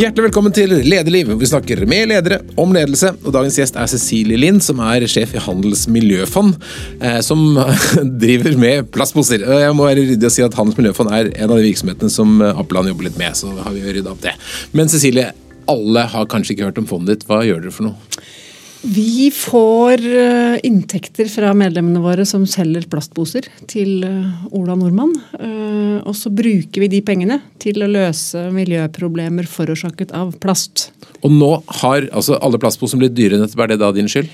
Hjertelig 0.00 0.30
velkommen 0.30 0.54
til 0.56 0.70
Lederliv, 0.70 1.26
hvor 1.28 1.36
vi 1.36 1.48
snakker 1.50 1.82
med 1.84 2.06
ledere 2.08 2.38
om 2.56 2.70
ledelse. 2.72 3.10
Og 3.20 3.34
Dagens 3.34 3.58
gjest 3.58 3.74
er 3.76 3.88
Cecilie 3.90 4.38
Lind, 4.40 4.62
som 4.64 4.78
er 4.80 5.04
sjef 5.04 5.34
i 5.36 5.42
Handels 5.44 5.82
miljøfond, 5.92 6.54
eh, 7.04 7.18
som 7.20 7.42
driver 8.22 8.56
med 8.62 8.88
plastposer. 8.94 9.44
Jeg 9.44 9.74
må 9.76 9.84
være 9.84 10.06
ryddig 10.06 10.30
og 10.30 10.32
si 10.32 10.46
at 10.46 10.56
Handels 10.56 10.78
miljøfond 10.80 11.12
er 11.12 11.28
en 11.34 11.50
av 11.50 11.60
de 11.60 11.66
virksomhetene 11.66 12.14
som 12.14 12.40
Appeland 12.48 12.88
jobber 12.88 13.10
litt 13.10 13.20
med. 13.20 13.36
så 13.36 13.52
har 13.58 13.76
vi 13.76 13.84
ryddet 13.84 14.08
opp 14.08 14.24
det. 14.24 14.32
Men 14.72 14.88
Cecilie, 14.88 15.34
alle 15.68 16.06
har 16.14 16.32
kanskje 16.32 16.56
ikke 16.56 16.70
hørt 16.70 16.80
om 16.80 16.88
fondet 16.88 17.18
ditt. 17.18 17.28
Hva 17.28 17.42
gjør 17.44 17.60
dere 17.66 17.76
for 17.76 17.90
noe? 17.90 18.24
Vi 18.82 19.30
får 19.30 20.00
eh, 20.06 20.58
inntekter 20.64 21.28
fra 21.28 21.52
medlemmene 21.54 22.00
våre 22.00 22.24
som 22.24 22.46
selger 22.48 22.86
plastposer 22.88 23.44
til 23.68 24.06
eh, 24.08 24.46
Ola 24.56 24.76
Nordmann. 24.78 25.12
Eh, 25.36 25.98
og 26.00 26.14
så 26.16 26.32
bruker 26.32 26.86
vi 26.86 26.88
de 26.88 27.02
pengene 27.04 27.42
til 27.60 27.84
å 27.84 27.90
løse 27.90 28.46
miljøproblemer 28.54 29.48
forårsaket 29.50 30.14
av 30.16 30.32
plast. 30.40 30.88
Og 31.20 31.34
nå 31.34 31.50
har 31.82 32.08
altså 32.08 32.40
alle 32.40 32.60
plastposer 32.62 33.02
blitt 33.02 33.18
dyre 33.18 33.42
nettopp. 33.42 33.66
Er 33.66 33.74
det 33.74 33.82
da 33.84 33.92
din 33.92 34.08
skyld? 34.08 34.32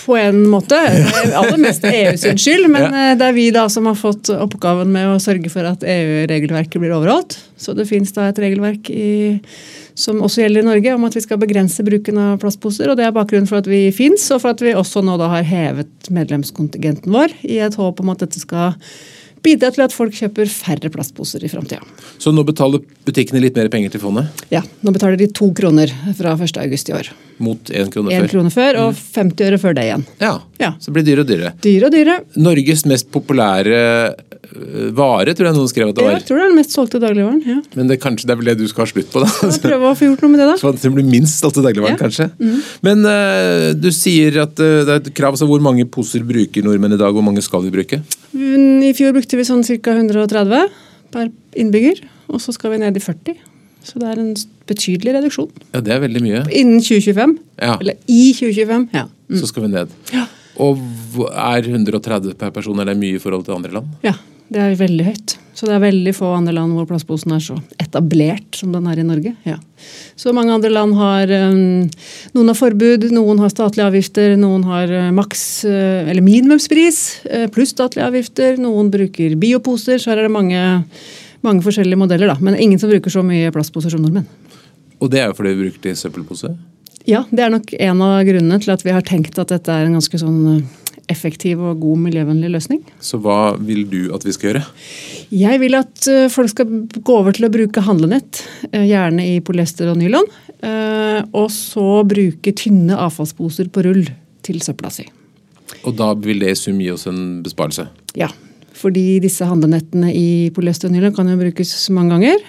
På 0.00 0.16
en 0.18 0.42
måte. 0.50 0.78
Aller 1.40 1.60
mest 1.62 1.86
EU 1.88 2.16
sin 2.18 2.40
skyld, 2.40 2.66
men 2.72 2.90
det 3.18 3.28
er 3.28 3.36
vi 3.36 3.48
da 3.54 3.68
som 3.72 3.86
har 3.90 3.96
fått 3.98 4.32
oppgaven 4.34 4.90
med 4.92 5.12
å 5.12 5.22
sørge 5.22 5.52
for 5.52 5.66
at 5.68 5.86
EU-regelverket 5.86 6.82
blir 6.82 6.96
overholdt. 6.96 7.38
Så 7.56 7.76
det 7.78 7.86
finnes 7.88 8.12
da 8.16 8.28
et 8.28 8.42
regelverk 8.42 8.90
i 8.90 9.14
som 9.94 10.18
også 10.26 10.42
gjelder 10.42 10.64
i 10.64 10.66
Norge, 10.66 10.94
om 10.96 11.06
at 11.06 11.16
vi 11.16 11.22
skal 11.22 11.38
begrense 11.40 11.84
bruken 11.86 12.18
av 12.18 12.38
plastposer. 12.42 12.90
og 12.90 12.98
Det 12.98 13.06
er 13.06 13.14
bakgrunnen 13.14 13.48
for 13.50 13.62
at 13.62 13.70
vi 13.70 13.86
fins, 13.94 14.26
og 14.34 14.42
for 14.42 14.54
at 14.54 14.62
vi 14.64 14.74
også 14.74 15.04
nå 15.06 15.16
da 15.20 15.30
har 15.36 15.46
hevet 15.46 16.10
medlemskontingenten 16.10 17.14
vår 17.14 17.36
i 17.46 17.60
et 17.62 17.78
håp 17.78 18.02
om 18.02 18.10
at 18.10 18.24
dette 18.26 18.42
skal 18.42 18.74
bidra 19.44 19.70
til 19.74 19.84
at 19.84 19.94
folk 19.94 20.14
kjøper 20.16 20.48
færre 20.50 20.90
plastposer 20.90 21.44
i 21.44 21.50
framtida. 21.52 21.84
Så 22.18 22.32
nå 22.32 22.42
betaler 22.48 22.82
butikkene 23.06 23.42
litt 23.44 23.58
mer 23.58 23.68
penger 23.72 23.92
til 23.94 24.02
fondet? 24.02 24.44
Ja, 24.52 24.64
nå 24.82 24.94
betaler 24.94 25.20
de 25.20 25.28
to 25.36 25.50
kroner 25.56 25.92
fra 26.16 26.34
1.8 26.34 26.64
i 26.90 26.96
år. 26.96 27.12
Mot 27.42 27.70
én 27.70 27.90
krone 27.90 28.12
før? 28.12 28.20
En 28.22 28.30
krone 28.30 28.52
før, 28.52 28.76
Og 28.84 28.94
50 28.94 29.34
mm. 29.34 29.46
øre 29.48 29.58
før 29.58 29.74
det 29.74 29.88
igjen. 29.88 30.04
Ja, 30.20 30.34
ja. 30.60 30.70
Så 30.78 30.90
det 30.90 30.94
blir 30.98 31.06
dyrere 31.08 31.24
og 31.24 31.30
dyrere. 31.30 31.52
Dyrere 31.64 31.88
og 31.88 31.96
dyrere. 31.96 32.16
Norges 32.38 32.84
mest 32.90 33.08
populære 33.14 33.80
øh, 34.14 34.90
vare, 34.94 35.34
tror 35.34 35.48
jeg 35.48 35.56
noen 35.56 35.70
skrev 35.72 35.90
at 35.90 35.98
det 35.98 36.04
var. 36.04 36.14
Ja, 36.14 36.20
jeg 36.20 36.28
tror 36.28 36.38
det 36.38 36.44
er 36.44 36.52
den 36.52 36.60
mest 36.60 36.76
solgte 36.76 37.00
dagligvaren. 37.02 37.42
ja. 37.48 37.58
Men 37.74 37.90
det, 37.90 37.98
kanskje 38.04 38.28
det 38.28 38.36
er 38.36 38.40
vel 38.40 38.50
det 38.52 38.56
du 38.60 38.66
skal 38.70 38.84
ha 38.84 38.90
slutt 38.92 39.10
på, 39.10 39.24
da? 39.24 39.30
Ja, 39.34 39.50
prøve 39.66 39.90
å 39.90 39.98
få 39.98 40.08
gjort 40.10 40.24
noe 40.24 40.34
med 40.34 40.42
det, 40.44 40.48
da. 40.52 40.56
Så 40.62 40.72
det 40.78 40.94
blir 40.94 41.08
minst 41.08 41.42
solgte 41.42 41.64
dagligvaren, 41.66 41.98
ja. 41.98 42.02
kanskje. 42.04 42.30
Mm. 42.38 42.58
Men 42.86 43.06
uh, 43.08 43.68
du 43.78 43.90
sier 43.94 44.40
at 44.44 44.54
uh, 44.62 44.80
det 44.86 44.96
er 44.96 45.02
et 45.02 45.12
krav, 45.16 45.38
så 45.40 45.48
hvor 45.50 45.62
mange 45.64 45.86
poser 45.90 46.26
bruker 46.26 46.66
nordmenn 46.66 46.94
i 46.94 47.00
dag? 47.00 47.14
Hvor 47.14 47.26
mange 47.26 47.42
skal 47.44 47.66
vi 47.66 47.74
bruke? 47.74 48.02
I 48.34 48.94
fjor 48.94 49.14
brukte 49.16 49.40
vi 49.40 49.46
sånn 49.48 49.66
ca. 49.66 49.98
130 49.98 50.68
per 51.14 51.30
innbygger, 51.58 52.04
og 52.30 52.42
så 52.42 52.54
skal 52.54 52.74
vi 52.74 52.84
ned 52.84 52.98
i 52.98 53.02
40. 53.02 53.42
Så 53.84 54.00
det 54.00 54.10
er 54.10 54.20
en 54.22 54.34
betydelig 54.70 55.16
reduksjon. 55.18 55.50
Ja, 55.72 55.80
Det 55.80 55.92
er 55.94 56.00
veldig 56.04 56.22
mye. 56.24 56.44
Innen 56.50 56.80
2025. 56.80 57.38
Ja. 57.60 57.76
Eller 57.80 57.94
i 58.06 58.32
2025. 58.32 58.88
Ja. 58.94 59.06
Mm. 59.28 59.40
Så 59.40 59.50
skal 59.50 59.66
vi 59.66 59.72
ned. 59.74 59.94
Ja. 60.12 60.26
Og 60.62 60.78
er 61.30 61.66
130 61.66 62.36
per 62.38 62.52
person 62.54 62.78
er 62.78 62.92
det 62.92 62.98
mye 63.00 63.18
i 63.18 63.22
forhold 63.22 63.46
til 63.46 63.56
andre 63.56 63.72
land? 63.74 63.96
Ja, 64.06 64.14
det 64.52 64.60
er 64.60 64.76
veldig 64.78 65.08
høyt. 65.08 65.38
Så 65.54 65.68
det 65.68 65.76
er 65.76 65.84
veldig 65.84 66.12
få 66.16 66.32
andre 66.34 66.52
land 66.56 66.74
hvor 66.74 66.86
plastposen 66.88 67.32
er 67.36 67.42
så 67.42 67.54
etablert 67.78 68.58
som 68.58 68.72
den 68.74 68.88
er 68.90 68.98
i 68.98 69.06
Norge. 69.06 69.34
Ja. 69.46 69.56
Så 70.18 70.32
mange 70.34 70.54
andre 70.54 70.70
land 70.72 70.96
har 70.98 71.30
um, 71.30 71.84
Noen 72.34 72.50
har 72.50 72.58
forbud, 72.58 73.06
noen 73.14 73.42
har 73.42 73.52
statlige 73.52 73.86
avgifter, 73.86 74.34
noen 74.40 74.64
har 74.66 74.90
uh, 74.90 75.12
maks 75.14 75.44
uh, 75.68 76.10
eller 76.10 76.26
minimumspris 76.26 77.00
uh, 77.28 77.46
pluss 77.54 77.74
statlige 77.76 78.06
avgifter. 78.08 78.58
Noen 78.62 78.90
bruker 78.94 79.36
bioposer. 79.38 80.02
Så 80.02 80.10
her 80.10 80.24
er 80.24 80.28
det 80.28 80.34
mange, 80.34 80.64
mange 81.46 81.62
forskjellige 81.66 82.02
modeller, 82.02 82.34
da. 82.34 82.38
Men 82.42 82.58
ingen 82.58 82.82
som 82.82 82.90
bruker 82.90 83.14
så 83.14 83.22
mye 83.26 83.54
plastposer 83.54 83.94
som 83.94 84.02
nordmenn. 84.02 84.26
Og 85.02 85.10
det 85.12 85.22
er 85.22 85.28
jo 85.30 85.36
fordi 85.38 85.54
vi 85.54 85.66
bruker 85.66 85.82
til 85.88 85.98
søppelpose? 85.98 86.54
Ja, 87.08 87.24
det 87.30 87.44
er 87.44 87.52
nok 87.52 87.74
en 87.76 88.00
av 88.04 88.22
grunnene 88.24 88.60
til 88.62 88.72
at 88.72 88.84
vi 88.86 88.94
har 88.94 89.04
tenkt 89.04 89.38
at 89.40 89.52
dette 89.52 89.72
er 89.72 89.88
en 89.88 89.98
ganske 89.98 90.20
sånn 90.20 90.64
effektiv 91.12 91.60
og 91.60 91.82
god 91.82 92.00
miljøvennlig 92.06 92.50
løsning. 92.54 92.80
Så 93.02 93.18
hva 93.20 93.56
vil 93.60 93.84
du 93.90 94.00
at 94.16 94.24
vi 94.24 94.32
skal 94.32 94.50
gjøre? 94.50 94.62
Jeg 95.34 95.60
vil 95.60 95.76
at 95.76 96.08
eh, 96.10 96.30
folk 96.32 96.52
skal 96.52 96.70
gå 96.96 97.18
over 97.18 97.36
til 97.36 97.48
å 97.48 97.52
bruke 97.52 97.84
handlenett, 97.84 98.40
eh, 98.70 98.86
gjerne 98.88 99.26
i 99.34 99.42
polyester 99.44 99.90
og 99.92 99.98
nylon. 100.00 100.28
Eh, 100.64 101.20
og 101.36 101.50
så 101.52 102.00
bruke 102.08 102.54
tynne 102.56 102.96
avfallsposer 102.96 103.68
på 103.74 103.84
rull 103.84 104.06
til 104.44 104.62
søpla 104.64 104.92
si. 104.92 105.06
Og 105.84 105.96
da 105.98 106.12
vil 106.16 106.40
det 106.40 106.54
i 106.54 106.58
sum 106.58 106.80
gi 106.80 106.90
oss 106.94 107.08
en 107.10 107.42
besparelse? 107.44 107.88
Ja. 108.16 108.30
Fordi 108.74 109.20
disse 109.22 109.46
handlenettene 109.46 110.10
i 110.14 110.50
polyester 110.54 110.90
kan 111.14 111.30
jo 111.30 111.38
brukes 111.38 111.74
mange 111.94 112.16
ganger. 112.16 112.40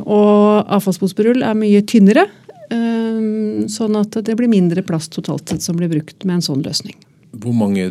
Og 0.00 0.72
avfallspose 0.72 1.26
er 1.34 1.58
mye 1.58 1.82
tynnere. 1.84 2.24
Sånn 3.70 3.98
at 4.00 4.16
det 4.24 4.36
blir 4.38 4.48
mindre 4.48 4.82
plast 4.82 5.12
totalt 5.12 5.48
sett 5.48 5.62
som 5.62 5.76
blir 5.76 5.92
brukt 5.92 6.24
med 6.24 6.38
en 6.38 6.46
sånn 6.46 6.64
løsning. 6.64 6.96
Hvor 7.34 7.54
mange 7.56 7.90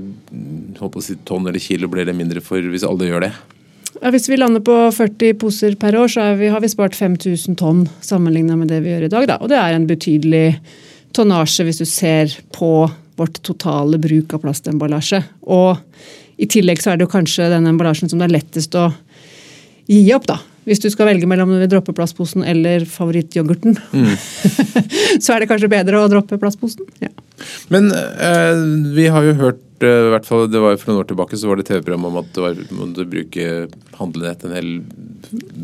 si, 1.04 1.16
tonn 1.28 1.46
eller 1.46 1.62
kilo 1.62 1.90
blir 1.92 2.08
det 2.08 2.16
mindre 2.18 2.42
for 2.44 2.64
hvis 2.64 2.86
alle 2.88 3.10
gjør 3.10 3.28
det? 3.28 3.32
Ja, 4.00 4.10
hvis 4.12 4.26
vi 4.32 4.40
lander 4.40 4.64
på 4.66 4.74
40 4.96 5.38
poser 5.40 5.76
per 5.80 5.96
år, 6.00 6.10
så 6.10 6.26
vi, 6.40 6.50
har 6.50 6.64
vi 6.64 6.72
spart 6.72 6.96
5000 6.98 7.56
tonn 7.60 7.86
sammenlignet 8.02 8.58
med 8.60 8.72
det 8.74 8.82
vi 8.84 8.92
gjør 8.96 9.06
i 9.06 9.12
dag. 9.14 9.30
Da. 9.30 9.38
Og 9.44 9.52
det 9.52 9.60
er 9.60 9.76
en 9.76 9.88
betydelig 9.88 10.48
tonnasje 11.14 11.68
hvis 11.68 11.84
du 11.84 11.86
ser 11.88 12.34
på 12.56 12.74
vårt 13.20 13.38
totale 13.46 14.00
bruk 14.02 14.34
av 14.34 14.42
plastemballasje. 14.42 15.22
Og 15.54 15.78
i 16.44 16.50
tillegg 16.50 16.82
så 16.84 16.94
er 16.94 17.00
det 17.00 17.08
jo 17.08 17.14
kanskje 17.14 17.52
den 17.52 17.70
emballasjen 17.70 18.12
som 18.12 18.20
det 18.20 18.28
er 18.28 18.38
lettest 18.38 18.76
å 18.76 18.90
gi 19.90 20.04
opp, 20.16 20.28
da. 20.30 20.40
Hvis 20.68 20.80
du 20.80 20.88
skal 20.92 21.10
velge 21.10 21.28
mellom 21.28 21.50
om 21.50 21.58
du 21.58 21.64
vil 21.64 21.72
droppe 21.72 21.96
plastposen 21.96 22.46
eller 22.48 22.86
favorittyoghurten, 22.88 23.76
mm. 23.76 24.14
så 25.24 25.36
er 25.36 25.44
det 25.44 25.50
kanskje 25.52 25.72
bedre 25.72 26.00
å 26.00 26.10
droppe 26.12 26.40
plastposen. 26.40 26.88
Ja. 27.04 27.12
Men 27.74 27.92
eh, 27.94 28.64
vi 28.96 29.08
har 29.14 29.28
jo 29.28 29.38
hørt 29.42 29.86
eh, 29.86 30.10
hvert 30.14 30.28
fall, 30.28 30.48
det 30.52 30.62
var 30.64 30.78
For 30.80 30.92
noen 30.92 31.04
år 31.04 31.10
tilbake 31.12 31.40
så 31.40 31.50
var 31.50 31.60
det 31.60 31.68
TV-program 31.70 32.10
om 32.10 32.22
at 32.24 32.32
du 32.36 32.76
måtte 32.78 33.08
bruke 33.10 33.50
handlenett 34.00 34.44
en 34.46 34.56
hel 34.58 34.72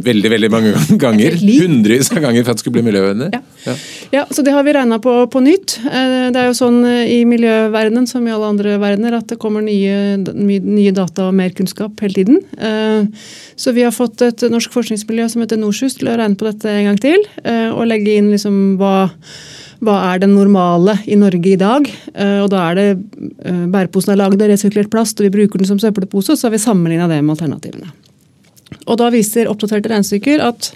veldig 0.10 0.32
veldig 0.32 0.50
mange 0.52 0.74
ganger. 1.04 1.36
Hundrevis 1.40 2.12
av 2.14 2.22
ganger 2.24 2.44
for 2.44 2.54
at 2.54 2.60
det 2.60 2.64
skulle 2.64 2.80
bli 2.80 2.86
miljøvennlig. 2.88 3.30
Ja. 3.36 3.42
Ja. 3.66 3.76
ja. 4.14 4.26
så 4.32 4.44
det 4.46 4.54
har 4.56 4.66
vi 4.66 4.74
regna 4.76 5.00
på 5.04 5.16
på 5.32 5.44
nytt. 5.44 5.78
Eh, 5.86 6.30
det 6.34 6.42
er 6.42 6.50
jo 6.50 6.58
sånn 6.58 6.82
eh, 6.88 7.14
i 7.20 7.20
miljøverdenen 7.30 8.08
som 8.10 8.26
i 8.28 8.34
alle 8.34 8.50
andre 8.54 8.78
verdener 8.82 9.20
at 9.20 9.30
det 9.32 9.40
kommer 9.42 9.66
nye, 9.66 10.18
nye 10.20 10.96
data 10.96 11.30
og 11.30 11.38
mer 11.38 11.54
kunnskap 11.56 12.00
hele 12.04 12.22
tiden. 12.22 12.40
Så 13.60 13.74
vi 13.76 13.84
har 13.86 13.94
fått 13.96 14.22
et 14.26 14.44
norsk 14.52 14.74
forskningsmiljø 14.74 15.28
som 15.32 15.44
heter 15.44 15.60
NORSUS 15.60 16.00
til 16.00 16.10
å 16.12 16.18
regne 16.20 16.38
på 16.40 16.48
dette 16.48 16.72
en 16.72 16.90
gang 16.90 17.00
til. 17.02 17.24
Og 17.76 17.88
legge 17.90 18.16
inn 18.18 18.30
liksom 18.32 18.78
hva 18.80 19.10
hva 19.86 19.96
er 20.10 20.20
det 20.20 20.28
normale 20.32 20.98
i 21.08 21.16
Norge 21.20 21.54
i 21.54 21.60
dag? 21.60 21.86
Eh, 22.14 22.40
og 22.44 22.50
da 22.52 22.66
er 22.68 22.76
det 22.76 22.88
eh, 23.48 23.62
Bæreposen 23.72 24.12
er 24.14 24.20
lagd 24.20 24.42
av 24.42 24.52
resirkulert 24.52 24.92
plast, 24.92 25.20
og 25.20 25.28
vi 25.30 25.36
bruker 25.38 25.62
den 25.62 25.70
som 25.70 25.80
søppelpose. 25.80 26.36
Så 26.36 26.48
har 26.48 26.56
vi 26.56 26.62
sammenligna 26.62 27.08
det 27.12 27.22
med 27.24 27.38
alternativene. 27.38 27.94
Og 28.90 29.00
da 29.00 29.08
viser 29.14 29.48
oppdaterte 29.50 29.92
regnestykker 29.92 30.44
at 30.44 30.74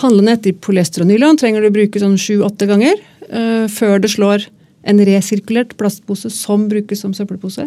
handlenett 0.00 0.48
i 0.48 0.54
polyester 0.56 1.04
og 1.04 1.10
nylon 1.10 1.36
trenger 1.38 1.62
du 1.62 1.74
bruke 1.74 2.00
sånn 2.00 2.16
sju-åtte 2.18 2.64
ganger 2.66 2.96
uh, 3.28 3.66
før 3.70 4.00
det 4.00 4.08
slår 4.14 4.46
en 4.88 5.02
resirkulert 5.04 5.74
plastpose 5.78 6.30
som 6.32 6.64
brukes 6.70 7.04
som 7.04 7.12
søppelpose. 7.14 7.66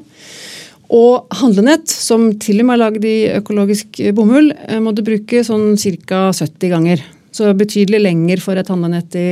Og 0.93 1.37
handlenett, 1.37 1.85
som 1.87 2.31
til 2.41 2.63
og 2.63 2.67
med 2.67 2.75
er 2.75 2.81
lagd 2.81 3.05
i 3.07 3.15
økologisk 3.37 4.01
bomull, 4.17 4.49
må 4.81 4.91
du 4.97 5.03
bruke 5.05 5.45
sånn 5.45 5.77
ca. 6.09 6.25
70 6.33 6.73
ganger. 6.73 7.05
Så 7.33 7.53
betydelig 7.57 8.01
lenger 8.01 8.43
for 8.43 8.59
et 8.59 8.69
handlenett 8.69 9.17
i 9.17 9.27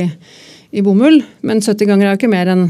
i 0.72 0.82
bomull. 0.84 1.20
Men 1.46 1.62
70 1.62 1.88
ganger 1.90 2.08
er 2.08 2.14
jo 2.14 2.20
ikke 2.22 2.32
mer 2.32 2.50
enn 2.52 2.66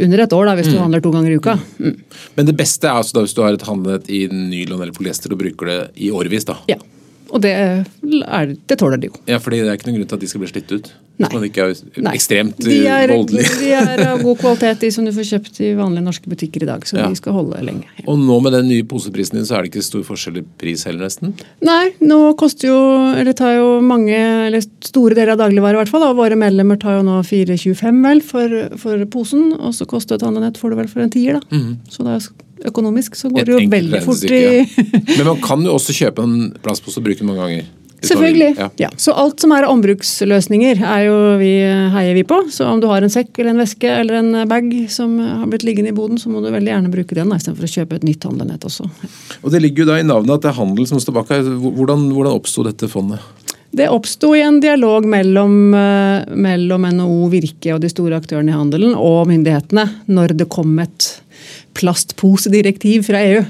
under 0.00 0.22
et 0.22 0.32
år 0.32 0.46
da, 0.46 0.54
hvis 0.58 0.70
mm. 0.70 0.74
du 0.74 0.80
handler 0.80 1.02
to 1.04 1.12
ganger 1.14 1.32
i 1.32 1.38
uka. 1.40 1.56
Mm. 1.82 1.96
Men 2.36 2.48
det 2.48 2.54
beste 2.58 2.88
er 2.88 3.00
altså 3.00 3.18
da 3.18 3.24
hvis 3.26 3.34
du 3.36 3.42
har 3.44 3.56
et 3.56 3.66
handlet 3.66 4.08
i 4.12 4.24
nylon 4.30 4.80
eller 4.80 4.94
polyester 4.96 5.34
og 5.34 5.40
bruker 5.42 5.70
det 5.70 5.78
i 6.00 6.10
årevis? 6.14 6.46
da? 6.48 6.56
Ja. 6.70 6.78
Og 7.30 7.42
det, 7.44 7.52
er, 7.54 8.54
det, 8.54 8.78
tåler 8.78 8.98
de 8.98 9.10
jo. 9.10 9.18
Ja, 9.30 9.38
fordi 9.42 9.60
Det 9.62 9.70
er 9.70 9.78
ikke 9.78 9.90
noen 9.90 10.00
grunn 10.00 10.10
til 10.10 10.18
at 10.18 10.24
de 10.24 10.30
skal 10.30 10.42
bli 10.42 10.50
slitt 10.50 10.72
ut? 10.74 10.90
Hvis 11.20 11.36
man 11.36 11.46
ikke 11.46 11.66
er 11.66 12.14
ekstremt 12.14 12.60
de 12.64 12.78
er, 12.88 13.12
voldelig. 13.12 13.44
De 13.60 13.70
er 13.76 14.02
av 14.06 14.22
god 14.26 14.38
kvalitet, 14.40 14.80
de 14.80 14.90
som 14.94 15.06
du 15.06 15.12
får 15.14 15.28
kjøpt 15.34 15.60
i 15.62 15.72
vanlige 15.78 16.06
norske 16.06 16.32
butikker 16.32 16.64
i 16.64 16.68
dag. 16.70 16.86
Så 16.88 16.96
ja. 16.98 17.08
de 17.08 17.18
skal 17.18 17.36
holde 17.36 17.60
lenge. 17.66 17.88
Ja. 18.00 18.06
Og 18.10 18.20
nå 18.22 18.38
med 18.44 18.56
den 18.56 18.68
nye 18.70 18.86
poseprisen 18.88 19.40
din, 19.40 19.46
så 19.48 19.58
er 19.58 19.64
det 19.66 19.72
ikke 19.72 19.84
stor 19.86 20.04
forskjell 20.08 20.40
i 20.40 20.44
pris 20.62 20.86
heller, 20.88 21.04
nesten? 21.06 21.34
Nei, 21.66 21.92
nå 22.00 22.20
koster 22.40 22.70
jo, 22.70 22.80
eller 23.20 23.36
tar 23.36 23.58
jo 23.58 23.72
mange, 23.84 24.18
eller 24.48 24.64
store 24.86 25.18
deler 25.18 25.34
av 25.36 25.42
dagligvare 25.44 25.78
i 25.78 25.82
hvert 25.82 25.92
fall. 25.92 26.06
Og 26.08 26.20
våre 26.20 26.38
medlemmer 26.40 26.80
tar 26.80 26.98
jo 26.98 27.06
nå 27.06 27.20
4,25 27.26 28.04
vel 28.08 28.22
for, 28.24 28.60
for, 28.80 29.08
posen. 29.12 29.50
Og 29.58 29.76
så 29.76 29.88
koster 29.90 30.16
et 30.16 30.24
handlenett 30.26 30.60
får 30.60 30.72
du 30.72 30.80
vel 30.80 30.90
for 30.90 31.04
en 31.04 31.12
tier, 31.12 31.40
da. 31.40 31.44
Mm. 31.52 31.74
Så 31.90 32.06
det 32.06 32.16
er 32.16 32.30
økonomisk 32.70 33.14
så 33.16 33.30
går 33.32 33.46
det 33.48 33.54
jo 33.54 33.60
veldig 33.72 34.00
fort 34.04 34.24
i 34.28 34.40
ja. 34.60 34.64
Men 35.16 35.26
man 35.30 35.38
kan 35.40 35.62
jo 35.64 35.76
også 35.78 35.94
kjøpe 35.96 36.24
en 36.26 36.50
plastpose 36.60 37.00
og 37.00 37.06
bruke 37.06 37.22
den 37.22 37.30
mange 37.30 37.46
ganger. 37.46 37.68
Selvfølgelig. 38.00 38.54
Ja. 38.58 38.68
ja. 38.80 38.90
Så 38.96 39.12
alt 39.12 39.42
som 39.42 39.52
er 39.52 39.66
ombruksløsninger, 39.68 40.80
er 40.80 41.04
jo 41.06 41.16
vi, 41.40 41.52
heier 41.94 42.16
vi 42.16 42.24
på. 42.26 42.40
Så 42.52 42.66
om 42.68 42.80
du 42.80 42.88
har 42.90 43.04
en 43.04 43.12
sekk 43.12 43.34
eller 43.38 43.52
en 43.52 43.62
veske 43.62 43.90
eller 43.90 44.20
en 44.20 44.48
bag 44.50 44.70
som 44.92 45.18
har 45.20 45.46
blitt 45.50 45.66
liggende 45.68 45.92
i 45.92 45.96
boden, 45.96 46.20
så 46.20 46.32
må 46.32 46.42
du 46.44 46.48
veldig 46.52 46.72
gjerne 46.72 46.92
bruke 46.92 47.18
den 47.18 47.34
istedenfor 47.36 47.68
å 47.68 47.74
kjøpe 47.74 48.00
et 48.00 48.08
nytt 48.08 48.24
handlenett 48.28 48.64
også. 48.66 48.88
Og 49.42 49.52
Det 49.52 49.62
ligger 49.62 49.84
jo 49.84 49.92
da 49.92 50.00
i 50.00 50.06
navnet 50.06 50.38
at 50.38 50.46
det 50.46 50.52
er 50.52 50.60
handel 50.60 50.88
som 50.88 51.02
står 51.02 51.20
bak 51.20 51.34
her. 51.34 51.46
Hvordan, 51.60 52.08
hvordan 52.14 52.40
oppsto 52.40 52.64
dette 52.66 52.88
fondet? 52.90 53.20
Det 53.70 53.86
oppsto 53.86 54.32
i 54.34 54.42
en 54.42 54.58
dialog 54.62 55.04
mellom, 55.06 55.74
eh, 55.74 56.34
mellom 56.34 56.88
NHO, 56.90 57.28
Virke 57.30 57.76
og 57.76 57.84
de 57.84 57.90
store 57.92 58.18
aktørene 58.18 58.50
i 58.50 58.56
handelen 58.56 58.96
og 58.98 59.28
myndighetene 59.30 59.84
når 60.10 60.34
det 60.40 60.48
kom 60.50 60.74
et 60.82 61.20
plastposedirektiv 61.78 63.06
fra 63.06 63.22
EU. 63.28 63.44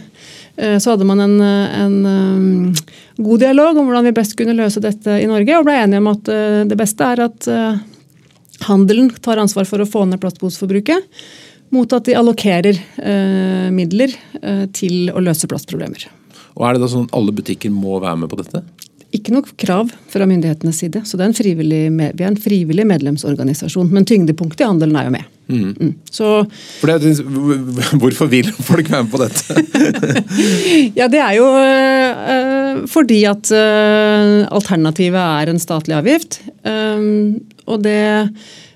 Eh, 0.60 0.76
så 0.82 0.92
hadde 0.92 1.08
man 1.08 1.22
en, 1.24 1.36
en, 1.40 2.76
god 3.20 3.42
dialog 3.42 3.80
om 3.80 3.88
hvordan 3.88 4.10
vi 4.10 4.16
best 4.16 4.36
kunne 4.38 4.56
løse 4.56 4.82
dette 4.84 5.18
i 5.22 5.28
Norge, 5.30 5.56
og 5.56 5.66
ble 5.68 5.76
enige 5.80 6.02
om 6.02 6.10
at 6.12 6.30
det 6.70 6.78
beste 6.78 7.04
er 7.04 7.24
at 7.26 7.48
handelen 8.64 9.10
tar 9.20 9.40
ansvar 9.40 9.68
for 9.68 9.82
å 9.82 9.88
få 9.88 10.06
ned 10.08 10.20
plastposeforbruket, 10.22 11.04
mot 11.74 11.92
at 11.92 12.08
de 12.08 12.16
allokerer 12.16 12.80
midler 13.76 14.16
til 14.76 15.12
å 15.12 15.20
løse 15.20 15.48
plastproblemer. 15.52 16.08
Og 16.56 16.64
Er 16.64 16.76
det 16.76 16.82
da 16.82 16.88
sånn 16.92 17.06
at 17.10 17.16
alle 17.16 17.36
butikker 17.36 17.72
må 17.72 18.00
være 18.00 18.22
med 18.22 18.32
på 18.32 18.40
dette? 18.40 18.64
Ikke 19.16 19.34
noe 19.34 19.56
krav 19.58 19.90
fra 20.12 20.26
myndighetenes 20.28 20.78
side. 20.84 21.02
så 21.04 21.18
er 21.18 21.32
vi 22.14 22.24
er 22.24 22.30
en 22.30 22.38
frivillig 22.38 22.86
medlemsorganisasjon. 22.86 23.90
Men 23.90 24.06
tyngdepunktet 24.06 24.62
i 24.62 24.68
handelen 24.68 24.98
er 24.98 25.08
jo 25.08 25.14
med. 25.16 25.26
Mm. 25.50 25.74
Mm. 25.80 25.94
Så, 26.14 26.44
det, 27.02 27.16
hvorfor 27.98 28.30
vil 28.30 28.52
folk 28.54 28.90
være 28.90 29.02
med 29.02 29.10
på 29.10 29.22
dette? 29.24 29.64
ja, 30.98 31.08
Det 31.10 31.18
er 31.18 31.34
jo 31.34 31.48
øh, 31.58 32.86
fordi 32.88 33.24
at 33.24 33.50
øh, 33.50 34.46
alternativet 34.46 35.18
er 35.18 35.50
en 35.50 35.58
statlig 35.58 35.96
avgift. 35.98 36.42
Øh, 36.66 37.34
og 37.66 37.82
det 37.84 37.98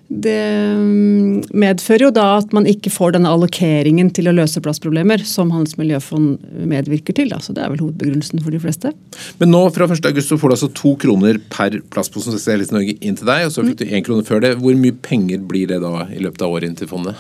det 0.09 0.37
mm, 0.77 1.55
medfører 1.57 2.07
jo 2.07 2.11
da 2.15 2.27
at 2.37 2.53
man 2.57 2.67
ikke 2.69 2.93
får 2.93 3.15
denne 3.17 3.31
allokeringen 3.33 4.11
til 4.15 4.29
å 4.29 4.35
løse 4.37 4.61
plastproblemer 4.65 5.25
som 5.29 5.53
Handels 5.55 5.79
miljøfond 5.81 6.43
medvirker 6.69 7.17
til. 7.17 7.31
Da. 7.33 7.41
Så 7.41 7.57
Det 7.57 7.65
er 7.65 7.73
vel 7.73 7.81
hovedbegrunnelsen 7.81 8.43
for 8.45 8.53
de 8.55 8.61
fleste. 8.61 8.93
Men 9.41 9.55
nå 9.55 9.63
fra 9.75 9.89
1. 9.89 10.05
august 10.11 10.33
så 10.33 10.39
får 10.41 10.53
du 10.53 10.57
altså 10.59 10.71
to 10.77 10.95
kroner 11.01 11.41
per 11.53 11.81
plastpose 11.95 12.35
som 12.37 12.55
i 12.55 12.69
Norge 12.75 12.99
inn 13.01 13.17
til 13.17 13.31
deg, 13.31 13.47
og 13.49 13.55
så 13.55 13.65
fikk 13.65 13.81
du 13.81 13.87
én 13.89 14.05
krone 14.05 14.27
før 14.27 14.45
det. 14.45 14.55
Hvor 14.61 14.77
mye 14.79 14.97
penger 15.05 15.41
blir 15.49 15.73
det 15.73 15.81
da 15.85 16.07
i 16.13 16.21
løpet 16.21 16.45
av 16.45 16.53
året 16.53 16.69
inn 16.69 16.79
til 16.79 16.91
fondet? 16.91 17.17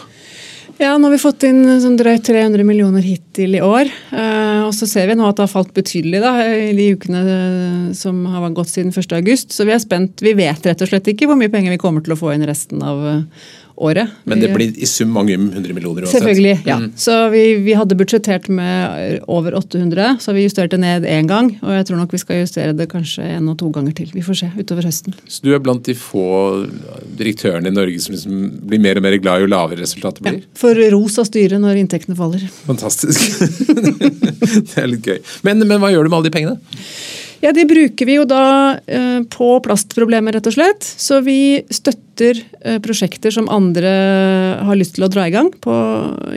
Ja, 0.77 0.97
nå 0.99 1.07
har 1.07 1.13
vi 1.15 1.23
fått 1.23 1.45
inn 1.47 1.63
sånn 1.79 1.95
drøyt 1.95 2.25
300 2.27 2.65
millioner 2.67 3.05
hittil 3.07 3.55
i 3.55 3.61
år. 3.63 3.87
Eh, 4.11 4.63
og 4.67 4.73
så 4.75 4.89
ser 4.91 5.07
vi 5.07 5.15
nå 5.15 5.29
at 5.29 5.39
det 5.39 5.45
har 5.45 5.53
falt 5.53 5.71
betydelig 5.77 6.19
da, 6.25 6.33
i 6.51 6.73
de 6.75 6.89
ukene 6.97 7.21
eh, 7.23 7.93
som 7.95 8.25
har 8.27 8.49
gått 8.57 8.73
siden 8.73 8.91
1.8. 8.91 9.55
Så 9.55 9.69
vi 9.69 9.75
er 9.77 9.83
spent. 9.83 10.25
Vi 10.25 10.35
vet 10.35 10.67
rett 10.67 10.83
og 10.83 10.91
slett 10.91 11.13
ikke 11.13 11.29
hvor 11.31 11.39
mye 11.39 11.53
penger 11.53 11.77
vi 11.77 11.79
kommer 11.79 12.03
til 12.03 12.17
å 12.17 12.19
få 12.19 12.33
inn 12.35 12.47
resten 12.49 12.83
av 12.83 13.07
eh, 13.07 13.47
året. 13.77 14.11
Men 14.25 14.41
det 14.41 14.51
blir 14.55 14.75
i 14.79 14.87
sum 14.87 15.11
mange 15.15 15.37
hundre 15.37 15.75
millioner 15.75 16.05
uansett? 16.05 16.21
Selvfølgelig, 16.21 16.55
ja. 16.67 16.77
Mm. 16.79 16.93
Så 16.97 17.17
vi, 17.33 17.43
vi, 17.65 17.75
hadde 17.75 17.97
budsjettert 17.99 18.49
med 18.53 19.21
over 19.31 19.57
800, 19.59 20.19
så 20.23 20.35
vi 20.37 20.45
justerte 20.47 20.79
ned 20.81 21.07
én 21.09 21.29
gang. 21.31 21.51
Og 21.63 21.75
jeg 21.75 21.89
tror 21.89 22.01
nok 22.03 22.15
vi 22.15 22.23
skal 22.23 22.43
justere 22.43 22.77
det 22.77 22.87
kanskje 22.93 23.27
en 23.37 23.51
og 23.51 23.59
to 23.61 23.71
ganger 23.75 23.97
til. 23.99 24.11
Vi 24.15 24.23
får 24.25 24.41
se 24.45 24.51
utover 24.59 24.87
høsten. 24.87 25.17
Så 25.27 25.47
du 25.47 25.51
er 25.55 25.63
blant 25.65 25.85
de 25.87 25.97
få 25.99 26.27
direktørene 27.19 27.73
i 27.73 27.75
Norge 27.75 28.05
som 28.05 28.15
liksom 28.15 28.47
blir 28.71 28.83
mer 28.83 29.01
og 29.01 29.07
mer 29.07 29.19
glad 29.23 29.45
jo 29.45 29.51
lavere 29.51 29.83
resultatet 29.83 30.23
blir? 30.25 30.41
Ja, 30.43 30.55
for 30.59 30.85
ros 30.95 31.19
av 31.23 31.29
styret 31.31 31.63
når 31.63 31.83
inntektene 31.83 32.19
faller. 32.19 32.47
Fantastisk. 32.69 33.45
det 34.71 34.81
er 34.81 34.91
litt 34.91 35.07
gøy. 35.07 35.21
Men, 35.47 35.67
men 35.67 35.83
hva 35.83 35.93
gjør 35.95 36.07
du 36.07 36.13
med 36.13 36.21
alle 36.21 36.31
de 36.31 36.35
pengene? 36.39 36.59
Ja, 37.45 37.53
De 37.53 37.67
bruker 37.69 38.09
vi 38.09 38.15
jo 38.17 38.25
da 38.25 38.79
eh, 38.89 39.21
på 39.29 39.47
plastproblemer, 39.61 40.33
rett 40.33 40.47
og 40.49 40.55
slett. 40.55 40.81
Så 40.81 41.19
vi 41.27 41.61
støtter 41.69 42.39
eh, 42.41 42.79
prosjekter 42.81 43.35
som 43.35 43.51
andre 43.53 43.91
har 44.65 44.79
lyst 44.81 44.95
til 44.97 45.05
å 45.05 45.11
dra 45.13 45.27
i 45.29 45.35
gang 45.35 45.51
på, 45.53 45.75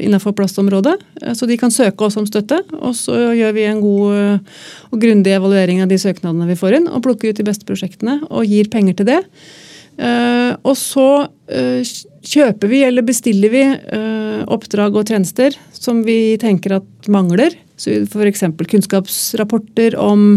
innenfor 0.03 0.35
plastområdet. 0.35 0.97
Eh, 1.21 1.31
så 1.31 1.47
de 1.47 1.55
kan 1.61 1.71
søke 1.71 2.09
oss 2.09 2.19
om 2.19 2.27
støtte. 2.27 2.59
Og 2.81 2.91
så 2.99 3.15
gjør 3.37 3.55
vi 3.55 3.63
en 3.69 3.79
god 3.79 4.51
og 4.91 4.99
grundig 4.99 5.31
evaluering 5.37 5.79
av 5.85 5.93
de 5.93 5.99
søknadene 6.01 6.49
vi 6.49 6.59
får 6.59 6.81
inn. 6.81 6.89
Og 6.91 7.05
plukker 7.07 7.31
ut 7.31 7.39
de 7.39 7.47
beste 7.47 7.67
prosjektene 7.69 8.19
og 8.27 8.43
gir 8.43 8.67
penger 8.73 8.99
til 8.99 9.07
det. 9.13 9.21
Og 10.67 10.75
så 10.77 11.07
kjøper 11.47 12.69
vi 12.69 12.83
eller 12.85 13.01
bestiller 13.01 13.49
vi 13.49 13.63
oppdrag 14.45 14.99
og 14.99 15.09
tjenester 15.09 15.55
som 15.73 16.03
vi 16.05 16.35
tenker 16.41 16.75
at 16.77 17.09
mangler. 17.09 17.55
Så 17.77 17.93
F.eks. 18.03 18.43
kunnskapsrapporter 18.67 19.97
om 20.01 20.31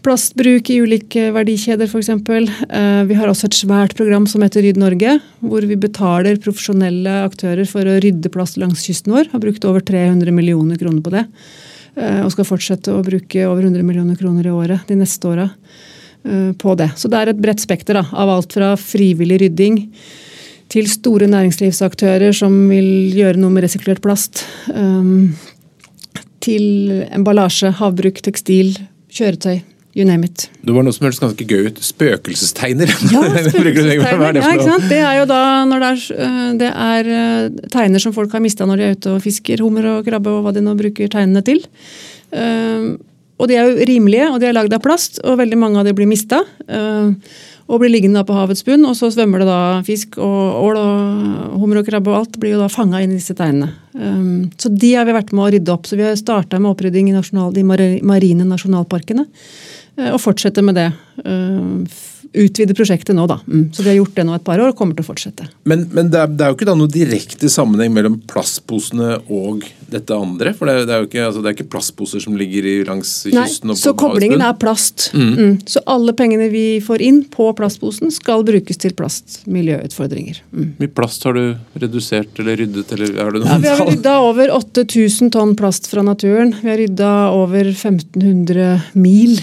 Plastbruk 0.00 0.70
i 0.72 0.78
ulike 0.80 1.26
verdikjeder 1.34 1.88
f.eks. 1.88 2.08
Eh, 2.08 3.02
vi 3.04 3.16
har 3.18 3.28
også 3.28 3.50
et 3.50 3.58
svært 3.58 3.92
program 3.98 4.24
som 4.30 4.40
heter 4.44 4.64
Rydd 4.64 4.80
Norge, 4.80 5.18
hvor 5.44 5.66
vi 5.68 5.76
betaler 5.80 6.40
profesjonelle 6.40 7.18
aktører 7.26 7.68
for 7.68 7.84
å 7.84 7.98
rydde 8.00 8.32
plast 8.32 8.56
langs 8.60 8.86
kysten 8.88 9.12
vår. 9.12 9.28
Har 9.34 9.42
brukt 9.44 9.66
over 9.68 9.84
300 9.84 10.32
millioner 10.32 10.80
kroner 10.80 11.04
på 11.04 11.12
det. 11.12 11.26
Eh, 12.00 12.22
og 12.24 12.32
skal 12.32 12.48
fortsette 12.48 12.94
å 12.94 13.04
bruke 13.04 13.44
over 13.50 13.66
100 13.66 13.84
millioner 13.84 14.16
kroner 14.16 14.48
i 14.48 14.54
året 14.54 14.88
de 14.88 14.96
neste 15.02 15.28
åra 15.28 15.50
eh, 15.50 16.50
på 16.56 16.76
det. 16.80 16.92
Så 16.96 17.12
det 17.12 17.20
er 17.20 17.34
et 17.34 17.44
bredt 17.44 17.60
spekter 17.60 18.00
da, 18.00 18.06
av 18.08 18.32
alt 18.38 18.56
fra 18.56 18.72
frivillig 18.80 19.42
rydding 19.44 19.82
til 20.70 20.86
store 20.88 21.28
næringslivsaktører 21.28 22.32
som 22.36 22.56
vil 22.70 23.10
gjøre 23.18 23.42
noe 23.42 23.52
med 23.52 23.66
resirkulert 23.66 24.00
plast. 24.04 24.46
Til 26.40 27.02
emballasje, 27.10 27.72
havbruk, 27.80 28.22
tekstil, 28.24 28.72
kjøretøy. 29.12 29.60
You 29.90 30.04
name 30.06 30.28
it. 30.28 30.44
Det 30.62 30.70
var 30.70 30.84
noe 30.86 30.94
som 30.94 31.08
hørtes 31.08 31.18
ganske 31.18 31.44
gøy 31.50 31.66
ut. 31.66 31.80
Spøkelsestegner. 31.82 32.92
Ja, 33.10 33.24
spøkelsestegner. 33.50 34.38
ja, 34.38 34.52
ikke 34.54 34.68
sant? 34.68 34.86
Det 34.86 35.00
er 35.02 35.16
jo 35.18 35.26
da 35.26 35.40
når 35.66 35.82
det 35.82 35.90
er, 35.90 36.04
eh, 36.14 36.50
det 36.60 36.70
er 36.70 37.10
tegner 37.74 38.02
som 38.02 38.14
folk 38.14 38.30
har 38.36 38.44
mista 38.44 38.68
når 38.70 38.78
de 38.78 38.86
er 38.86 38.98
ute 38.98 39.16
og 39.16 39.24
fisker 39.24 39.64
hummer 39.64 39.90
og 39.96 40.06
krabbe 40.06 40.30
og 40.30 40.46
hva 40.46 40.54
de 40.54 40.62
nå 40.62 40.76
bruker 40.78 41.10
tegnene 41.10 41.42
til. 41.46 41.64
Og 43.40 43.48
de 43.48 43.56
er 43.56 43.66
jo 43.66 43.86
rimelige, 43.88 44.28
og 44.30 44.38
de 44.38 44.50
er 44.50 44.54
lagd 44.54 44.74
av 44.76 44.82
plast, 44.84 45.18
og 45.24 45.40
veldig 45.40 45.58
mange 45.58 45.80
av 45.80 45.88
de 45.88 45.94
blir 45.96 46.06
mista. 46.06 46.42
Og 47.70 47.78
blir 47.78 47.92
liggende 47.92 48.24
på 48.26 48.34
havets 48.34 48.64
bunn, 48.66 48.82
og 48.88 48.96
så 48.98 49.12
svømmer 49.14 49.42
det 49.42 49.46
da 49.46 49.60
fisk 49.86 50.16
og 50.18 50.62
ål 50.66 50.78
og 50.80 51.58
hummer 51.62 51.78
og 51.80 51.86
krabbe 51.86 52.10
og 52.10 52.16
alt 52.18 52.38
blir 52.42 52.56
jo 52.56 52.62
da 52.64 52.70
fanga 52.72 52.98
inn 53.04 53.14
i 53.14 53.18
disse 53.20 53.36
teinene. 53.38 53.70
Um, 53.94 54.48
så 54.58 54.72
de 54.74 54.90
har 54.96 55.06
vi 55.06 55.14
vært 55.14 55.30
med 55.30 55.44
å 55.44 55.50
rydde 55.54 55.74
opp. 55.74 55.86
Så 55.86 55.98
vi 55.98 56.06
har 56.06 56.18
starta 56.18 56.58
med 56.58 56.72
opprydding 56.72 57.12
i 57.12 57.14
nasjonal, 57.14 57.54
de 57.54 57.62
marine 57.62 58.48
nasjonalparkene. 58.48 59.28
Eh, 60.00 60.10
og 60.10 60.20
fortsetter 60.22 60.66
med 60.66 60.78
det. 60.78 60.88
Eh, 61.24 62.00
utvide 62.32 62.74
prosjektet 62.74 63.16
nå, 63.16 63.26
da. 63.26 63.40
Mm. 63.46 63.70
Så 63.74 63.82
vi 63.82 63.90
har 63.90 63.98
gjort 63.98 64.14
det 64.14 64.24
nå 64.26 64.36
et 64.36 64.46
par 64.46 64.60
år 64.62 64.72
og 64.72 64.78
kommer 64.78 64.96
til 64.96 65.04
å 65.04 65.08
fortsette. 65.08 65.48
Men, 65.68 65.86
men 65.94 66.10
det, 66.12 66.20
er, 66.20 66.30
det, 66.30 66.44
er, 66.44 66.52
jo 66.52 66.58
ikke 66.58 66.68
da 66.68 66.76
noe 66.78 66.90
direkte 66.92 67.50
sammenheng 67.50 67.92
mellom 67.94 68.20
plastposene 68.30 69.16
og 69.26 69.66
dette 69.90 70.14
andre? 70.14 70.52
For 70.54 70.70
det, 70.70 70.86
det 70.86 70.94
er 70.94 71.02
jo 71.02 71.08
ikke, 71.08 71.24
altså, 71.26 71.42
det 71.42 71.50
er 71.50 71.56
ikke 71.58 71.70
plastposer 71.72 72.22
som 72.22 72.36
ligger 72.38 72.68
langs 72.88 73.12
kysten? 73.26 73.72
Nei, 73.72 73.78
så 73.80 73.94
koblingen 73.98 74.44
er 74.46 74.54
plast. 74.60 75.10
Mm. 75.16 75.32
Mm. 75.34 75.56
Så 75.70 75.82
alle 75.90 76.14
pengene 76.16 76.50
vi 76.52 76.64
får 76.84 77.02
inn 77.04 77.22
på 77.32 77.50
plastposen 77.58 78.14
skal 78.14 78.46
brukes 78.46 78.78
til 78.80 78.94
plastmiljøutfordringer. 78.98 80.42
Mm. 80.54 80.68
Hvor 80.76 80.86
mye 80.86 80.96
plast 81.00 81.26
har 81.26 81.38
du 81.38 81.82
redusert 81.82 82.42
eller 82.42 82.62
ryddet? 82.62 82.94
Eller 82.94 83.16
er 83.16 83.34
det 83.34 83.42
noen 83.42 83.50
ja, 83.50 83.58
vi 83.64 83.72
har 83.74 83.82
rydda 83.90 84.16
over 84.28 84.54
8000 84.60 85.34
tonn 85.34 85.56
plast 85.58 85.90
fra 85.90 86.04
naturen. 86.06 86.54
Vi 86.62 86.70
har 86.70 86.78
rydda 86.78 87.10
over 87.34 87.72
1500 87.74 88.94
mil 88.94 89.40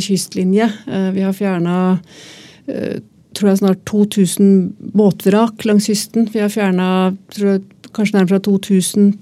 kystlinje. 0.00 0.70
Eh, 0.86 1.10
vi 1.16 1.24
har 1.26 1.36
fjerna 1.36 1.76
eh, 2.68 2.98
tror 3.36 3.50
jeg 3.50 3.60
snart 3.60 3.84
2000 3.84 4.92
båtvrak 4.96 5.64
langs 5.68 5.90
kysten. 5.90 6.28
Vi 6.32 6.40
har 6.40 6.52
fjerna 6.52 7.14
kanskje 7.92 8.16
nærmere 8.16 8.36
fra 8.36 8.42
2000 8.48 9.14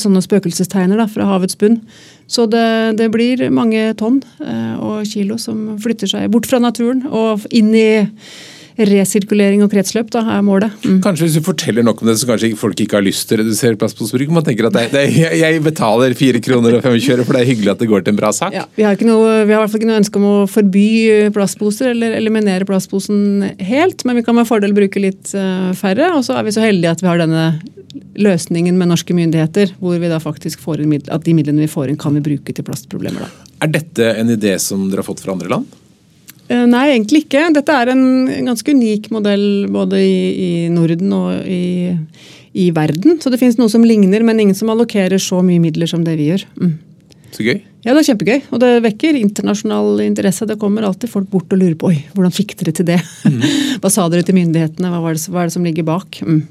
sånne 0.00 0.22
spøkelsesteiner 0.24 0.98
da, 0.98 1.04
fra 1.06 1.26
havets 1.28 1.58
bunn. 1.60 1.82
Så 2.26 2.46
det, 2.50 2.96
det, 2.98 3.10
blir 3.12 3.42
mange 3.52 3.92
tonn 4.00 4.22
og 4.80 5.04
kilo 5.06 5.36
som 5.38 5.74
flytter 5.78 6.08
seg 6.10 6.30
bort 6.32 6.48
fra 6.48 6.58
naturen 6.64 7.04
og 7.06 7.44
inn 7.54 7.68
i 7.76 8.06
resirkulering 8.78 9.62
og 9.64 9.70
kretsløp 9.72 10.10
da, 10.14 10.24
er 10.34 10.42
målet. 10.44 10.72
Mm. 10.82 10.98
Kanskje 11.04 11.28
hvis 11.28 11.36
du 11.38 11.46
forteller 11.46 11.86
nok 11.86 12.02
om 12.02 12.10
det, 12.10 12.16
så 12.20 12.28
kanskje 12.28 12.50
folk 12.58 12.80
ikke 12.82 12.98
har 12.98 13.04
lyst 13.06 13.28
til 13.28 13.38
å 13.38 13.44
redusere 13.44 13.78
plastposebruk. 13.78 14.32
Man 14.34 14.46
tenker 14.46 14.68
at 14.68 14.76
det, 14.76 14.86
det, 14.94 15.04
jeg 15.38 15.62
betaler 15.64 16.16
fire 16.18 16.42
kroner 16.44 16.78
og 16.78 16.82
25 16.82 17.14
øre, 17.14 17.26
for 17.26 17.36
det 17.36 17.44
er 17.44 17.50
hyggelig 17.52 17.74
at 17.74 17.84
det 17.84 17.90
går 17.90 18.04
til 18.04 18.14
en 18.14 18.20
bra 18.20 18.32
sak. 18.34 18.56
Ja, 18.56 18.64
vi, 18.74 18.86
har 18.86 18.98
noe, 19.06 19.44
vi 19.44 19.54
har, 19.54 19.60
i 19.60 19.62
hvert 19.62 19.74
fall 19.74 19.82
ikke 19.82 19.90
noe 19.92 20.00
ønske 20.02 20.20
om 20.20 20.26
å 20.30 20.34
forby 20.50 20.88
plastposer 21.34 21.92
eller 21.92 22.16
eliminere 22.18 22.66
plastposen 22.68 23.44
helt, 23.62 24.02
men 24.08 24.18
vi 24.18 24.26
kan 24.26 24.38
med 24.38 24.50
fordel 24.50 24.74
bruke 24.76 25.02
litt 25.02 25.30
uh, 25.38 25.70
færre. 25.78 26.10
Og 26.18 26.26
så 26.26 26.38
er 26.38 26.48
vi 26.48 26.56
så 26.56 26.64
heldige 26.64 26.96
at 26.96 27.04
vi 27.04 27.10
har 27.10 27.22
denne 27.22 27.46
løsningen 28.18 28.76
med 28.78 28.90
norske 28.90 29.14
myndigheter, 29.14 29.74
hvor 29.78 29.98
vi 30.02 30.10
da 30.10 30.18
faktisk 30.22 30.62
får 30.62 30.82
inn 30.82 30.98
at 30.98 31.24
de 31.26 31.34
midlene 31.36 31.64
vi 31.64 31.70
får 31.70 31.90
inn, 31.90 32.00
kan 32.00 32.14
vi 32.16 32.22
bruke 32.24 32.54
til 32.54 32.66
plastproblemer. 32.66 33.26
Da. 33.26 33.48
Er 33.64 33.72
dette 33.74 34.12
en 34.18 34.30
idé 34.34 34.56
som 34.62 34.88
dere 34.90 35.02
har 35.02 35.08
fått 35.08 35.22
fra 35.24 35.34
andre 35.34 35.50
land? 35.50 35.80
Eh, 36.48 36.64
nei, 36.68 36.86
egentlig 36.92 37.24
ikke. 37.24 37.46
Dette 37.56 37.76
er 37.80 37.92
en 37.94 38.06
ganske 38.48 38.74
unik 38.76 39.10
modell 39.14 39.66
både 39.72 40.00
i, 40.00 40.16
i 40.46 40.50
Norden 40.72 41.12
og 41.16 41.46
i, 41.48 41.94
i, 42.52 42.70
verden. 42.76 43.20
Så 43.22 43.32
det 43.32 43.40
finnes 43.40 43.56
noe 43.60 43.72
som 43.72 43.84
ligner, 43.86 44.24
men 44.26 44.42
ingen 44.42 44.58
som 44.58 44.72
allokerer 44.72 45.22
så 45.22 45.40
mye 45.44 45.62
midler 45.62 45.90
som 45.90 46.04
det 46.04 46.18
vi 46.20 46.32
gjør. 46.32 46.44
Mm. 46.60 46.74
Så 47.34 47.46
gøy. 47.46 47.62
Ja, 47.84 47.92
det 47.92 48.00
er 48.00 48.10
kjempegøy. 48.12 48.42
Og 48.54 48.60
det 48.62 48.72
vekker 48.84 49.16
internasjonal 49.18 50.04
interesse. 50.04 50.46
Det 50.48 50.58
kommer 50.60 50.86
alltid 50.86 51.10
folk 51.12 51.30
bort 51.32 51.52
og 51.52 51.60
lurer 51.60 51.76
på 51.80 51.90
oi, 51.90 51.96
hvordan 52.14 52.34
fikk 52.34 52.54
dere 52.60 52.76
til 52.76 52.88
det? 52.92 53.00
Mm. 53.26 53.40
hva 53.82 53.92
sa 53.92 54.06
dere 54.12 54.26
til 54.26 54.36
myndighetene? 54.38 54.92
Hva, 54.92 55.16
det, 55.16 55.24
hva 55.32 55.42
er 55.42 55.50
det 55.50 55.56
som 55.56 55.66
ligger 55.66 55.88
bak? 55.88 56.20
Mm. 56.24 56.44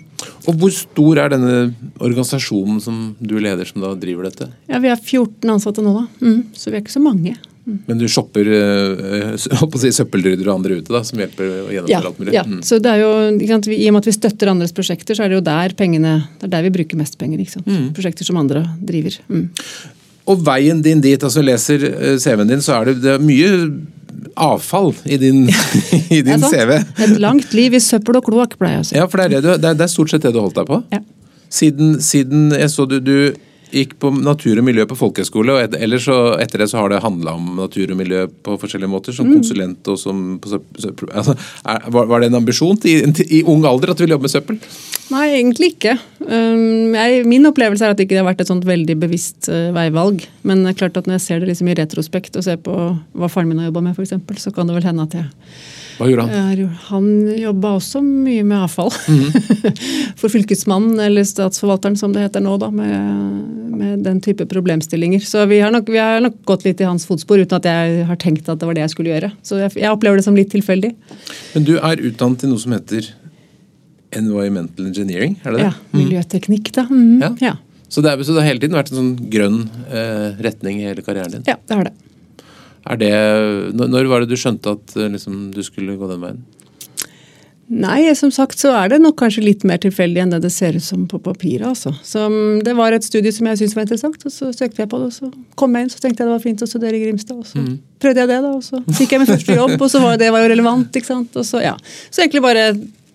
Og 0.48 0.60
Hvor 0.60 0.74
stor 0.76 1.20
er 1.20 1.34
denne 1.34 1.56
organisasjonen 2.00 2.82
som 2.84 3.00
du 3.20 3.38
leder, 3.42 3.68
som 3.68 3.84
da 3.84 3.94
driver 4.00 4.30
dette? 4.30 4.50
Ja, 4.72 4.82
Vi 4.84 4.92
er 4.92 5.00
14 5.00 5.50
ansatte 5.54 5.84
nå, 5.86 5.96
da. 6.02 6.06
Mm. 6.24 6.40
Så 6.58 6.72
vi 6.72 6.80
er 6.80 6.86
ikke 6.86 6.96
så 6.96 7.04
mange. 7.04 7.36
Men 7.64 8.00
du 8.00 8.08
shopper 8.12 8.48
uh, 8.52 9.36
si, 9.82 9.92
søppelryddere 9.96 10.50
og 10.50 10.60
andre 10.60 10.80
ute 10.82 10.92
da, 10.92 11.00
som 11.08 11.22
hjelper 11.22 11.48
å 11.48 11.72
gjennomføre 11.72 11.94
ja, 11.94 12.02
alt 12.10 12.20
mulig? 12.20 12.36
Ja, 12.36 12.44
mm. 12.48 12.60
så 12.68 12.80
det 12.84 12.92
er 12.92 13.04
jo, 13.04 13.12
I 13.32 13.88
og 13.88 13.96
med 13.96 14.02
at 14.02 14.10
vi 14.10 14.16
støtter 14.18 14.52
andres 14.52 14.76
prosjekter, 14.76 15.16
så 15.16 15.26
er 15.26 15.32
det 15.32 15.40
jo 15.40 15.46
der 15.48 15.76
pengene, 15.80 16.16
det 16.42 16.50
er 16.50 16.54
der 16.58 16.68
vi 16.68 16.74
bruker 16.76 17.00
mest 17.00 17.16
penger. 17.22 17.46
sant? 17.48 17.70
Mm. 17.70 17.90
Prosjekter 17.96 18.28
som 18.28 18.40
andre 18.42 18.66
driver. 18.84 19.16
Mm. 19.32 19.48
Og 20.34 20.44
veien 20.44 20.84
din 20.84 21.04
dit, 21.04 21.24
altså 21.24 21.44
leser 21.44 21.88
uh, 21.88 22.14
CV-en 22.20 22.52
din, 22.52 22.64
så 22.64 22.82
er 22.82 22.92
det, 22.92 23.00
det 23.06 23.16
er 23.16 23.24
mye 23.24 23.54
avfall 24.40 24.92
i 25.08 25.18
din, 25.22 25.46
i 26.18 26.22
din 26.26 26.44
CV. 26.44 26.76
Et 27.06 27.16
langt 27.22 27.56
liv 27.56 27.80
i 27.80 27.82
søppel 27.84 28.20
og 28.20 28.28
kloakk, 28.28 28.58
pleier 28.60 28.80
jeg 28.80 28.84
å 28.84 28.90
si. 28.92 29.00
Ja, 29.00 29.08
for 29.08 29.24
det 29.24 29.40
er, 29.40 29.48
det, 29.56 29.58
det 29.64 29.88
er, 29.88 29.92
stort 29.92 30.12
sett 30.12 30.26
det 30.26 30.34
du 30.36 30.42
holdt 30.44 30.60
deg 30.60 30.68
på? 30.68 30.84
Ja. 30.92 31.00
Siden, 31.54 31.98
siden 32.02 32.48
jeg 32.58 32.72
så 32.74 32.88
du, 32.90 32.98
du 33.04 33.18
gikk 33.74 33.96
på 34.02 34.12
natur 34.16 34.60
og 34.62 34.66
miljø 34.68 34.86
på 34.90 34.98
folkehøyskole, 35.00 35.56
og 35.56 35.78
ellers 35.78 36.08
så, 36.08 36.18
etter 36.42 36.64
det 36.64 36.70
så 36.72 36.82
har 36.82 36.94
det 36.94 37.02
handla 37.04 37.36
om 37.40 37.54
natur 37.58 37.92
og 37.94 38.00
miljø 38.00 38.26
på 38.46 38.58
forskjellige 38.62 38.92
måter, 38.92 39.16
som 39.16 39.30
mm. 39.30 39.36
konsulent 39.40 39.92
og 39.92 40.00
som 40.00 40.24
altså, 40.40 41.36
er, 41.66 41.88
Var 41.94 42.24
det 42.24 42.30
en 42.30 42.42
ambisjon 42.42 42.80
i, 42.90 42.98
i 43.40 43.44
ung 43.50 43.66
alder 43.70 43.94
at 43.94 44.00
du 44.00 44.06
ville 44.06 44.18
jobbe 44.18 44.30
med 44.30 44.36
søppel? 44.36 44.60
Nei, 45.12 45.26
egentlig 45.36 45.74
ikke. 45.74 45.98
Um, 46.24 46.96
jeg, 46.96 47.24
min 47.30 47.46
opplevelse 47.50 47.86
er 47.86 47.94
at 47.94 48.00
det 48.00 48.08
ikke 48.08 48.22
har 48.22 48.30
vært 48.30 48.42
et 48.42 48.50
sånt 48.50 48.66
veldig 48.66 48.96
bevisst 49.02 49.50
uh, 49.52 49.74
veivalg. 49.76 50.24
Men 50.48 50.64
det 50.64 50.74
er 50.74 50.80
klart 50.86 51.00
at 51.00 51.10
når 51.10 51.20
jeg 51.20 51.26
ser 51.28 51.44
det 51.44 51.52
liksom 51.52 51.70
i 51.70 51.78
retrospekt 51.78 52.40
og 52.40 52.46
ser 52.46 52.62
på 52.64 52.74
hva 52.74 53.32
faren 53.32 53.52
min 53.52 53.62
har 53.62 53.70
jobba 53.70 53.84
med, 53.90 53.98
f.eks., 53.98 54.46
så 54.46 54.54
kan 54.56 54.70
det 54.70 54.78
vel 54.78 54.88
hende 54.88 55.06
at 55.06 55.18
jeg 55.20 55.28
hva 55.98 56.08
gjorde 56.10 56.26
han? 56.26 56.70
Han 56.90 57.08
jobba 57.38 57.74
også 57.78 58.02
mye 58.04 58.44
med 58.48 58.66
avfall. 58.66 58.92
Mm. 59.08 59.74
For 60.20 60.32
fylkesmannen, 60.34 61.00
eller 61.04 61.26
statsforvalteren 61.28 61.98
som 62.00 62.16
det 62.16 62.26
heter 62.26 62.44
nå, 62.44 62.56
da, 62.62 62.70
med, 62.74 63.74
med 63.78 64.06
den 64.08 64.22
type 64.24 64.48
problemstillinger. 64.50 65.24
Så 65.28 65.46
vi 65.52 65.60
har, 65.64 65.74
nok, 65.74 65.92
vi 65.94 66.02
har, 66.02 66.22
nok, 66.24 66.40
gått 66.50 66.66
litt 66.68 66.82
i 66.82 66.88
hans 66.90 67.06
fotspor 67.10 67.44
uten 67.44 67.60
at 67.60 67.68
jeg 67.70 68.08
har 68.10 68.22
tenkt 68.22 68.50
at 68.50 68.62
det 68.62 68.70
var 68.70 68.78
det 68.78 68.86
jeg 68.86 68.96
skulle 68.96 69.14
gjøre. 69.14 69.34
Så 69.46 69.60
jeg, 69.62 69.76
jeg 69.84 69.92
opplever 69.92 70.20
det 70.20 70.26
som 70.28 70.38
litt 70.38 70.52
tilfeldig. 70.54 70.94
Men 71.54 71.68
du 71.68 71.76
er 71.78 72.02
utdannet 72.10 72.48
i 72.48 72.52
noe 72.52 72.64
som 72.64 72.74
heter 72.76 73.12
environmental 74.14 74.90
engineering, 74.90 75.38
er 75.44 75.54
det 75.54 75.62
det? 75.62 75.68
Ja. 75.70 75.76
Mm. 75.92 76.00
Miljøteknikk, 76.00 76.74
da. 76.76 76.88
Mm. 76.90 77.22
Ja. 77.22 77.32
ja. 77.42 77.54
Så, 77.94 78.02
det 78.02 78.10
er, 78.10 78.26
så, 78.26 78.34
det 78.34 78.42
har 78.42 78.50
hele 78.50 78.62
tiden 78.64 78.78
vært 78.78 78.90
en 78.90 79.00
sånn 79.00 79.14
grønn 79.34 79.60
eh, 79.90 80.42
retning 80.42 80.82
i 80.82 80.90
hele 80.90 81.06
karrieren 81.06 81.38
din? 81.38 81.46
Ja, 81.50 81.60
det 81.62 81.78
har 81.78 81.90
det. 81.90 81.94
Det, 82.84 83.14
når 83.80 84.12
var 84.12 84.24
det 84.24 84.34
du 84.34 84.40
skjønte 84.40 84.76
at 84.76 84.98
eh, 84.98 85.12
liksom, 85.14 85.48
du 85.56 85.64
skulle 85.64 85.96
gå 86.00 86.10
den 86.10 86.24
veien? 86.24 86.44
Nei, 87.74 88.12
som 88.20 88.30
sagt 88.34 88.60
så 88.60 88.74
er 88.76 88.92
det 88.92 89.00
nok 89.02 89.16
kanskje 89.22 89.46
litt 89.46 89.64
mer 89.66 89.80
tilfeldig 89.82 90.20
enn 90.22 90.34
det 90.34 90.42
det 90.44 90.52
ser 90.54 90.76
ut 90.76 90.84
som 90.84 91.06
på 91.10 91.18
papiret. 91.24 91.66
altså. 91.66 91.94
Så 92.04 92.28
Det 92.64 92.74
var 92.76 92.92
et 92.92 93.06
studie 93.06 93.32
som 93.32 93.48
jeg 93.48 93.62
syntes 93.62 93.76
var 93.78 93.88
interessant, 93.88 94.26
og 94.26 94.32
så 94.32 94.52
søkte 94.52 94.84
jeg 94.84 94.90
på 94.92 95.00
det. 95.00 95.08
og 95.08 95.14
Så 95.14 95.32
kom 95.56 95.74
jeg 95.76 95.88
inn, 95.88 95.94
så 95.94 96.04
tenkte 96.04 96.22
jeg 96.22 96.28
det 96.28 96.36
var 96.36 96.44
fint 96.44 96.62
å 96.62 96.70
studere 96.70 97.00
i 97.00 97.06
Grimstad. 97.06 97.40
og 97.40 97.48
Så 97.48 97.64
mm. 97.64 97.80
prøvde 98.04 98.20
jeg 98.20 98.32
det, 98.34 98.42
da, 98.44 98.52
og 98.52 98.64
så 98.68 98.84
fikk 99.00 99.16
jeg 99.16 99.24
min 99.24 99.32
første 99.32 99.58
jobb, 99.62 99.78
og 99.80 99.90
så 99.90 100.04
var 100.04 100.20
det 100.20 100.32
var 100.36 100.44
jo 100.44 100.52
relevant. 100.52 100.92
ikke 100.92 101.08
sant? 101.14 101.40
Og 101.40 101.48
så, 101.48 101.64
ja. 101.64 101.74
så 102.12 102.26
egentlig 102.26 102.44
bare 102.44 102.68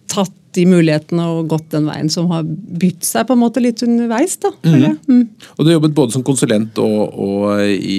tatt 0.08 0.37
de 0.56 0.64
mulighetene 0.68 1.24
og 1.32 1.48
gått 1.50 1.68
den 1.74 1.88
veien 1.88 2.08
som 2.12 2.28
har 2.32 2.46
bytt 2.46 3.04
seg 3.06 3.26
på 3.28 3.36
en 3.36 3.42
måte 3.42 3.62
litt 3.62 3.82
underveis. 3.84 4.36
da. 4.42 4.50
Mm. 4.64 4.98
Mm. 5.08 5.24
Og 5.56 5.60
Du 5.60 5.70
har 5.70 5.76
jobbet 5.76 5.96
både 5.96 6.16
som 6.16 6.24
konsulent 6.26 6.78
og, 6.82 7.14
og 7.14 7.62
i 7.68 7.98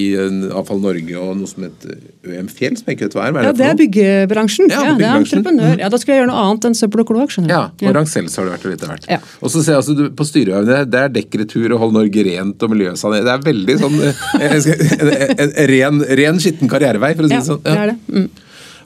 Avfall 0.50 0.82
Norge 0.84 1.20
og 1.20 1.38
noe 1.40 1.50
som 1.50 1.66
heter 1.68 2.00
ØM 2.26 2.50
Fjell, 2.52 2.78
som 2.80 2.90
jeg 2.90 2.98
ikke 2.98 3.10
vet 3.10 3.18
hva 3.18 3.28
er. 3.28 3.36
hva 3.36 3.44
er. 3.44 3.50
ja, 3.50 3.56
det 3.60 3.68
er 3.68 3.78
byggebransjen. 3.84 4.74
Ja, 4.74 4.82
ja, 4.90 4.98
det 5.00 5.08
er 5.08 5.22
entreprenør. 5.22 5.76
Mm. 5.76 5.84
Ja, 5.84 5.92
Da 5.94 6.02
skulle 6.02 6.18
jeg 6.18 6.24
gjøre 6.24 6.32
noe 6.34 6.44
annet 6.48 6.70
enn 6.70 6.78
søppel 6.80 7.04
og 7.06 7.12
kloakk. 7.12 7.38
Ja, 7.50 7.62
og 7.70 7.86
ja. 7.86 7.94
Rancels 7.96 8.36
har 8.40 8.48
du 8.48 8.54
vært 8.56 8.68
litt 8.72 8.86
av 8.86 8.94
hvert. 8.96 9.08
Ja. 9.12 9.22
Og 9.44 9.54
så 9.54 9.64
ser 9.64 9.76
jeg 9.76 9.84
altså, 9.84 9.96
du, 9.98 10.06
På 10.18 10.26
styreøvene 10.28 10.84
det 10.90 11.04
er 11.06 11.14
dekkretur 11.14 11.76
og 11.76 11.84
Hold 11.84 11.98
Norge 12.00 12.26
rent 12.26 12.66
og 12.66 12.74
miljøsanering. 12.74 13.26
Det 13.28 13.36
er 13.36 13.48
veldig 13.48 13.80
sånn 13.84 13.98
eh, 14.10 14.28
en, 14.50 15.42
en, 15.46 15.58
ren, 15.74 16.04
ren 16.22 16.42
skitten 16.42 16.72
karrierevei, 16.72 17.14
for 17.18 17.28
å 17.28 17.32
si 17.32 17.38
det 17.38 17.46
sånn. 17.48 17.66
Ja, 17.66 17.76
det 17.76 17.82
er 17.86 17.94
det. 17.94 18.28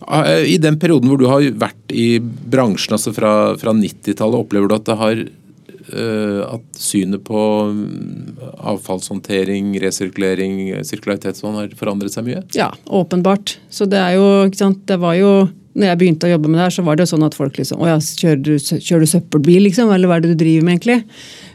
Mm. 0.07 0.25
Eh, 0.25 0.49
I 0.55 0.57
den 0.61 0.79
perioden 0.81 1.11
hvor 1.11 1.21
du 1.21 1.27
har 1.29 1.45
vært 1.59 1.95
i 1.95 2.17
bransjen, 2.19 2.97
altså 2.97 3.13
fra, 3.15 3.53
fra 3.59 3.73
90-tallet, 3.77 4.43
opplever 4.45 4.69
du 4.69 4.75
at 4.77 4.85
det 4.89 4.99
har 4.99 5.23
uh, 5.23 6.41
at 6.55 6.79
synet 6.79 7.23
på 7.27 7.41
mm, 7.71 8.43
avfallshåndtering, 8.73 9.73
resirkulering, 9.83 10.61
sirkularitet 10.87 11.39
sånn 11.39 11.59
har 11.59 11.73
forandret 11.79 12.15
seg 12.15 12.27
mye? 12.29 12.43
Ja, 12.57 12.71
åpenbart. 12.87 13.57
Så 13.73 13.89
det 13.89 13.99
er 14.01 14.17
jo, 14.17 14.29
ikke 14.47 14.63
sant, 14.63 14.85
det 14.89 14.99
var 15.03 15.17
jo 15.19 15.33
når 15.73 15.89
jeg 15.89 15.99
begynte 16.03 16.27
å 16.27 16.33
jobbe 16.35 16.51
med 16.51 16.59
det 16.59 16.67
her, 16.67 16.75
så 16.75 16.83
var 16.85 16.99
det 16.99 17.07
sånn 17.09 17.25
at 17.25 17.33
folk 17.33 17.55
liksom 17.57 17.81
Å 17.81 17.87
ja, 17.89 17.95
kjører 17.97 18.61
kjører 18.61 19.01
du 19.01 19.09
søppelbil, 19.09 19.63
liksom? 19.65 19.89
Eller 19.89 20.09
hva 20.09 20.19
er 20.19 20.25
det 20.25 20.35
du 20.35 20.41
driver 20.43 20.67
med, 20.67 20.77
egentlig? 20.77 20.99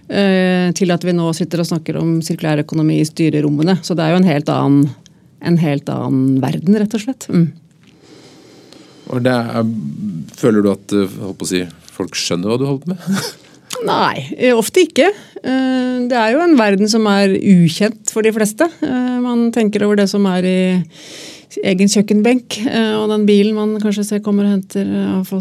Eh, 0.09 0.71
til 0.75 0.91
at 0.95 1.05
vi 1.07 1.15
nå 1.15 1.29
sitter 1.37 1.63
og 1.63 1.69
snakker 1.69 2.01
om 2.01 2.17
sirkulær 2.25 2.65
økonomi 2.65 2.99
i 2.99 3.07
styrerommene. 3.07 3.79
Så 3.87 3.95
det 3.95 4.07
er 4.07 4.15
jo 4.15 4.21
en 4.23 4.27
helt 4.29 4.51
annen, 4.51 4.89
en 5.39 5.59
helt 5.63 5.91
annen 5.93 6.41
verden, 6.43 6.79
rett 6.81 6.97
og 6.99 7.05
slett. 7.05 7.29
Mm. 7.31 7.47
Og 9.09 9.29
er, 9.29 9.69
føler 10.39 10.65
du 10.65 10.73
at 10.73 10.97
eh, 10.97 11.47
si, 11.49 11.63
folk 11.95 12.19
skjønner 12.19 12.51
hva 12.51 12.59
du 12.61 12.67
holder 12.69 12.85
på 12.85 12.95
med? 12.95 13.31
Nei, 13.89 14.27
eh, 14.37 14.57
ofte 14.57 14.85
ikke. 14.85 15.09
Eh, 15.39 15.97
det 16.11 16.19
er 16.19 16.35
jo 16.35 16.45
en 16.45 16.59
verden 16.59 16.91
som 16.91 17.07
er 17.11 17.37
ukjent 17.39 18.13
for 18.13 18.27
de 18.27 18.35
fleste. 18.35 18.69
Man 19.25 19.51
tenker 19.55 19.85
over 19.87 20.01
det 20.01 20.09
som 20.11 20.27
er 20.31 20.49
i 20.49 20.61
egen 21.65 21.89
kjøkkenbenk, 21.91 22.59
og 23.01 23.07
den 23.11 23.23
bilen 23.27 23.57
man 23.57 23.71
kanskje 23.83 24.05
ser 24.05 24.21
kommer 24.23 24.45
og 24.45 24.53
henter 24.53 24.91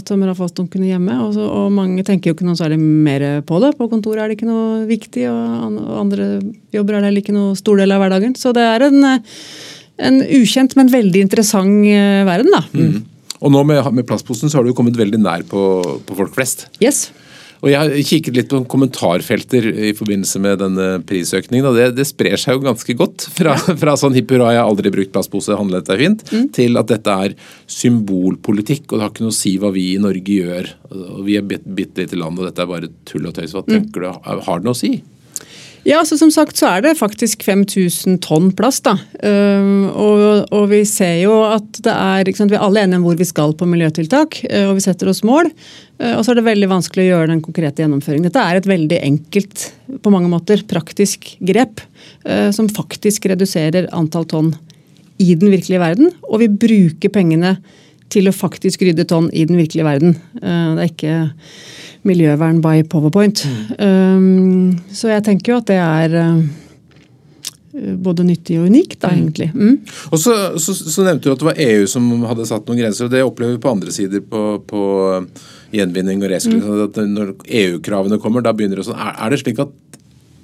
tømmer 0.07 0.31
avfallsdunkene 0.31 0.87
hjemme. 0.87 1.17
Og, 1.21 1.33
så, 1.35 1.43
og, 1.45 1.67
mange 1.75 2.05
tenker 2.07 2.31
jo 2.31 2.37
ikke 2.37 2.47
noe 2.47 2.57
særlig 2.57 2.79
mer 2.79 3.25
på 3.45 3.59
det. 3.61 3.73
På 3.77 3.89
kontoret 3.91 4.23
er 4.23 4.31
det 4.31 4.37
ikke 4.37 4.47
noe 4.47 4.87
viktig, 4.89 5.27
og 5.29 5.91
andre 5.99 6.29
jobber 6.73 6.97
er 6.97 7.05
det 7.05 7.21
ikke 7.21 7.35
noe 7.35 7.57
stor 7.59 7.83
del 7.83 7.93
av 7.93 8.01
hverdagen. 8.01 8.33
Så 8.39 8.55
det 8.55 8.63
er 8.65 8.87
en, 8.87 9.03
en 10.09 10.19
ukjent, 10.39 10.77
men 10.79 10.95
veldig 10.95 11.27
interessant 11.27 11.85
verden, 12.31 12.55
da. 12.55 12.63
Mm. 12.71 13.05
Og 13.41 13.53
nå 13.53 13.63
med, 13.67 13.83
med 13.93 14.07
plastposen 14.09 14.51
så 14.51 14.59
har 14.59 14.67
du 14.67 14.75
kommet 14.77 14.97
veldig 14.97 15.21
nær 15.21 15.45
på, 15.49 15.63
på 16.07 16.17
folk 16.17 16.35
flest. 16.37 16.67
Yes. 16.81 17.07
Og 17.63 17.71
Jeg 17.71 17.77
har 17.79 18.05
kikket 18.05 18.35
litt 18.37 18.51
på 18.51 18.59
kommentarfelter 18.69 19.65
i 19.89 19.93
forbindelse 19.97 20.41
med 20.43 20.59
denne 20.61 20.87
prisøkningen. 21.09 21.65
og 21.65 21.77
Det, 21.77 21.87
det 21.97 22.05
sprer 22.05 22.37
seg 22.37 22.57
jo 22.57 22.65
ganske 22.67 22.95
godt. 22.97 23.27
Fra, 23.33 23.55
fra 23.81 23.95
sånn 23.97 24.15
hipp 24.17 24.33
hurra, 24.33 24.51
jeg 24.53 24.61
har 24.61 24.69
aldri 24.69 24.93
brukt 24.93 25.13
plastpose, 25.15 25.57
handlet 25.57 25.89
er 25.93 26.03
fint, 26.03 26.23
mm. 26.29 26.47
til 26.57 26.77
at 26.77 26.91
dette 26.91 27.17
er 27.25 27.35
symbolpolitikk. 27.79 28.85
Og 28.91 28.97
det 28.97 29.05
har 29.05 29.13
ikke 29.13 29.25
noe 29.25 29.33
å 29.33 29.39
si 29.39 29.55
hva 29.61 29.73
vi 29.73 29.89
i 29.95 30.01
Norge 30.01 30.37
gjør. 30.37 30.71
Og 30.93 31.21
vi 31.27 31.39
er 31.39 31.47
bitte 31.49 32.03
lite 32.03 32.19
land, 32.19 32.37
og 32.37 32.49
dette 32.49 32.61
er 32.61 32.73
bare 32.75 32.93
tull 33.09 33.25
og 33.25 33.37
tøys. 33.39 33.55
Hva 33.57 33.65
mm. 33.65 33.71
tenker 33.73 34.05
mm. 34.05 34.21
du? 34.21 34.41
Har 34.47 34.61
det 34.61 34.69
noe 34.69 34.77
å 34.77 34.81
si? 34.85 34.93
Ja, 35.87 36.01
så 36.05 36.17
Som 36.19 36.31
sagt 36.35 36.59
så 36.59 36.67
er 36.67 36.81
det 36.83 36.97
faktisk 36.99 37.45
5000 37.47 38.17
tonn 38.25 38.49
plast. 38.51 38.83
da. 38.83 38.97
Og, 39.23 40.43
og, 40.51 40.65
vi 40.67 40.81
ser 40.85 41.21
jo 41.21 41.37
at 41.47 41.79
det 41.79 41.93
er 41.93 42.31
sant, 42.35 42.51
Vi 42.51 42.57
er 42.57 42.65
alle 42.65 42.83
enige 42.83 42.99
om 42.99 43.05
hvor 43.07 43.15
vi 43.15 43.27
skal 43.27 43.55
på 43.55 43.67
miljøtiltak, 43.69 44.41
uh, 44.51 44.67
og 44.67 44.75
vi 44.75 44.83
setter 44.83 45.07
oss 45.07 45.23
mål. 45.23 45.47
Uh, 45.95 46.17
og 46.17 46.25
så 46.25 46.33
er 46.33 46.41
det 46.41 46.49
veldig 46.49 46.69
vanskelig 46.73 47.05
å 47.05 47.09
gjøre 47.13 47.31
den 47.31 47.41
konkrete 47.45 47.85
gjennomføringen. 47.85 48.27
Dette 48.27 48.43
er 48.43 48.59
et 48.59 48.67
veldig 48.67 48.99
enkelt, 48.99 49.71
på 50.03 50.11
mange 50.11 50.27
måter 50.27 50.65
praktisk 50.67 51.37
grep 51.39 51.79
som 52.51 52.67
faktisk 52.67 53.29
reduserer 53.31 53.85
antall 53.95 54.25
tonn 54.27 54.49
i 55.23 55.31
den 55.39 55.53
virkelige 55.53 55.79
verden. 55.79 56.09
Og 56.27 56.41
vi 56.41 56.49
bruker 56.51 57.13
pengene 57.13 57.55
til 58.13 58.29
å 58.29 58.35
faktisk 58.35 58.85
rydde 58.87 59.07
tonn 59.09 59.27
i 59.35 59.45
den 59.47 59.59
virkelige 59.59 59.87
verden. 59.87 60.15
det 60.39 60.83
er 60.83 60.91
ikke 60.91 61.15
miljøvern 62.07 62.61
by 62.63 62.85
powerpoint. 62.89 63.43
Mm. 63.79 64.77
Så 64.93 65.11
jeg 65.11 65.25
tenker 65.25 65.53
jo 65.53 65.59
at 65.59 65.67
det 65.67 65.79
er 65.81 66.15
uh, 66.15 66.39
både 68.03 68.25
nyttig 68.27 68.59
og 68.61 68.69
unikt, 68.71 68.99
da, 69.01 69.11
mm. 69.11 69.17
egentlig. 69.19 69.49
Mm. 69.53 69.75
Og 70.11 70.21
så, 70.21 70.35
så, 70.61 70.75
så, 70.77 71.03
nevnte 71.05 71.27
du 71.27 71.33
at 71.33 71.43
det 71.43 71.49
var 71.49 71.61
EU 71.67 71.87
som 71.89 72.07
hadde 72.29 72.47
satt 72.49 72.67
noen 72.67 72.81
grenser, 72.81 73.07
og 73.07 73.13
det 73.13 73.25
opplever 73.25 73.57
vi 73.57 73.63
på 73.63 73.73
andre 73.73 73.93
sider 73.93 74.23
på, 74.23 74.43
på 74.67 74.83
gjenvinning 75.75 76.23
og 76.23 76.31
resirkulering. 76.31 76.93
Mm. 76.95 77.17
Når 77.17 77.33
EU-kravene 77.63 78.21
kommer, 78.23 78.45
da 78.45 78.55
begynner 78.55 78.81
det 78.81 78.87
sånn. 78.87 79.01
Er, 79.01 79.15
er 79.25 79.33
det 79.33 79.41
slik 79.43 79.61
at 79.63 79.75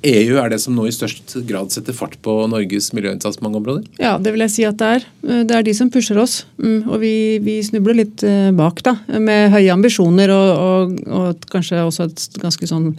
EU 0.03 0.35
er 0.35 0.51
det 0.51 0.59
som 0.59 0.75
nå 0.75 0.83
i 0.87 0.93
størst 0.93 1.37
grad 1.47 1.71
setter 1.71 1.95
fart 1.95 2.17
på 2.25 2.33
Norges 2.51 2.89
miljøinnsats 2.95 3.39
på 3.39 3.45
mange 3.45 3.61
områder? 3.61 3.85
Ja, 4.01 4.17
det 4.19 4.33
vil 4.35 4.43
jeg 4.43 4.51
si 4.51 4.65
at 4.67 4.79
det 4.81 4.89
er. 4.97 5.05
Eh, 5.23 5.43
det 5.47 5.55
er 5.55 5.63
de 5.63 5.75
som 5.77 5.91
pusher 5.93 6.19
oss. 6.19 6.41
Mm, 6.59 6.89
og 6.89 6.97
vi, 7.03 7.13
vi 7.43 7.57
snubler 7.63 8.01
litt 8.01 8.23
eh, 8.27 8.49
bak, 8.55 8.83
da. 8.83 8.97
Med 9.15 9.53
høye 9.53 9.71
ambisjoner 9.71 10.33
og, 10.35 10.49
og, 10.53 10.97
og, 11.07 11.45
kanskje 11.53 11.85
også 11.85 12.09
et 12.09 12.41
ganske 12.43 12.67
sånn 12.67 12.91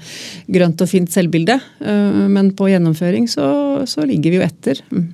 grønt 0.57 0.81
og 0.81 0.91
fint 0.91 1.13
selvbilde. 1.13 1.59
Eh, 1.85 2.25
men 2.33 2.55
på 2.57 2.71
gjennomføring 2.73 3.29
så, 3.29 3.51
så 3.91 4.09
ligger 4.09 4.33
vi 4.33 4.41
jo 4.41 4.49
etter. 4.49 4.81
Mm. 4.95 5.13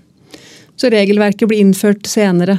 Så 0.80 0.88
regelverket 0.94 1.44
blir 1.44 1.60
innført 1.60 2.06
senere. 2.08 2.54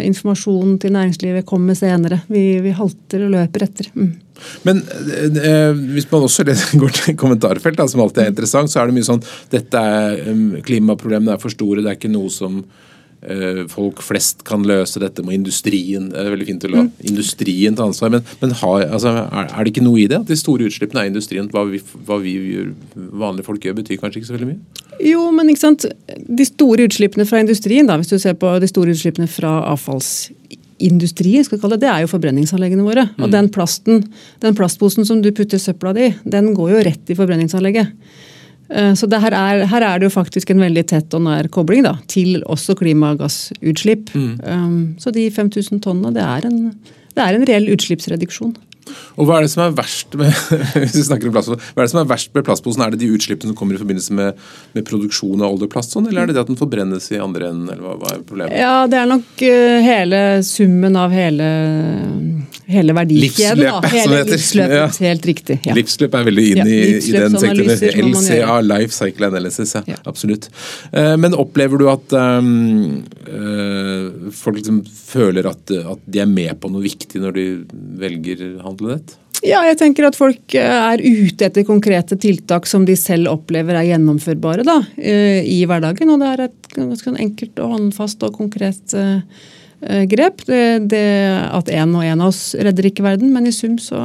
Informasjonen 0.00 0.78
til 0.80 0.94
næringslivet 0.94 1.44
kommer 1.44 1.76
senere. 1.76 2.22
Vi, 2.32 2.62
vi 2.64 2.72
halter 2.72 3.26
og 3.26 3.34
løper 3.34 3.66
etter. 3.66 3.90
Mm. 3.92 4.14
Men 4.66 4.82
eh, 4.82 5.72
hvis 5.94 6.08
man 6.10 6.26
også 6.26 6.46
går 6.82 6.98
til 6.98 7.16
kommentarfelt, 7.18 7.78
da, 7.78 7.88
som 7.90 8.04
alltid 8.04 8.24
er 8.24 8.34
interessant, 8.34 8.72
så 8.72 8.82
er 8.82 8.90
det 8.90 8.98
mye 8.98 9.08
sånn 9.08 9.24
dette 9.52 9.80
er 9.80 10.20
Klimaproblemene 10.66 11.36
er 11.36 11.42
for 11.42 11.52
store, 11.52 11.82
det 11.82 11.92
er 11.92 11.98
ikke 11.98 12.12
noe 12.12 12.30
som 12.32 12.60
eh, 13.22 13.64
folk 13.70 14.02
flest 14.04 14.44
kan 14.48 14.64
løse 14.66 15.00
dette 15.02 15.24
med 15.26 15.40
industrien. 15.40 16.08
Det 16.12 16.20
er 16.20 16.32
veldig 16.32 16.48
fint 16.48 16.66
å 16.68 16.72
la 16.72 16.84
industrien 17.10 17.78
ta 17.78 17.86
ansvar, 17.88 18.12
men, 18.16 18.26
men 18.42 18.54
har, 18.62 18.84
altså, 18.86 19.14
er, 19.26 19.48
er 19.48 19.64
det 19.64 19.74
ikke 19.74 19.86
noe 19.86 20.02
i 20.02 20.08
det? 20.10 20.22
At 20.22 20.32
de 20.32 20.38
store 20.38 20.68
utslippene 20.68 21.04
er 21.04 21.12
industrien? 21.12 21.48
Hva 21.52 21.64
vi, 21.70 21.82
hva 22.08 22.20
vi 22.22 22.36
gjør, 22.54 22.74
vanlige 23.24 23.48
folk 23.48 23.66
gjør, 23.68 23.78
betyr 23.80 24.02
kanskje 24.02 24.22
ikke 24.22 24.30
så 24.30 24.38
veldig 24.38 24.52
mye? 24.52 24.84
Jo, 25.04 25.28
men 25.34 25.50
ikke 25.52 25.62
sant. 25.62 25.86
De 26.26 26.46
store 26.46 26.88
utslippene 26.88 27.26
fra 27.28 27.42
industrien, 27.42 27.86
da, 27.88 27.98
hvis 28.00 28.10
du 28.10 28.18
ser 28.18 28.38
på 28.38 28.50
de 28.62 28.70
store 28.70 28.94
utslippene 28.96 29.30
fra 29.30 29.60
avfallsindustrien, 30.78 31.44
skal 31.44 31.58
vi 31.58 31.62
kalle 31.62 31.76
det, 31.76 31.86
det 31.86 31.90
er 31.92 32.04
jo 32.04 32.12
forbrenningsanleggene 32.12 32.84
våre. 32.86 33.08
Og 33.18 33.30
den 33.32 33.48
plasten, 33.50 34.04
den 34.40 34.54
plastposen 34.54 35.04
som 35.04 35.22
du 35.22 35.30
putter 35.32 35.58
søpla 35.58 35.92
di, 35.92 36.14
den 36.24 36.54
går 36.54 36.70
jo 36.70 36.82
rett 36.86 37.10
i 37.10 37.14
forbrenningsanlegget. 37.18 37.88
Eh, 38.70 38.94
Så 38.94 39.06
det 39.08 39.20
her, 39.20 39.32
er, 39.32 39.66
her 39.66 39.82
er 39.82 39.98
det 39.98 40.04
jo 40.08 40.10
faktisk 40.10 40.50
en 40.50 40.60
veldig 40.60 40.86
tett 40.86 41.14
og 41.14 41.22
nær 41.22 41.48
kobling 41.48 41.82
da, 41.84 41.96
til 42.06 42.42
også 42.46 42.76
klimagassutslipp. 42.76 44.14
Um, 44.14 44.96
så 44.98 45.10
de 45.10 45.30
5000 45.30 45.80
tonnene, 45.80 46.14
det 46.14 46.22
er 46.22 46.46
en, 46.46 46.74
det 47.14 47.22
er 47.24 47.34
en 47.34 47.46
reell 47.48 47.68
utslippsreduksjon. 47.74 48.54
Og 49.18 49.26
hva 49.28 49.38
er 49.38 49.46
det 49.46 49.50
som 49.52 49.64
er 49.66 49.74
verst 49.78 50.14
med 50.18 50.32
hvis 50.82 50.94
vi 50.98 51.04
snakker 51.08 51.28
om 51.30 51.34
plastposen, 51.36 51.62
hva 51.74 51.82
er 51.82 51.88
det 51.88 51.92
som 51.94 52.00
er 52.02 52.08
verst 52.12 52.34
med 52.36 52.46
plastposen? 52.46 52.84
Er 52.86 52.94
det 52.94 53.00
de 53.02 53.10
utslippene 53.14 53.52
som 53.52 53.58
kommer 53.58 53.74
i 53.78 53.82
forbindelse 53.82 54.14
med, 54.18 54.38
med 54.76 54.86
produksjon 54.88 55.42
av 55.44 55.56
oljeplast, 55.56 55.94
sånn, 55.96 56.06
eller 56.10 56.22
er 56.22 56.30
det 56.32 56.38
det 56.38 56.44
at 56.46 56.52
den 56.52 56.60
forbrennes 56.60 57.10
i 57.14 57.20
andre 57.22 57.50
enden? 57.52 57.68
eller 57.72 57.82
hva, 57.84 57.96
hva 58.02 58.12
er 58.16 58.22
problemet? 58.28 58.54
Ja, 58.58 58.74
det 58.90 58.98
er 59.02 59.10
nok 59.10 59.42
eh, 59.48 59.78
hele 59.86 60.20
summen 60.46 60.96
av 60.98 61.12
hele, 61.14 61.48
hele 62.68 62.94
verdikjeden. 62.96 63.62
Livsløpet, 63.64 63.88
som 63.88 63.98
Hele 63.98 64.14
det 64.14 64.20
heter. 64.22 64.36
livsløpet, 64.38 64.76
Ja. 64.78 64.86
Helt 65.08 65.26
riktig. 65.32 65.58
Ja. 65.66 65.74
Livsløp 65.76 66.14
er 66.18 66.26
veldig 66.28 66.46
inn 66.52 66.58
Ja, 66.62 66.66
i, 66.68 66.78
i 66.98 67.12
den 67.16 67.38
sektoren. 67.38 68.12
LCA. 68.12 68.58
Life 68.68 68.94
Cycle 68.96 69.30
Analysis. 69.32 69.74
Ja, 69.78 69.82
Ja. 69.94 69.96
Absolutt. 70.08 70.48
Eh, 70.92 71.14
Men 71.18 71.34
opplever 71.34 71.78
du 71.80 71.86
at 71.90 72.12
um, 72.12 73.02
folk 74.34 74.58
liksom 74.58 74.82
føler 74.88 75.46
at, 75.50 75.70
at 75.70 76.02
de 76.06 76.20
er 76.22 76.28
med 76.30 76.58
på 76.62 76.70
noe 76.72 76.84
viktig 76.84 77.20
når 77.22 77.36
de 77.36 77.44
velger 78.00 78.42
handlenett? 78.78 79.16
Ja, 79.46 79.60
jeg 79.68 79.76
tenker 79.78 80.08
at 80.08 80.16
folk 80.18 80.54
eh, 80.58 80.66
er 80.66 81.02
ute 81.02 81.46
etter 81.46 81.66
konkrete 81.66 82.18
tiltak 82.18 82.66
som 82.66 82.84
de 82.88 82.96
selv 82.98 83.30
opplever 83.30 83.78
er 83.78 83.86
gjennomførbare 83.92 84.64
da, 84.66 84.80
eh, 84.98 85.46
i 85.46 85.60
hverdagen. 85.68 86.10
Og 86.10 86.18
det 86.22 86.32
er 86.32 86.42
et 86.48 86.74
ganske 86.74 87.14
enkelt 87.14 87.62
og 87.62 87.76
håndfast 87.76 88.24
og 88.26 88.34
konkret 88.34 88.96
eh, 88.98 89.46
grep. 90.10 90.42
Det, 90.48 90.90
det 90.90 91.06
at 91.54 91.70
én 91.70 91.94
og 91.94 92.02
én 92.02 92.18
av 92.18 92.32
oss 92.32 92.56
redder 92.58 92.90
ikke 92.90 93.06
verden, 93.06 93.30
men 93.34 93.46
i 93.46 93.54
sum 93.54 93.78
så 93.78 94.02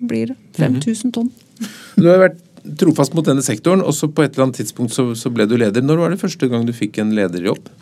blir 0.00 0.34
det 0.34 0.38
5000 0.60 1.16
tonn. 1.16 1.32
Du 1.96 2.08
har 2.08 2.20
vært 2.20 2.40
trofast 2.80 3.16
mot 3.16 3.24
denne 3.24 3.44
sektoren, 3.44 3.80
og 3.80 3.96
så 3.96 4.10
på 4.12 4.26
et 4.26 4.34
eller 4.34 4.50
annet 4.50 4.60
tidspunkt 4.60 4.92
så, 4.92 5.08
så 5.16 5.32
ble 5.32 5.48
du 5.48 5.56
leder. 5.56 5.84
Når 5.84 6.04
var 6.04 6.12
det 6.12 6.20
første 6.20 6.48
gang 6.52 6.68
du 6.68 6.76
fikk 6.76 7.00
en 7.00 7.14
lederjobb? 7.16 7.72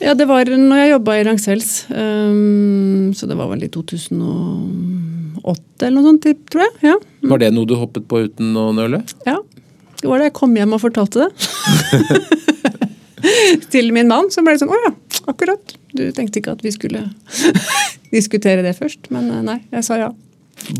Ja, 0.00 0.14
det 0.16 0.24
var 0.30 0.48
når 0.48 0.78
jeg 0.80 0.92
jobba 0.94 1.16
i 1.18 1.24
Rangsells. 1.28 1.70
Um, 1.92 3.10
så 3.16 3.28
det 3.28 3.36
var 3.36 3.50
vel 3.50 3.66
i 3.66 3.72
2008 3.72 5.84
eller 5.84 5.96
noe 5.98 6.06
sånt, 6.08 6.28
tror 6.52 6.62
jeg. 6.64 6.74
Ja. 6.88 6.96
Var 7.32 7.38
det 7.42 7.50
noe 7.52 7.68
du 7.68 7.74
hoppet 7.76 8.04
på 8.08 8.22
uten 8.24 8.46
å 8.56 8.70
nøle? 8.76 8.98
Ja, 9.28 9.36
det 10.00 10.06
var 10.08 10.22
da 10.22 10.30
jeg 10.30 10.38
kom 10.38 10.56
hjem 10.56 10.76
og 10.76 10.82
fortalte 10.82 11.26
det. 11.26 11.30
Til 13.72 13.86
min 13.92 14.08
mann, 14.08 14.30
så 14.32 14.40
ble 14.40 14.56
det 14.56 14.62
sånn 14.62 14.72
Å 14.72 14.78
ja, 14.80 14.92
akkurat. 15.28 15.74
Du 15.92 16.08
tenkte 16.16 16.40
ikke 16.40 16.56
at 16.56 16.64
vi 16.64 16.72
skulle 16.72 17.02
diskutere 18.16 18.64
det 18.64 18.72
først, 18.78 19.12
men 19.12 19.28
eh, 19.28 19.44
nei, 19.44 19.58
jeg 19.74 19.82
sa 19.84 20.00
ja. 20.00 20.08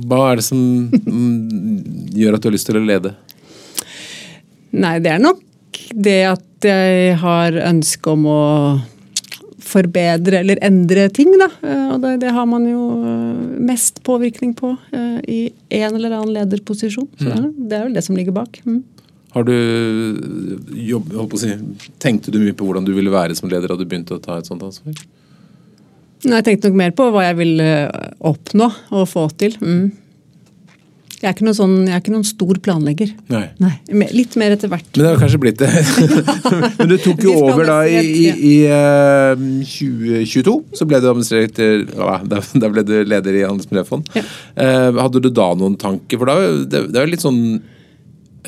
Hva 0.08 0.30
er 0.30 0.40
det 0.40 0.46
som 0.46 0.60
mm, 0.88 2.12
gjør 2.16 2.36
at 2.36 2.42
du 2.42 2.48
har 2.48 2.56
lyst 2.56 2.68
til 2.70 2.80
å 2.80 2.84
lede? 2.84 3.12
Nei, 4.70 4.96
det 5.04 5.10
er 5.12 5.20
nok 5.20 5.40
det 5.90 6.20
at 6.30 6.64
jeg 6.64 7.16
har 7.20 7.56
ønske 7.66 8.12
om 8.12 8.26
å 8.28 8.40
forbedre 9.70 10.40
eller 10.42 10.58
endre 10.66 11.06
ting, 11.14 11.30
da. 11.40 11.46
Eh, 11.62 11.86
Og 11.94 12.00
det, 12.02 12.16
det 12.26 12.32
har 12.36 12.46
man 12.50 12.66
jo 12.68 12.82
eh, 13.00 13.58
mest 13.70 14.02
påvirkning 14.06 14.52
på 14.58 14.72
eh, 14.92 15.18
i 15.30 15.40
en 15.80 15.94
eller 15.98 16.16
annen 16.18 16.34
lederposisjon. 16.36 17.08
Så 17.20 17.30
er- 17.30 17.52
det 17.56 17.78
er 17.78 17.86
vel 17.88 17.94
det 17.98 18.04
som 18.06 18.18
ligger 18.18 18.34
bak. 18.36 18.60
Mm. 18.66 18.82
Har 19.30 19.44
du 19.46 19.54
jobb, 20.74 21.36
si, 21.38 21.52
Tenkte 22.02 22.32
du 22.34 22.40
mye 22.42 22.54
på 22.58 22.66
hvordan 22.66 22.84
du 22.88 22.92
ville 22.96 23.12
være 23.14 23.36
som 23.38 23.48
leder 23.52 23.70
da 23.70 23.76
du 23.78 23.84
begynte 23.86 24.16
å 24.16 24.22
ta 24.22 24.38
et 24.40 24.48
sånt 24.50 24.62
ansvar? 24.66 24.94
Nei, 26.26 26.36
Jeg 26.40 26.44
tenkte 26.50 26.68
nok 26.68 26.76
mer 26.82 26.90
på 26.98 27.06
hva 27.14 27.22
jeg 27.28 27.36
vil 27.38 27.60
eh, 27.64 27.86
oppnå 28.28 28.66
og 28.90 29.06
få 29.08 29.28
til. 29.40 29.54
Mm. 29.62 29.92
Jeg, 31.20 31.28
er 31.28 31.34
ikke 31.36 31.44
noen 31.44 31.56
sånn, 31.58 31.72
jeg 31.84 31.92
er 31.92 32.00
ikke 32.00 32.12
noen 32.14 32.24
stor 32.24 32.58
planlegger. 32.64 33.10
Nei. 33.28 33.42
Nei, 33.60 33.72
Litt 34.16 34.36
mer 34.40 34.54
etter 34.56 34.70
hvert. 34.72 34.86
Men 34.96 35.04
det 35.04 35.10
har 35.10 35.18
kanskje 35.20 35.40
blitt 35.42 35.60
det. 35.60 35.68
Men 36.78 36.88
du 36.88 36.96
tok 37.04 37.20
jo 37.26 37.34
over 37.44 37.68
da 37.68 37.76
i, 37.84 37.98
i, 38.00 38.30
i 38.50 38.54
eh, 38.72 39.42
2022. 39.68 40.54
Så 40.80 40.88
ble 40.88 41.00
du 41.02 41.10
administrator 41.10 41.84
ja, 41.92 42.14
Da 42.24 42.40
da 42.64 42.70
ble 42.72 42.84
du 42.88 42.94
leder 43.04 43.36
i 43.36 43.44
Handels 43.44 43.68
miljøfond. 43.70 44.08
Ja. 44.16 44.24
Eh, 44.56 44.88
hadde 44.96 45.20
du 45.20 45.28
da 45.36 45.50
noen 45.60 45.76
tanker? 45.80 46.20
For 46.22 46.30
da, 46.32 46.38
det, 46.64 46.86
det 46.94 47.00
er 47.02 47.06
jo 47.06 47.12
litt 47.14 47.24
sånn 47.26 47.42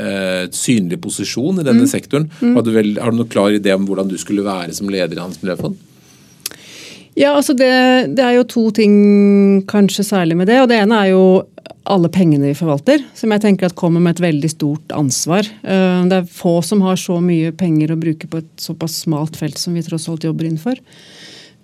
eh, 0.01 0.49
synlig 0.57 1.01
posisjon 1.05 1.61
i 1.61 1.63
Mm. 1.63 1.69
denne 1.69 1.87
sektoren. 1.93 2.31
Har, 2.41 2.63
du 2.65 2.73
vel, 2.75 2.95
har 2.99 3.13
du 3.13 3.21
noen 3.21 3.31
klar 3.33 3.53
idé 3.55 3.75
om 3.77 3.85
hvordan 3.89 4.09
du 4.11 4.17
skulle 4.21 4.45
være 4.49 4.73
som 4.77 4.89
leder 4.91 5.17
i 5.19 5.21
Handels 5.23 5.43
miljøfond? 5.45 5.77
Ja, 7.18 7.35
altså 7.37 7.53
det, 7.53 7.68
det 8.16 8.25
er 8.25 8.38
jo 8.38 8.48
to 8.48 8.70
ting 8.72 8.94
kanskje 9.68 10.05
særlig 10.07 10.37
med 10.38 10.48
det. 10.48 10.61
og 10.62 10.70
Det 10.70 10.79
ene 10.81 11.01
er 11.03 11.11
jo 11.12 11.25
alle 11.92 12.09
pengene 12.12 12.53
vi 12.53 12.57
forvalter, 12.57 13.03
som 13.18 13.33
jeg 13.35 13.42
tenker 13.42 13.68
at 13.68 13.77
kommer 13.79 14.01
med 14.01 14.16
et 14.16 14.22
veldig 14.25 14.51
stort 14.53 14.94
ansvar. 14.96 15.48
Eh, 15.62 16.05
Det 16.09 16.20
er 16.20 16.31
få 16.31 16.61
som 16.64 16.85
har 16.87 16.96
så 17.01 17.18
mye 17.20 17.53
penger 17.53 17.92
å 17.92 17.98
bruke 18.01 18.31
på 18.31 18.40
et 18.40 18.53
såpass 18.61 19.03
smalt 19.05 19.37
felt 19.37 19.59
som 19.61 19.75
vi 19.75 19.83
tross 19.85 20.09
alt 20.09 20.25
jobber 20.25 20.48
innenfor. 20.48 20.79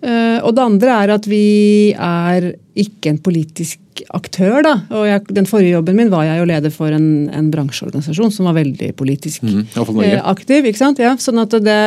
Eh, 0.02 0.38
Og 0.44 0.54
det 0.54 0.62
andre 0.62 0.94
er 1.02 1.10
at 1.16 1.26
vi 1.26 1.90
er 1.92 2.52
ikke 2.78 3.10
en 3.10 3.18
politisk 3.18 3.78
aktør. 4.14 4.62
da, 4.62 4.74
og 4.94 5.06
jeg, 5.08 5.24
Den 5.34 5.46
forrige 5.46 5.74
jobben 5.74 5.96
min 5.96 6.10
var 6.10 6.22
jeg 6.22 6.38
jo 6.38 6.44
leder 6.46 6.70
for 6.70 6.94
en, 6.94 7.28
en 7.34 7.50
bransjeorganisasjon 7.50 8.30
som 8.30 8.46
var 8.46 8.54
veldig 8.54 8.92
politisk 8.94 9.42
eh, 9.42 10.20
aktiv. 10.22 10.64
ikke 10.70 10.78
sant? 10.78 10.98
Ja, 11.02 11.16
sånn 11.18 11.40
at 11.42 11.50
det, 11.50 11.80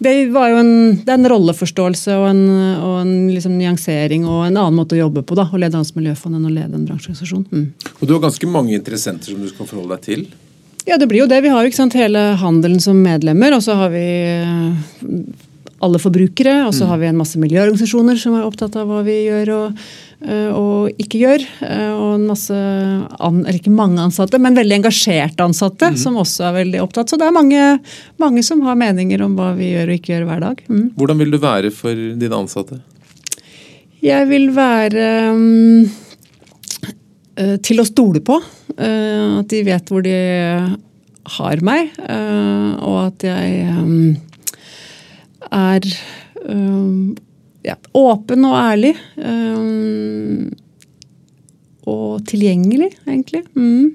det 0.00 0.14
var 0.32 0.48
jo 0.54 0.62
en, 0.62 0.72
det 1.04 1.12
er 1.12 1.18
en 1.20 1.28
rolleforståelse 1.28 2.16
og 2.16 2.30
en, 2.30 2.42
og 2.80 2.96
en 3.02 3.12
liksom 3.34 3.58
nyansering 3.60 4.24
og 4.24 4.46
en 4.46 4.56
annen 4.56 4.78
måte 4.80 4.96
å 4.96 5.02
jobbe 5.04 5.22
på. 5.22 5.36
da, 5.36 5.44
Å 5.52 5.60
lede 5.60 5.76
Hans 5.76 5.92
Miljøfond 5.98 6.40
enn 6.40 6.48
å 6.48 6.54
lede 6.54 6.72
en 6.80 6.88
bransjeorganisasjon. 6.88 7.44
Mm. 7.52 7.68
Og 8.00 8.08
du 8.08 8.14
har 8.16 8.24
ganske 8.24 8.48
mange 8.48 8.72
interessenter 8.78 9.34
som 9.34 9.44
du 9.44 9.52
skal 9.52 9.68
forholde 9.68 9.98
deg 9.98 10.08
til. 10.08 10.24
Ja, 10.88 10.96
det 11.00 11.06
blir 11.08 11.22
jo 11.22 11.28
det. 11.28 11.42
Vi 11.44 11.48
har 11.52 11.60
jo 11.64 11.68
ikke 11.68 11.80
sant, 11.82 11.94
hele 11.96 12.34
handelen 12.40 12.80
som 12.80 12.96
medlemmer, 13.04 13.52
og 13.56 13.62
så 13.64 13.76
har 13.78 13.92
vi 13.92 14.04
eh, 14.04 15.43
alle 15.84 16.00
forbrukere, 16.02 16.56
og 16.66 16.72
så 16.76 16.88
har 16.90 17.00
vi 17.02 17.10
en 17.10 17.20
masse 17.20 17.38
miljøorganisasjoner 17.40 18.18
som 18.20 18.36
er 18.38 18.46
opptatt 18.46 18.76
av 18.80 18.88
hva 18.90 19.02
vi 19.06 19.18
gjør 19.26 19.52
og, 19.54 19.82
eh, 20.24 20.48
og 20.50 21.02
ikke 21.04 21.20
gjør. 21.20 21.44
eh, 21.68 21.90
Og 21.94 22.14
en 22.16 22.26
masse, 22.30 22.54
an, 22.54 23.42
eller 23.44 23.60
ikke 23.60 23.74
mange 23.74 24.00
ansatte, 24.02 24.40
men 24.40 24.56
veldig 24.56 24.80
engasjerte 24.80 25.44
ansatte 25.44 25.92
som 26.00 26.16
også 26.20 26.48
er 26.48 26.58
veldig 26.62 26.82
opptatt. 26.82 27.12
Så 27.12 27.20
det 27.20 27.28
er 27.28 27.36
mange, 27.36 27.68
mange 28.18 28.42
som 28.42 28.64
har 28.66 28.80
meninger 28.80 29.22
om 29.24 29.36
hva 29.36 29.52
vi 29.58 29.72
gjør 29.74 29.92
og 29.92 30.00
ikke 30.00 30.14
gjør 30.14 30.26
hver 30.30 30.42
dag. 30.48 30.64
Mm. 30.68 30.88
Hvordan 30.96 31.22
vil 31.22 31.36
du 31.36 31.38
være 31.42 31.70
for 31.74 31.94
dine 31.94 32.40
ansatte? 32.40 32.80
Jeg 34.04 34.28
vil 34.28 34.50
være 34.52 35.04
mm, 35.32 35.84
eh, 37.40 37.56
til 37.64 37.80
å 37.80 37.88
stole 37.88 38.20
på. 38.24 38.40
Uh, 38.74 39.38
at 39.38 39.52
de 39.52 39.60
vet 39.62 39.90
hvor 39.92 40.02
de 40.02 40.14
har 41.38 41.60
meg. 41.62 41.92
uh, 42.02 42.74
og 42.82 42.96
at 43.06 43.26
jeg 43.28 43.68
mm, 43.70 44.16
er 45.54 45.88
mm, 46.44 47.16
ja, 47.64 47.78
åpen 47.96 48.46
og 48.48 48.56
ærlig. 48.58 48.94
eh, 49.18 50.60
og 51.84 52.24
tilgjengelig, 52.28 52.90
egentlig. 53.04 53.42
Mm. 53.56 53.92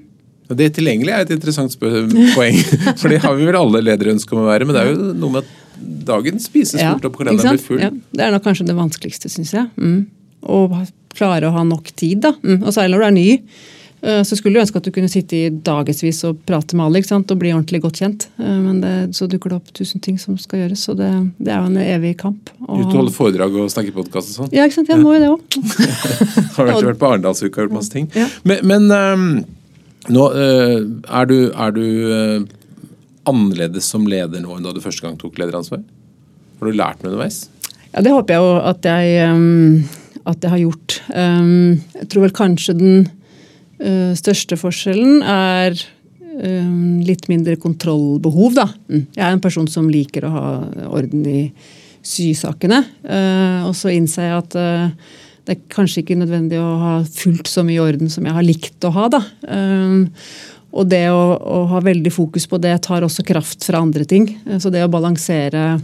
Det 0.50 0.68
tilgjengelige 0.74 1.14
er 1.14 1.26
et 1.26 1.32
interessant 1.34 1.74
poeng, 1.78 2.56
for 3.00 3.10
det 3.10 3.20
har 3.22 3.34
vi 3.38 3.46
vel 3.46 3.58
alle 3.58 3.82
ledere 3.86 4.14
ønske 4.16 4.34
om 4.34 4.44
å 4.44 4.48
være. 4.48 4.66
Men 4.66 4.76
det 4.76 4.82
er 4.82 4.92
jo 4.92 5.10
noe 5.18 5.34
med 5.36 5.44
at 5.44 5.82
dagen 6.10 6.40
spises 6.42 6.80
fort 6.80 7.06
opp, 7.06 7.18
kalenderen 7.20 7.56
blir 7.56 7.64
full. 7.64 7.82
Ja, 7.82 7.90
det 7.90 8.24
er 8.26 8.34
nok 8.34 8.46
kanskje 8.46 8.66
det 8.68 8.78
vanskeligste, 8.78 9.30
syns 9.32 9.54
jeg. 9.56 9.68
Mm. 9.78 10.00
Å 10.42 10.62
klare 11.14 11.50
å 11.50 11.54
ha 11.54 11.66
nok 11.66 11.92
tid, 11.94 12.22
da. 12.26 12.34
Mm. 12.42 12.62
Og 12.64 12.74
særlig 12.74 12.96
når 12.96 13.04
du 13.04 13.08
er 13.08 13.16
ny. 13.18 13.28
Eh, 14.02 14.22
Så 14.26 14.36
skulle 14.38 14.56
du 14.58 14.62
ønske 14.62 14.76
at 14.80 14.86
du 14.86 14.90
kunne 14.94 15.08
sitte 15.12 15.36
i 15.36 15.50
dagevis 15.50 16.22
og 16.28 16.38
prate 16.48 16.76
med 16.76 16.86
alle 16.86 17.00
ikke 17.02 17.10
sant? 17.12 17.30
og 17.30 17.38
bli 17.42 17.52
ordentlig 17.54 17.80
godt 17.84 18.00
kjent. 18.02 18.28
Eh, 18.38 18.58
Men 18.64 18.80
det, 18.80 18.92
så 19.16 19.28
dukker 19.30 19.50
det 19.54 19.58
opp 19.60 19.72
tusen 19.76 20.00
ting 20.04 20.18
som 20.18 20.38
skal 20.38 20.64
gjøres, 20.64 20.84
så 20.88 20.96
det, 20.98 21.10
det 21.38 21.52
er 21.54 21.60
jo 21.60 21.70
en 21.70 21.76
evig 21.84 22.16
kamp. 22.18 22.50
Og- 22.66 22.80
Ut 22.80 22.86
og 22.92 22.98
holde 23.02 23.14
foredrag 23.16 23.56
og 23.60 23.70
snakke 23.72 23.92
podkast 23.96 24.32
og 24.34 24.36
sånn. 24.44 24.52
Ja, 24.56 24.64
ikke 24.68 24.80
sant. 24.80 24.88
Jeg 24.92 25.00
må 25.02 25.14
jo 25.16 25.20
det 25.24 25.30
òg. 25.30 25.40
Har 26.56 26.66
vært, 26.70 26.84
vært 26.92 27.00
på 27.02 27.10
Arendalsuka 27.12 27.60
og 27.60 27.68
gjort 27.68 27.76
masse 27.78 27.92
ting. 27.92 28.10
Ja. 28.16 28.26
Men, 28.44 28.64
men 28.66 28.90
um, 28.90 29.44
nå 30.10 30.26
uh, 30.32 30.80
er 31.20 31.30
du, 31.30 31.36
er 31.52 31.76
du 31.76 31.84
uh, 32.08 32.44
annerledes 33.30 33.84
som 33.90 34.06
leder 34.08 34.40
nå 34.42 34.56
enn 34.56 34.64
da 34.66 34.72
du 34.74 34.80
første 34.82 35.04
gang 35.04 35.16
tok 35.20 35.38
lederansvar? 35.40 35.82
Har 36.60 36.68
du 36.68 36.76
lært 36.76 37.02
noe 37.04 37.12
underveis? 37.12 37.44
Ja, 37.92 38.02
det 38.06 38.12
håper 38.14 38.36
jeg 38.36 38.44
jo 38.44 38.50
at 38.70 38.86
jeg, 38.86 39.30
um, 39.30 39.84
at 40.30 40.44
jeg 40.44 40.52
har 40.52 40.60
gjort. 40.62 40.96
Um, 41.10 41.80
jeg 41.96 42.08
tror 42.12 42.26
vel 42.26 42.34
kanskje 42.36 42.74
den 42.78 43.00
uh, 43.82 44.12
største 44.18 44.58
forskjellen 44.60 45.24
er 45.26 45.76
um, 46.40 47.00
litt 47.06 47.28
mindre 47.30 47.56
kontrollbehov, 47.60 48.54
da. 48.58 48.68
Mm. 48.90 49.06
Jeg 49.16 49.24
er 49.26 49.34
en 49.34 49.42
person 49.42 49.68
som 49.70 49.90
liker 49.92 50.26
å 50.26 50.34
ha 50.34 50.44
orden 50.90 51.26
i 51.28 51.42
sysakene. 52.06 52.82
Uh, 53.04 53.66
og 53.68 53.74
så 53.76 53.92
innser 53.94 54.30
jeg 54.30 54.38
at 54.44 54.60
det 55.48 55.56
er 55.56 55.66
kanskje 55.72 56.04
ikke 56.04 56.20
nødvendig 56.20 56.60
å 56.60 56.70
ha 56.80 56.94
fullt 57.04 57.48
så 57.50 57.64
mye 57.66 57.82
orden 57.82 58.12
som 58.12 58.26
jeg 58.28 58.36
har 58.36 58.46
likt 58.46 58.86
å 58.86 58.92
ha. 58.94 59.08
da. 59.10 59.20
Og 60.70 60.86
det 60.86 61.06
å, 61.10 61.22
å, 61.34 61.62
ha 61.72 61.80
veldig 61.82 62.12
fokus 62.14 62.44
på 62.46 62.60
det 62.62 62.76
tar 62.84 63.02
også 63.02 63.24
kraft 63.26 63.64
fra 63.66 63.80
andre 63.82 64.04
ting. 64.06 64.28
Så 64.62 64.70
det 64.70 64.84
å 64.84 64.92
balansere 64.92 65.80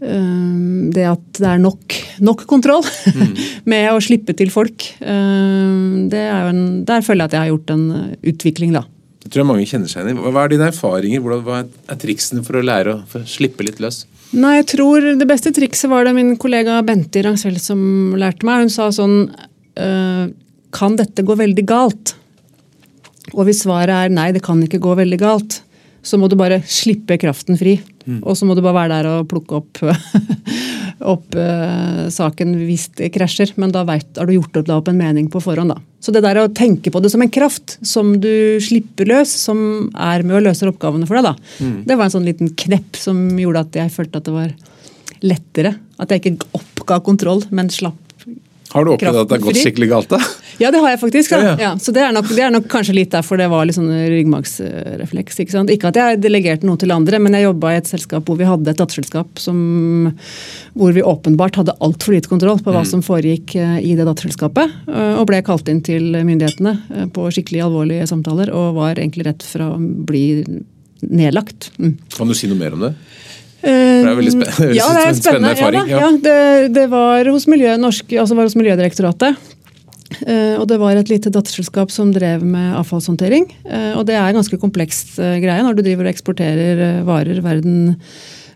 det 0.00 1.02
at 1.04 1.24
det 1.36 1.44
er 1.44 1.58
nok, 1.60 1.96
nok 2.24 2.46
kontroll 2.48 2.86
mm. 2.86 3.34
med 3.72 3.90
å 3.92 3.98
slippe 4.00 4.32
til 4.32 4.48
folk, 4.48 4.86
det 5.00 6.22
er 6.24 6.46
jo 6.46 6.54
en, 6.54 6.62
der 6.88 7.04
føler 7.04 7.26
jeg 7.26 7.28
at 7.28 7.36
jeg 7.36 7.42
har 7.42 7.50
gjort 7.50 7.74
en 7.74 7.84
utvikling, 8.32 8.72
da. 8.78 8.86
Det 9.20 9.28
tror 9.28 9.42
jeg 9.42 9.50
mange 9.50 9.66
kjenner 9.68 9.90
seg 9.92 10.08
igjen 10.08 10.16
i. 10.16 10.30
Hva 10.32 10.46
er 10.46 10.52
dine 10.54 10.70
erfaringer? 10.70 11.20
Hva 11.44 11.58
er 11.60 11.98
triksene 12.00 12.40
for 12.46 12.56
å 12.56 12.64
lære 12.64 12.96
å 12.96 13.22
slippe 13.28 13.66
litt 13.66 13.82
løs? 13.82 14.06
Nei, 14.30 14.60
jeg 14.60 14.68
tror 14.76 15.04
Det 15.18 15.26
beste 15.26 15.52
trikset 15.54 15.90
var 15.90 16.06
det 16.06 16.14
min 16.16 16.36
kollega 16.40 16.78
Bente 16.86 17.20
i 17.20 17.24
Rangsfeld 17.26 17.60
som 17.60 17.80
lærte 18.18 18.46
meg. 18.48 18.64
Hun 18.64 18.72
sa 18.72 18.88
sånn 18.94 19.24
øh, 19.28 20.24
Kan 20.74 20.96
dette 20.98 21.26
gå 21.26 21.36
veldig 21.36 21.66
galt? 21.68 22.14
Og 23.34 23.44
hvis 23.46 23.64
svaret 23.66 23.92
er 23.92 24.14
nei, 24.14 24.30
det 24.34 24.42
kan 24.42 24.62
ikke 24.64 24.80
gå 24.82 24.96
veldig 24.98 25.18
galt, 25.20 25.60
så 26.02 26.18
må 26.20 26.28
du 26.30 26.36
bare 26.40 26.62
slippe 26.68 27.18
kraften 27.20 27.58
fri. 27.60 27.76
Mm. 28.06 28.22
Og 28.24 28.36
så 28.38 28.46
må 28.48 28.56
du 28.56 28.62
bare 28.64 28.78
være 28.78 28.96
der 28.96 29.08
og 29.10 29.28
plukke 29.30 29.60
opp 29.60 29.82
opp 31.14 31.36
uh, 31.36 32.08
saken 32.12 32.54
hvis 32.66 32.88
det 32.98 33.10
krasjer, 33.14 33.54
men 33.60 33.72
da 33.72 33.84
vet, 33.88 34.08
har 34.18 34.28
du 34.28 34.34
gjort 34.34 34.60
opp 34.74 34.90
en 34.90 34.98
mening 35.00 35.30
på 35.32 35.40
forhånd. 35.42 35.72
da. 35.72 35.78
Så 36.00 36.12
det 36.12 36.22
der 36.24 36.42
å 36.42 36.48
tenke 36.56 36.92
på 36.92 37.00
det 37.02 37.12
som 37.12 37.24
en 37.24 37.32
kraft 37.32 37.78
som 37.86 38.12
du 38.20 38.60
slipper 38.62 39.08
løs, 39.08 39.32
som 39.46 39.90
er 39.94 40.24
med 40.26 40.40
og 40.40 40.46
løser 40.48 40.72
oppgavene 40.72 41.08
for 41.08 41.20
deg, 41.20 41.30
da. 41.30 41.54
Mm. 41.64 41.78
det 41.88 41.96
var 41.96 42.08
en 42.08 42.16
sånn 42.16 42.28
liten 42.28 42.52
knepp 42.64 43.00
som 43.00 43.22
gjorde 43.40 43.64
at 43.66 43.80
jeg 43.82 43.94
følte 43.96 44.20
at 44.20 44.28
det 44.28 44.36
var 44.36 44.54
lettere. 45.24 45.74
At 46.00 46.12
jeg 46.12 46.24
ikke 46.24 46.52
oppga 46.56 47.00
kontroll, 47.04 47.44
men 47.52 47.72
slapp 47.72 48.09
har 48.70 48.86
du 48.86 48.92
opplevd 48.92 49.18
at 49.24 49.30
det 49.30 49.36
har 49.36 49.42
gått 49.42 49.58
skikkelig 49.58 49.88
galt? 49.90 50.12
da? 50.12 50.20
Ja, 50.60 50.68
det 50.70 50.78
har 50.82 50.92
jeg 50.92 51.00
faktisk. 51.00 51.32
Ja, 51.32 51.40
ja. 51.42 51.54
Ja, 51.58 51.70
så 51.80 51.92
det 51.94 52.02
er, 52.04 52.12
nok, 52.14 52.28
det 52.30 52.42
er, 52.44 52.50
nok, 52.52 52.66
kanskje 52.70 52.94
litt 52.94 53.10
derfor 53.14 53.40
det 53.40 53.48
var 53.50 53.64
litt 53.66 53.78
sånn 53.78 53.88
ryggmargsrefleks. 53.88 55.40
Ikke? 55.42 55.62
Ikke 55.74 55.90
at 55.90 55.98
jeg 55.98 56.20
delegerte 56.20 56.68
noe 56.68 56.78
til 56.80 56.92
andre, 56.94 57.18
men 57.22 57.34
jeg 57.34 57.48
jobba 57.48 57.72
i 57.72 57.78
et 57.80 57.90
selskap 57.90 58.28
hvor 58.28 58.38
vi 58.38 58.48
hadde 58.48 58.70
et 58.70 58.78
datterselskap 58.78 59.40
hvor 59.40 60.94
vi 60.94 61.02
åpenbart 61.02 61.58
hadde 61.62 61.74
altfor 61.82 62.14
lite 62.14 62.30
kontroll 62.30 62.60
på 62.60 62.74
hva 62.74 62.84
mm. 62.84 62.90
som 62.92 63.04
foregikk 63.04 63.56
eh, 63.58 63.78
i 63.88 63.94
det 63.98 64.06
datterselskapet. 64.06 64.76
Eh, 64.90 65.14
og 65.16 65.26
ble 65.30 65.40
kalt 65.46 65.70
inn 65.72 65.82
til 65.86 66.12
myndighetene 66.14 66.76
eh, 66.76 67.08
på 67.14 67.26
skikkelig 67.32 67.64
alvorlige 67.66 68.10
samtaler 68.10 68.52
og 68.54 68.76
var 68.78 69.00
egentlig 69.00 69.26
rett 69.30 69.46
fra 69.46 69.72
å 69.74 69.80
bli 69.80 70.26
nedlagt. 71.00 71.72
Mm. 71.80 71.96
Kan 72.14 72.28
du 72.28 72.36
si 72.36 72.50
noe 72.50 72.60
mer 72.60 72.76
om 72.76 72.84
det? 72.84 72.94
Det 73.60 74.10
er 74.10 74.18
veldig 74.18 74.34
spennende, 74.34 74.74
ja, 74.78 74.88
det 74.96 75.04
er 75.04 75.16
spennende, 75.18 75.54
erfaring. 75.54 75.88
Ja, 75.90 76.02
ja. 76.02 76.10
Det, 76.24 76.36
det, 76.76 76.86
var 76.92 77.28
hos, 77.28 77.46
miljø, 77.50 77.74
norsk, 77.80 78.14
altså 78.22 78.38
var 78.38 78.48
hos 78.48 78.56
Miljødirektoratet. 78.58 79.50
Uh, 80.20 80.58
og 80.58 80.66
det 80.68 80.80
var 80.80 80.98
et 80.98 81.10
lite 81.10 81.30
datterselskap 81.32 81.92
som 81.94 82.10
drev 82.14 82.42
med 82.42 82.74
avfallshåndtering. 82.80 83.46
Uh, 83.64 83.94
og 84.00 84.04
det 84.08 84.16
er 84.18 84.26
en 84.26 84.40
ganske 84.40 84.58
komplekst 84.60 85.16
uh, 85.22 85.36
greie 85.42 85.62
når 85.64 85.78
du 85.78 85.84
driver 85.86 86.08
og 86.08 86.12
eksporterer 86.14 87.02
varer 87.08 87.42
verden 87.44 87.96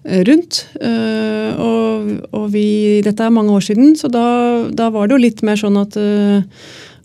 rundt. 0.04 0.58
Og, 0.84 2.08
og, 2.28 2.42
vi 2.52 3.00
Dette 3.06 3.24
er 3.24 3.32
mange 3.32 3.54
år 3.56 3.62
siden, 3.64 3.94
så 3.96 4.10
da, 4.12 4.24
da, 4.68 4.90
var 4.92 5.08
det 5.08 5.16
jo 5.16 5.22
litt 5.22 5.40
mer 5.48 5.56
sånn 5.56 5.78
at 5.80 5.96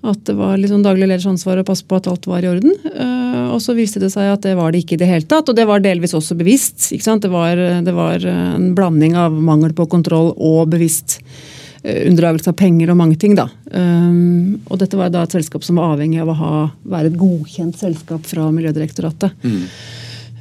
at 0.01 0.21
det 0.25 0.35
var 0.37 0.57
liksom 0.59 0.83
daglig 0.83 1.09
leders 1.09 1.27
ansvar 1.27 1.59
å 1.59 1.65
passe 1.67 1.83
på 1.87 1.97
at 1.99 2.07
alt 2.07 2.27
var 2.29 2.45
i 2.45 2.49
orden. 2.51 2.75
Uh, 2.87 3.51
og 3.53 3.59
så 3.63 3.75
viste 3.77 4.01
det 4.01 4.11
seg 4.13 4.31
at 4.31 4.45
det 4.45 4.55
var 4.59 4.71
det 4.71 4.83
ikke 4.83 4.95
i 4.95 5.01
det 5.01 5.09
hele 5.09 5.27
tatt, 5.27 5.51
og 5.51 5.57
det 5.57 5.67
var 5.67 5.83
delvis 5.83 6.15
også 6.15 6.37
bevisst. 6.39 6.89
Det 6.89 7.31
var, 7.31 7.59
det, 7.83 7.95
var, 7.95 8.23
en 8.31 8.71
blanding 8.77 9.17
av 9.19 9.35
mangel 9.35 9.73
på 9.75 9.89
kontroll 9.91 10.31
og 10.35 10.69
bevisst 10.71 11.19
uh, 11.19 12.01
unndragelse 12.07 12.53
av 12.53 12.59
penger 12.59 12.93
og 12.93 12.99
mange 13.01 13.19
ting. 13.19 13.35
Da. 13.39 13.49
Um, 13.73 14.59
og 14.69 14.79
dette 14.81 14.99
var 14.99 15.11
da 15.11 15.25
et 15.27 15.35
selskap 15.35 15.67
som 15.67 15.81
var 15.81 15.97
avhengig 15.97 16.21
av 16.23 16.31
å 16.31 16.39
ha, 16.39 16.53
være 16.95 17.11
et 17.11 17.19
godkjent 17.19 17.79
selskap 17.81 18.23
fra 18.29 18.47
Miljødirektoratet. 18.55 19.35
Mm. 19.43 19.65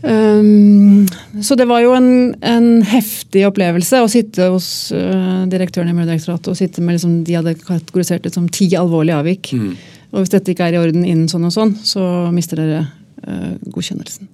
Um, 0.02 1.06
så 1.42 1.56
det 1.58 1.66
var 1.66 1.82
jo 1.82 1.90
en, 1.96 2.10
en, 2.46 2.68
heftig 2.86 3.42
opplevelse 3.48 3.98
å 3.98 4.10
sitte 4.10 4.46
hos 4.52 4.92
uh, 4.94 5.42
direktøren 5.50 5.90
i 5.90 5.96
Miljødirektoratet 5.96 6.52
og 6.52 6.58
sitte 6.58 6.84
med 6.84 6.94
liksom, 6.94 7.16
De 7.26 7.34
hadde 7.34 7.56
kategorisert 7.58 8.22
det 8.26 8.34
som 8.36 8.46
ti 8.52 8.68
alvorlige 8.78 9.18
avvik. 9.18 9.52
Mm. 9.58 9.72
Og 10.12 10.22
hvis 10.22 10.32
dette 10.36 10.54
ikke 10.54 10.68
er 10.68 10.76
i 10.76 10.80
orden 10.80 11.02
innen 11.04 11.26
sånn 11.30 11.48
og 11.48 11.54
sånn, 11.54 11.74
så 11.82 12.02
mister 12.34 12.62
dere 12.62 12.84
uh, 13.26 13.54
godkjennelsen. 13.66 14.30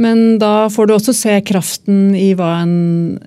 Men 0.00 0.40
da 0.42 0.70
får 0.72 0.88
du 0.88 0.96
også 0.96 1.14
se 1.14 1.36
kraften 1.46 2.16
i 2.18 2.32
hva 2.34 2.56
en, 2.64 2.74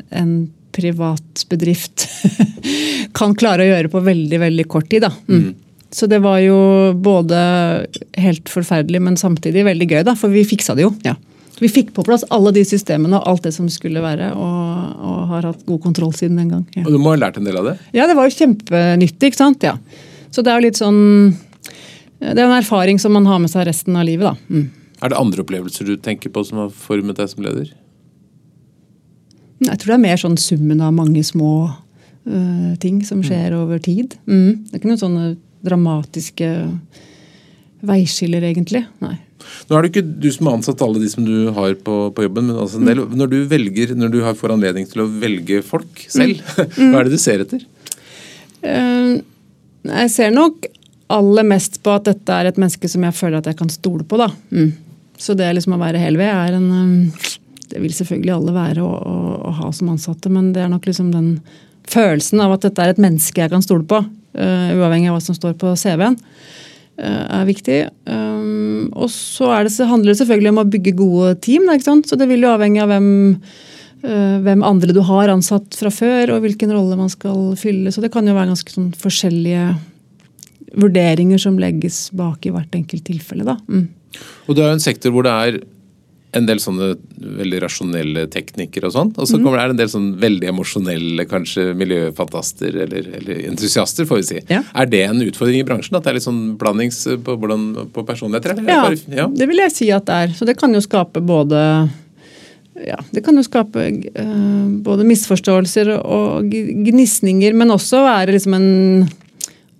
en 0.09 0.33
privat 0.75 1.45
bedrift 1.49 2.09
kan 3.17 3.37
klare 3.37 3.63
å 3.63 3.69
gjøre 3.69 3.93
på 3.93 4.03
veldig, 4.03 4.41
veldig 4.43 4.67
kort 4.69 4.89
tid. 4.91 5.05
da. 5.07 5.13
Mm. 5.29 5.39
mm. 5.45 5.55
Så 5.87 6.03
det 6.11 6.17
var 6.19 6.41
jo 6.43 6.57
både 6.99 7.37
helt 8.19 8.49
forferdelig, 8.51 8.99
men 9.05 9.15
samtidig 9.15 9.63
veldig 9.63 9.85
gøy, 9.87 10.01
da, 10.03 10.17
for 10.19 10.33
vi 10.33 10.43
fiksa 10.43 10.75
det 10.75 10.83
jo. 10.83 10.91
ja. 11.05 11.13
Vi 11.59 11.69
fikk 11.73 11.93
på 11.95 12.03
plass 12.05 12.25
alle 12.33 12.51
de 12.53 12.61
systemene 12.67 13.17
og 13.17 13.29
alt 13.31 13.47
det 13.47 13.53
som 13.55 13.69
skulle 13.71 14.01
være, 14.03 14.29
og, 14.37 14.97
og 15.01 15.21
har 15.31 15.47
hatt 15.49 15.63
god 15.65 15.81
kontroll 15.81 16.13
siden 16.13 16.37
den 16.37 16.51
gang. 16.53 16.65
Ja. 16.75 16.85
Og 16.85 16.93
Du 16.93 16.99
må 17.01 17.15
ha 17.15 17.19
lært 17.19 17.39
en 17.39 17.47
del 17.47 17.57
av 17.57 17.71
det? 17.71 17.77
Ja, 17.97 18.05
det 18.09 18.17
var 18.17 18.29
jo 18.29 18.35
kjempenyttig. 18.35 19.31
ikke 19.31 19.39
sant? 19.39 19.65
Ja. 19.65 19.77
Så 20.29 20.43
det 20.45 20.53
er 20.53 20.59
jo 20.59 20.67
litt 20.67 20.77
sånn 20.77 20.99
Det 22.19 22.35
er 22.35 22.45
en 22.45 22.57
erfaring 22.57 22.99
som 23.01 23.13
man 23.15 23.25
har 23.29 23.39
med 23.41 23.49
seg 23.53 23.65
resten 23.69 23.97
av 23.97 24.05
livet, 24.05 24.27
da. 24.29 24.53
Mm. 24.53 24.69
Er 25.01 25.13
det 25.13 25.19
andre 25.19 25.43
opplevelser 25.43 25.85
du 25.85 25.97
tenker 26.01 26.33
på 26.33 26.41
som 26.45 26.63
har 26.63 26.71
formet 26.73 27.19
deg 27.19 27.29
som 27.29 27.43
leder? 27.45 27.69
Jeg 29.61 29.81
tror 29.81 29.91
det 29.91 29.97
er 29.97 30.05
mer 30.05 30.21
sånn 30.21 30.37
summen 30.41 30.81
av 30.85 30.93
mange 30.93 31.21
små 31.25 31.51
uh, 31.69 32.73
ting 32.81 33.03
som 33.05 33.21
skjer 33.25 33.53
mm. 33.53 33.59
over 33.59 33.81
tid. 33.81 34.17
Mm. 34.29 34.65
Det 34.65 34.73
er 34.73 34.81
ikke 34.81 34.91
noen 34.91 35.03
sånne 35.03 35.29
dramatiske 35.65 36.49
veiskiller, 37.85 38.45
egentlig. 38.49 38.83
Nei. 39.01 39.17
Nå 39.67 39.77
er 39.77 39.85
det 39.85 39.91
ikke 39.91 40.05
du 40.07 40.27
som 40.33 40.49
har 40.49 40.57
ansatt 40.59 40.83
alle 40.85 41.01
de 41.03 41.09
som 41.11 41.25
du 41.27 41.49
har 41.55 41.75
på, 41.83 41.97
på 42.15 42.27
jobben, 42.27 42.49
men 42.49 42.61
altså 42.63 42.81
del, 42.83 43.03
når 43.19 43.31
du 43.33 43.37
velger, 43.51 43.93
når 43.97 44.13
du 44.13 44.21
har 44.25 44.37
får 44.37 44.55
anledning 44.55 44.87
til 44.89 45.03
å 45.03 45.09
velge 45.23 45.61
folk 45.65 46.05
selv, 46.07 46.41
mm. 46.57 46.89
hva 46.91 47.01
er 47.01 47.09
det 47.09 47.17
du 47.17 47.21
ser 47.21 47.43
etter? 47.45 47.65
Uh, 48.63 49.19
jeg 49.87 50.11
ser 50.13 50.33
nok 50.35 50.67
aller 51.13 51.47
mest 51.47 51.79
på 51.83 51.93
at 51.95 52.07
dette 52.09 52.35
er 52.35 52.49
et 52.49 52.59
menneske 52.59 52.89
som 52.91 53.05
jeg 53.07 53.15
føler 53.15 53.39
at 53.39 53.47
jeg 53.49 53.59
kan 53.59 53.71
stole 53.71 54.03
på. 54.07 54.19
da. 54.19 54.29
Mm. 54.51 54.73
Så 55.17 55.35
det 55.37 55.47
liksom 55.55 55.77
å 55.77 55.81
være 55.81 56.01
hel 56.01 56.19
ved 56.19 56.29
er 56.29 56.57
en 56.57 56.67
um, 56.69 56.97
Det 57.67 57.81
vil 57.83 57.93
selvfølgelig 57.95 58.35
alle 58.35 58.53
være 58.55 58.83
å, 58.83 58.91
å, 58.91 59.15
å, 59.49 59.53
ha 59.61 59.71
som 59.75 59.89
ansatte, 59.91 60.29
men 60.31 60.53
det 60.55 60.63
er 60.63 60.69
nok 60.71 60.85
liksom 60.87 61.09
den 61.11 61.33
følelsen 61.87 62.39
av 62.43 62.53
at 62.55 62.67
dette 62.67 62.83
er 62.83 62.93
et 62.93 63.01
menneske 63.01 63.41
jeg 63.41 63.51
kan 63.51 63.63
stole 63.63 63.83
på, 63.87 63.99
uh, 64.03 64.69
uavhengig 64.75 65.09
av 65.11 65.17
hva 65.17 65.23
som 65.23 65.35
står 65.35 65.57
på 65.59 65.73
CV-en. 65.79 66.15
Eh, 66.97 67.25
er 67.29 67.45
viktig. 67.45 67.77
Um, 68.09 68.89
og 68.97 69.11
så 69.13 69.51
det, 69.67 69.75
handler 69.85 70.11
det 70.11 70.17
selvfølgelig 70.17 70.53
om 70.53 70.61
å 70.63 70.69
bygge 70.73 70.95
gode 70.97 71.35
team. 71.45 71.67
Så 71.77 72.17
det 72.17 72.25
vil 72.29 72.41
jo 72.41 72.53
avhenge 72.55 72.81
av 72.81 72.89
hvem, 72.89 73.09
uh, 74.01 74.37
hvem, 74.41 74.63
andre 74.65 74.95
du 74.95 75.03
har 75.05 75.29
ansatt 75.29 75.77
fra 75.77 75.91
før, 75.93 76.33
og 76.33 76.47
hvilken 76.47 76.73
rolle 76.73 76.97
man 76.97 77.11
skal 77.13 77.53
fylle. 77.59 77.93
Så 77.93 78.01
det 78.01 78.09
kan 78.15 78.25
jo 78.25 78.33
være 78.33 78.49
ganske 78.49 78.73
sånn 78.73 78.89
forskjellige 78.97 79.75
vurderinger 80.77 81.41
som 81.41 81.61
legges 81.61 82.07
bak 82.17 82.49
i 82.49 82.53
hvert 82.53 82.73
enkelt 82.75 83.05
tilfelle. 83.05 83.59
Mm. 83.69 83.87
Og 84.49 84.57
det 84.57 84.65
er 84.65 84.73
en 84.73 84.81
sektor 84.81 85.13
hvor 85.13 85.27
det 85.27 85.35
er 85.37 85.61
en 86.37 86.47
del 86.47 86.61
sånne 86.61 86.93
veldig 87.41 87.59
rasjonelle 87.63 88.25
teknikere 88.33 88.89
og 88.89 88.95
sånn. 88.95 89.11
Og 89.17 89.29
så 89.29 89.37
mm. 89.37 89.43
kommer 89.45 89.59
det 89.61 89.75
en 89.75 89.81
del 89.81 89.91
sånn 89.91 90.07
veldig 90.21 90.49
emosjonelle 90.53 91.27
kanskje 91.29 91.69
miljøfantaster 91.77 92.81
eller, 92.85 93.11
eller, 93.19 93.43
entusiaster, 93.51 94.07
får 94.09 94.21
vi 94.21 94.27
si. 94.31 94.41
Ja. 94.51 94.63
Er 94.77 94.89
det 94.91 95.03
en 95.07 95.21
utfordring 95.25 95.61
i 95.61 95.67
bransjen? 95.67 95.99
At 95.99 96.07
det 96.07 96.13
er 96.13 96.19
litt 96.19 96.27
sånn 96.27 96.43
blandings 96.61 97.03
på, 97.25 97.37
hvordan, 97.41 97.69
på 97.93 98.05
personligheter? 98.07 98.63
Ja, 98.67 98.83
ja, 99.23 99.29
det 99.31 99.49
vil 99.49 99.63
jeg 99.65 99.75
si 99.75 99.91
at 99.93 100.07
det 100.09 100.19
er. 100.25 100.35
Så 100.37 100.47
det 100.47 100.57
kan 100.59 100.73
jo 100.75 100.83
skape 100.83 101.23
både 101.25 101.61
ja, 102.85 102.97
det 103.09 103.23
kan 103.25 103.37
jo 103.37 103.41
skape 103.45 103.87
uh, 103.89 104.65
både 104.85 105.05
misforståelser 105.07 105.95
og 105.97 106.51
gnisninger, 106.51 107.55
men 107.57 107.73
også 107.73 108.03
være 108.05 108.35
liksom 108.35 108.53
en 108.57 108.67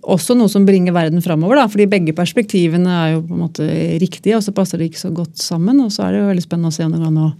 også 0.08 0.36
noe 0.38 0.50
som 0.52 0.66
bringer 0.68 0.94
verden 0.96 1.22
framover. 1.24 1.60
Fordi 1.70 1.88
begge 1.90 2.14
perspektivene 2.16 2.92
er 2.92 3.16
jo 3.16 3.24
på 3.28 3.36
en 3.36 3.42
måte 3.46 3.66
riktige, 4.02 4.38
og 4.38 4.44
så 4.44 4.54
passer 4.56 4.80
de 4.80 4.88
ikke 4.88 5.02
så 5.02 5.12
godt 5.14 5.36
sammen. 5.42 5.80
Og 5.84 5.92
så 5.94 6.06
er 6.06 6.14
det 6.14 6.22
jo 6.22 6.30
veldig 6.30 6.46
spennende 6.46 6.72
å 6.72 6.78
se 6.78 6.86
om 6.86 6.94
det 6.94 7.02
går 7.02 7.12
an 7.12 7.26
å 7.26 7.32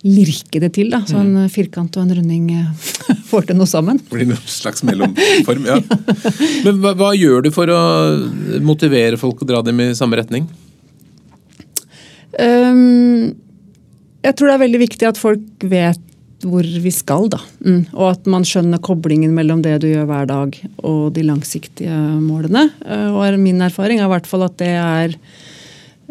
lirke 0.00 0.62
det 0.62 0.72
til. 0.76 0.90
da, 0.92 1.02
Så 1.06 1.18
en 1.20 1.34
mm. 1.36 1.50
firkant 1.52 1.96
og 1.98 2.06
en 2.06 2.14
runding 2.18 2.48
eh, 2.56 2.88
får 3.30 3.50
til 3.50 3.60
noe 3.60 3.68
sammen. 3.70 4.00
Blir 4.10 4.30
noen 4.30 4.48
slags 4.48 4.84
mellomform, 4.86 5.68
ja. 5.70 5.78
Men 6.64 6.80
hva, 6.82 6.94
hva, 6.96 7.12
gjør 7.16 7.46
du 7.46 7.52
for 7.54 7.70
å 7.72 7.80
motivere 8.64 9.20
folk 9.20 9.44
å 9.44 9.50
dra 9.50 9.62
dem 9.66 9.82
i 9.84 9.92
samme 9.98 10.20
retning? 10.20 10.48
Um, 12.40 13.32
jeg 14.24 14.36
tror 14.36 14.48
det 14.48 14.54
er 14.54 14.64
veldig 14.64 14.80
viktig 14.86 15.08
at 15.08 15.18
folk 15.20 15.66
vet 15.68 16.00
hvor 16.46 16.64
vi 16.64 16.92
skal, 16.94 17.28
da. 17.32 17.40
Mm. 17.64 17.82
Og 17.92 18.06
at 18.12 18.28
man 18.30 18.46
skjønner 18.48 18.82
koblingen 18.84 19.34
mellom 19.36 19.62
det 19.64 19.78
du 19.82 19.90
gjør 19.90 20.08
hver 20.08 20.30
dag 20.30 20.56
og 20.78 21.02
de 21.16 21.24
langsiktige 21.26 22.00
målene. 22.22 22.68
Eh, 22.86 23.08
og 23.12 23.38
min 23.42 23.60
erfaring 23.64 24.00
er 24.00 24.08
i 24.08 24.12
hvert 24.14 24.28
fall 24.30 24.46
at 24.46 24.56
det 24.60 24.72
er 24.72 25.14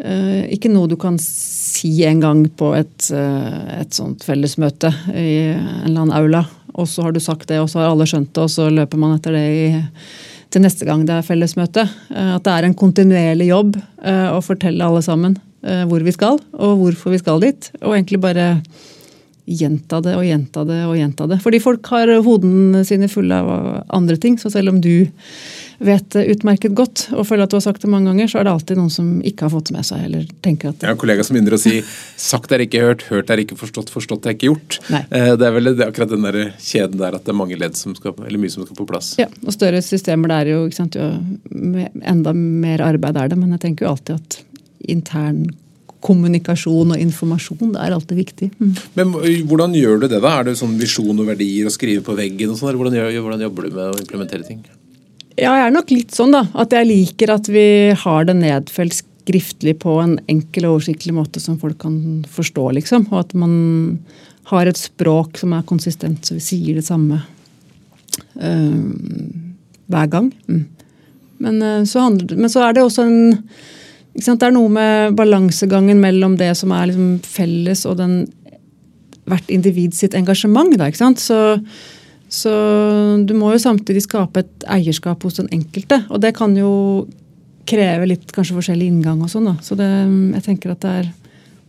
uh, 0.00 0.42
ikke 0.48 0.70
noe 0.72 0.88
du 0.90 0.96
kan 1.00 1.18
si 1.20 1.92
en 2.08 2.22
gang 2.22 2.46
på 2.56 2.72
et, 2.78 3.10
uh, 3.12 3.80
et 3.80 3.92
sånt 3.94 4.24
fellesmøte 4.26 4.92
i 5.12 5.52
en 5.52 5.90
eller 5.90 6.06
annen 6.06 6.16
aula. 6.16 6.46
og 6.74 6.88
så 6.88 7.02
har 7.02 7.12
du 7.12 7.20
sagt 7.20 7.48
det, 7.48 7.58
og 7.60 7.68
så 7.68 7.82
har 7.82 7.90
alle 7.90 8.06
skjønt 8.08 8.32
det, 8.32 8.42
og 8.42 8.50
så 8.50 8.70
løper 8.70 9.00
man 9.00 9.16
etter 9.16 9.34
det 9.36 9.46
i, 9.50 9.64
til 10.50 10.64
neste 10.64 10.86
gang 10.86 11.04
det 11.06 11.16
er 11.16 11.26
fellesmøte. 11.26 11.86
Eh, 12.10 12.32
at 12.36 12.46
det 12.46 12.54
er 12.54 12.68
en 12.68 12.76
kontinuerlig 12.78 13.50
jobb 13.50 13.78
eh, 13.78 14.28
å 14.30 14.40
fortelle 14.44 14.86
alle 14.86 15.02
sammen 15.06 15.36
eh, 15.62 15.84
hvor 15.90 16.04
vi 16.06 16.14
skal, 16.14 16.40
og 16.58 16.80
hvorfor 16.82 17.14
vi 17.14 17.20
skal 17.22 17.42
dit. 17.44 17.70
Og 17.82 17.94
egentlig 17.94 18.20
bare 18.22 18.48
gjenta 19.46 20.00
det 20.04 20.14
og 20.18 20.24
gjenta 20.26 20.64
det 20.68 20.80
og 20.86 20.96
gjenta 20.98 21.26
det. 21.30 21.40
Fordi 21.42 21.60
folk 21.62 21.86
har 21.92 22.12
hodene 22.24 22.84
sine 22.86 23.08
fulle 23.10 23.40
av 23.40 23.84
andre 23.88 24.16
ting. 24.20 24.38
Så 24.38 24.50
selv 24.52 24.72
om 24.74 24.80
du 24.80 25.06
vet 25.80 26.12
utmerket 26.12 26.74
godt 26.76 27.06
og 27.16 27.24
føler 27.24 27.46
at 27.46 27.52
du 27.52 27.56
har 27.56 27.64
sagt 27.64 27.82
det 27.82 27.88
mange 27.90 28.10
ganger, 28.10 28.28
så 28.28 28.40
er 28.40 28.46
det 28.46 28.52
alltid 28.52 28.76
noen 28.76 28.92
som 28.92 29.06
ikke 29.24 29.46
har 29.46 29.52
fått 29.54 29.70
det 29.70 29.76
med 29.78 29.86
seg. 29.88 30.02
eller 30.04 30.26
tenker 30.44 30.70
at... 30.74 30.82
Jeg 30.82 30.90
har 30.90 30.96
en 30.96 31.00
kollega 31.00 31.24
som 31.24 31.36
begynner 31.36 31.56
å 31.56 31.60
si 31.60 31.80
'sagt 32.20 32.52
er 32.52 32.66
ikke 32.66 32.82
hørt, 32.84 33.06
hørt 33.08 33.30
er 33.32 33.40
ikke 33.44 33.56
forstått, 33.56 33.92
forstått 33.92 34.28
er 34.28 34.36
ikke 34.36 34.50
gjort'. 34.50 34.80
Nei. 34.92 35.04
Eh, 35.10 35.32
Det 35.40 35.46
er 35.46 35.56
vel 35.56 35.72
det 35.72 35.80
er 35.80 35.88
akkurat 35.88 36.10
den 36.10 36.26
der 36.26 36.52
kjeden 36.60 36.98
der 37.00 37.16
at 37.16 37.24
det 37.24 37.32
er 37.32 37.40
mange 37.40 37.56
ledd 37.56 37.76
som 37.76 37.94
skal, 37.94 38.12
eller 38.26 38.38
mye 38.38 38.52
som 38.52 38.66
skal 38.66 38.76
på 38.76 38.86
plass. 38.86 39.14
Ja, 39.18 39.26
og 39.46 39.52
større 39.56 39.80
systemer 39.80 40.28
det 40.28 40.36
er 40.36 40.52
jo, 40.52 40.66
ikke 40.68 40.80
sant, 40.82 40.94
jo 40.94 41.88
enda 42.04 42.32
mer 42.34 42.84
arbeid 42.84 43.16
er 43.16 43.28
det, 43.32 43.38
men 43.38 43.56
jeg 43.56 43.60
tenker 43.60 43.86
jo 43.86 43.94
alltid 43.94 44.20
at 44.20 44.42
intern 44.88 45.50
kommunikasjon 46.04 46.94
og 46.94 47.00
informasjon, 47.02 47.74
det 47.74 47.80
er 47.84 47.94
alltid 47.94 48.20
viktig. 48.22 48.50
Mm. 48.56 48.72
Men 48.96 49.14
hvordan 49.50 49.74
gjør 49.76 50.02
du 50.02 50.06
det, 50.08 50.20
da? 50.22 50.38
Er 50.38 50.48
det 50.48 50.56
sånn 50.60 50.78
visjon 50.80 51.18
og 51.20 51.28
verdier 51.28 51.68
og 51.68 51.74
skrive 51.74 52.04
på 52.06 52.16
veggen 52.18 52.52
og 52.52 52.58
sånn? 52.58 52.70
eller 52.72 52.80
Hvordan, 52.80 53.20
hvordan 53.20 53.44
jobber 53.44 53.66
du 53.66 53.74
med 53.76 53.84
å 53.84 54.00
implementere 54.00 54.46
ting? 54.46 54.62
Ja, 55.36 55.52
jeg 55.56 55.68
er 55.68 55.74
nok 55.74 55.92
litt 55.92 56.16
sånn, 56.16 56.34
da. 56.34 56.44
At 56.58 56.74
jeg 56.74 56.88
liker 56.88 57.34
at 57.36 57.48
vi 57.52 57.66
har 57.96 58.26
det 58.28 58.36
nedfelt 58.40 58.96
skriftlig 58.96 59.76
på 59.82 59.98
en 60.02 60.16
enkel 60.30 60.66
og 60.66 60.78
oversiktlig 60.78 61.14
måte 61.16 61.42
som 61.42 61.58
folk 61.60 61.78
kan 61.84 61.96
forstå, 62.28 62.66
liksom. 62.80 63.06
Og 63.12 63.20
at 63.22 63.36
man 63.38 63.54
har 64.50 64.66
et 64.66 64.80
språk 64.80 65.38
som 65.40 65.54
er 65.54 65.68
konsistent, 65.68 66.24
så 66.26 66.36
vi 66.36 66.44
sier 66.44 66.80
det 66.80 66.86
samme 66.86 67.20
uh, 68.40 68.80
hver 69.90 70.08
gang. 70.10 70.32
Mm. 70.48 70.64
Men, 71.44 71.60
uh, 71.62 71.84
så 71.88 72.08
handler, 72.08 72.40
men 72.40 72.52
så 72.52 72.64
er 72.66 72.76
det 72.76 72.84
også 72.86 73.06
en? 73.06 73.36
Det 74.14 74.42
er 74.42 74.52
noe 74.54 74.70
med 74.72 75.16
balansegangen 75.18 76.00
mellom 76.02 76.36
det 76.40 76.50
som 76.58 76.72
er 76.74 76.90
liksom 76.90 77.20
felles 77.24 77.84
og 77.86 77.98
den 78.00 78.14
hvert 79.30 79.50
individ 79.52 79.94
sitt 79.94 80.16
engasjement. 80.18 80.74
Da, 80.78 80.88
ikke 80.90 81.02
sant? 81.04 81.22
Så, 81.22 81.38
så 82.30 82.52
du 83.26 83.34
må 83.38 83.52
jo 83.54 83.62
samtidig 83.62 84.02
skape 84.06 84.42
et 84.42 84.66
eierskap 84.78 85.22
hos 85.26 85.38
den 85.38 85.50
enkelte. 85.54 86.02
Og 86.10 86.22
det 86.24 86.34
kan 86.38 86.56
jo 86.58 86.72
kreve 87.70 88.08
litt 88.10 88.34
kanskje 88.34 88.56
forskjellig 88.58 88.90
inngang 88.90 89.22
og 89.22 89.30
sånn. 89.30 89.52
Så 89.62 89.78
det, 89.78 89.88
jeg 90.34 90.46
tenker 90.46 90.74
at 90.74 90.82
det 90.82 90.94
er 91.02 91.10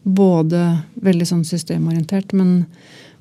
både 0.01 0.63
veldig 1.05 1.27
sånn 1.29 1.43
systemorientert, 1.45 2.33
men, 2.33 2.63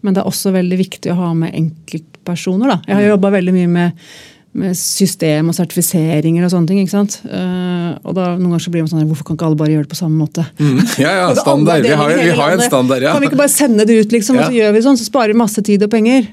men 0.00 0.16
det 0.16 0.22
er 0.22 0.28
også 0.30 0.54
veldig 0.54 0.78
viktig 0.80 1.12
å 1.12 1.18
ha 1.18 1.32
med 1.36 1.52
enkeltpersoner. 1.56 2.72
da. 2.72 2.78
Jeg 2.88 2.96
har 2.96 3.08
jobba 3.10 3.34
veldig 3.36 3.56
mye 3.56 3.72
med, 3.74 4.06
med 4.50 4.74
system 4.74 5.50
og 5.52 5.54
sertifiseringer 5.54 6.42
og 6.42 6.50
sånne 6.50 6.70
ting. 6.70 6.80
ikke 6.82 6.92
sant? 6.92 7.20
Uh, 7.22 7.94
og 8.02 8.16
da 8.18 8.32
noen 8.34 8.48
ganger 8.48 8.64
så 8.64 8.72
blir 8.74 8.82
man 8.82 8.90
sånn 8.90 9.06
Hvorfor 9.06 9.28
kan 9.28 9.38
ikke 9.38 9.46
alle 9.46 9.58
bare 9.60 9.74
gjøre 9.76 9.86
det 9.86 9.92
på 9.92 9.98
samme 10.00 10.18
måte? 10.18 10.46
Mm. 10.58 10.80
Ja, 11.04 11.12
ja, 11.20 11.26
standard. 11.38 11.86
Vi 11.86 11.98
har, 12.00 12.14
vi 12.18 12.32
har 12.40 12.54
en 12.56 12.64
standard, 12.64 13.06
ja. 13.06 13.14
Kan 13.14 13.22
vi 13.22 13.30
ikke 13.30 13.42
bare 13.42 13.52
sende 13.52 13.86
det 13.86 14.00
ut, 14.00 14.14
liksom, 14.14 14.40
og 14.40 14.48
så 14.48 14.56
gjør 14.58 14.74
vi 14.74 14.86
sånn, 14.86 14.98
så 14.98 15.06
sparer 15.06 15.34
vi 15.34 15.42
masse 15.42 15.62
tid 15.66 15.84
og 15.86 15.92
penger? 15.92 16.26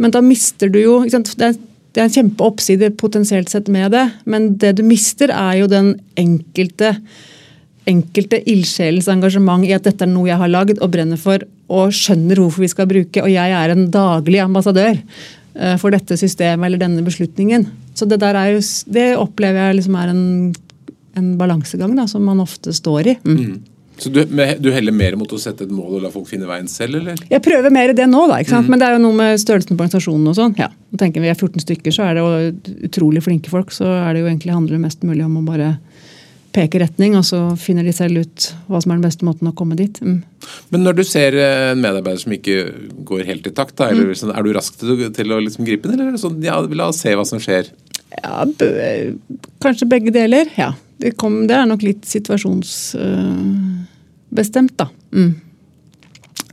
Men 0.00 0.14
da 0.14 0.22
mister 0.24 0.72
du 0.72 0.80
jo 0.80 1.00
ikke 1.04 1.18
sant? 1.18 1.34
Det 1.36 1.50
er, 1.50 1.58
det 1.90 2.00
er 2.00 2.08
en 2.08 2.14
kjempeoppside 2.14 2.94
potensielt 3.00 3.52
sett 3.52 3.68
med 3.72 3.92
det, 3.92 4.06
men 4.24 4.54
det 4.62 4.78
du 4.78 4.84
mister, 4.86 5.32
er 5.34 5.60
jo 5.60 5.68
den 5.70 5.98
enkelte 6.20 6.94
enkelte 7.88 8.38
ildsjelens 8.48 9.08
engasjement 9.10 9.64
i 9.66 9.72
at 9.74 9.86
dette 9.86 10.04
er 10.04 10.10
noe 10.12 10.28
jeg 10.28 10.38
har 10.38 10.50
lagd 10.52 10.78
og 10.78 10.92
brenner 10.92 11.18
for, 11.20 11.42
og 11.72 11.94
skjønner 11.96 12.38
hvorfor 12.38 12.62
vi 12.62 12.70
skal 12.70 12.88
bruke, 12.90 13.22
og 13.24 13.30
jeg 13.32 13.54
er 13.56 13.72
en 13.72 13.86
daglig 13.92 14.40
ambassadør 14.44 14.98
for 15.80 15.92
dette 15.92 16.16
systemet 16.16 16.70
eller 16.70 16.80
denne 16.80 17.02
beslutningen. 17.04 17.66
Så 17.94 18.08
det 18.08 18.20
der 18.22 18.38
er 18.38 18.54
jo, 18.54 18.62
det 18.88 19.10
opplever 19.20 19.68
jeg 19.68 19.80
liksom 19.80 19.98
er 20.00 20.12
en, 20.12 20.22
en 21.20 21.34
balansegang 21.40 21.92
da, 21.98 22.06
som 22.08 22.24
man 22.24 22.40
ofte 22.40 22.72
står 22.76 23.12
i. 23.12 23.16
Mm. 23.26 23.58
Så 24.00 24.08
du, 24.08 24.22
du 24.58 24.70
heller 24.72 24.94
mer 24.96 25.16
mot 25.20 25.28
å 25.28 25.38
sette 25.40 25.66
et 25.66 25.72
mål 25.74 25.98
og 25.98 26.04
la 26.06 26.10
folk 26.12 26.28
finne 26.30 26.48
veien 26.48 26.68
selv, 26.72 27.02
eller? 27.02 27.20
Jeg 27.28 27.44
prøver 27.44 27.72
mer 27.74 27.92
det 27.96 28.06
nå, 28.08 28.22
da, 28.30 28.38
ikke 28.40 28.54
sant? 28.54 28.70
men 28.72 28.80
det 28.80 28.86
er 28.88 28.96
jo 28.96 29.02
noe 29.02 29.16
med 29.18 29.40
størrelsen 29.42 29.76
på 29.76 29.84
organisasjonen. 29.84 30.30
og 30.32 30.38
sånn. 30.38 30.54
Ja. 30.56 30.70
Nå 30.72 31.00
tenker 31.00 31.20
Vi 31.20 31.28
er 31.28 31.36
14 31.36 31.66
stykker, 31.66 31.92
så 31.92 32.06
er 32.06 32.16
det 32.16 32.24
jo 32.24 32.78
utrolig 32.88 33.20
flinke 33.26 33.52
folk. 33.52 33.74
Så 33.76 33.84
er 33.84 34.14
det 34.14 34.22
jo 34.22 34.30
egentlig 34.30 34.56
handler 34.56 34.78
det 34.78 34.84
mest 34.86 35.04
mulig 35.04 35.26
om 35.26 35.36
å 35.42 35.44
bare 35.44 35.74
peke 36.54 36.80
retning, 36.82 37.16
og 37.18 37.24
så 37.26 37.38
finner 37.60 37.84
de 37.86 37.92
selv 37.94 38.22
ut 38.24 38.46
hva 38.70 38.80
som 38.82 38.92
er 38.92 38.96
den 38.98 39.06
beste 39.06 39.26
måten 39.26 39.50
å 39.50 39.56
komme 39.56 39.76
dit. 39.78 40.00
Mm. 40.02 40.20
Men 40.74 40.80
når 40.86 40.94
du 41.00 41.04
ser 41.06 41.36
eh, 41.38 41.70
en 41.72 41.82
medarbeider 41.82 42.22
som 42.24 42.34
ikke 42.34 42.56
går 43.08 43.20
helt 43.28 43.46
i 43.46 43.54
takt, 43.54 43.76
da, 43.78 43.84
eller 43.92 44.04
mm. 44.12 44.32
er 44.34 44.42
du 44.46 44.50
rask 44.56 44.72
til, 44.80 44.90
til 45.16 45.28
å 45.34 45.42
liksom 45.42 45.66
gripe 45.68 45.88
den, 45.88 45.96
eller 45.98 46.08
er 46.10 46.14
det 46.16 46.24
sånn 46.24 46.38
ja, 46.44 46.56
la 46.64 46.90
oss 46.90 47.00
se 47.04 47.10
hva 47.16 47.26
som 47.28 47.40
skjer? 47.42 47.64
Ja, 48.16 48.34
Kanskje 49.62 49.90
begge 49.90 50.10
deler. 50.14 50.44
Ja. 50.58 50.70
Det, 51.00 51.10
kom, 51.20 51.34
det 51.48 51.56
er 51.56 51.66
nok 51.70 51.82
litt 51.86 52.04
situasjonsbestemt, 52.08 54.74
da. 54.80 54.86
Mm. 55.14 55.32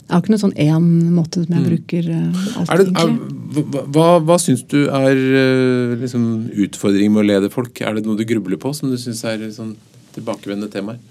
Jeg 0.07 0.15
har 0.15 0.21
ikke 0.23 0.31
noe 0.31 0.39
sånn 0.39 0.53
én 0.55 0.83
måte 1.11 1.41
som 1.43 1.51
jeg 1.51 1.65
bruker 1.65 2.05
uh, 2.07 2.45
Er 2.63 2.79
det, 2.79 2.85
er, 2.87 3.09
egentlig. 3.09 3.63
hva, 3.73 3.81
hva, 3.91 4.05
hva 4.23 4.37
syns 4.39 4.61
du 4.71 4.85
er 4.85 5.17
eh, 5.19 5.97
liksom, 5.99 6.23
utfordringen 6.63 7.11
med 7.11 7.25
å 7.25 7.27
lede 7.27 7.49
folk? 7.51 7.81
Er 7.83 7.97
det 7.97 8.05
noe 8.05 8.15
du 8.15 8.23
grubler 8.29 8.59
på 8.61 8.71
som 8.77 8.87
du 8.87 8.95
syns 9.01 9.25
er 9.27 9.43
sånn, 9.51 9.73
tilbakevendende 10.15 10.71
temaer? 10.71 11.01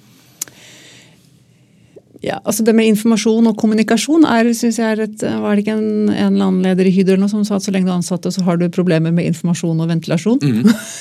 Ja, 2.25 2.39
altså 2.41 2.65
Det 2.65 2.73
med 2.73 2.89
informasjon 2.95 3.51
og 3.51 3.59
kommunikasjon 3.61 4.25
er, 4.25 4.49
synes 4.57 4.81
jeg 4.81 4.97
er 4.97 5.05
et 5.05 5.21
Var 5.21 5.53
det 5.53 5.67
ikke 5.67 5.77
en, 5.77 6.09
en 6.09 6.33
eller 6.33 6.49
annen 6.49 6.65
leder 6.65 6.89
i 6.89 6.95
Hydro 6.97 7.21
noe 7.21 7.29
som 7.29 7.45
sa 7.45 7.61
at 7.61 7.69
så 7.69 7.77
lenge 7.77 7.91
du 7.91 7.93
er 7.93 7.99
ansatte, 7.99 8.33
så 8.33 8.49
har 8.49 8.57
du 8.57 8.65
problemer 8.73 9.13
med 9.13 9.29
informasjon 9.29 9.85
og 9.85 9.93
ventilasjon? 9.93 10.41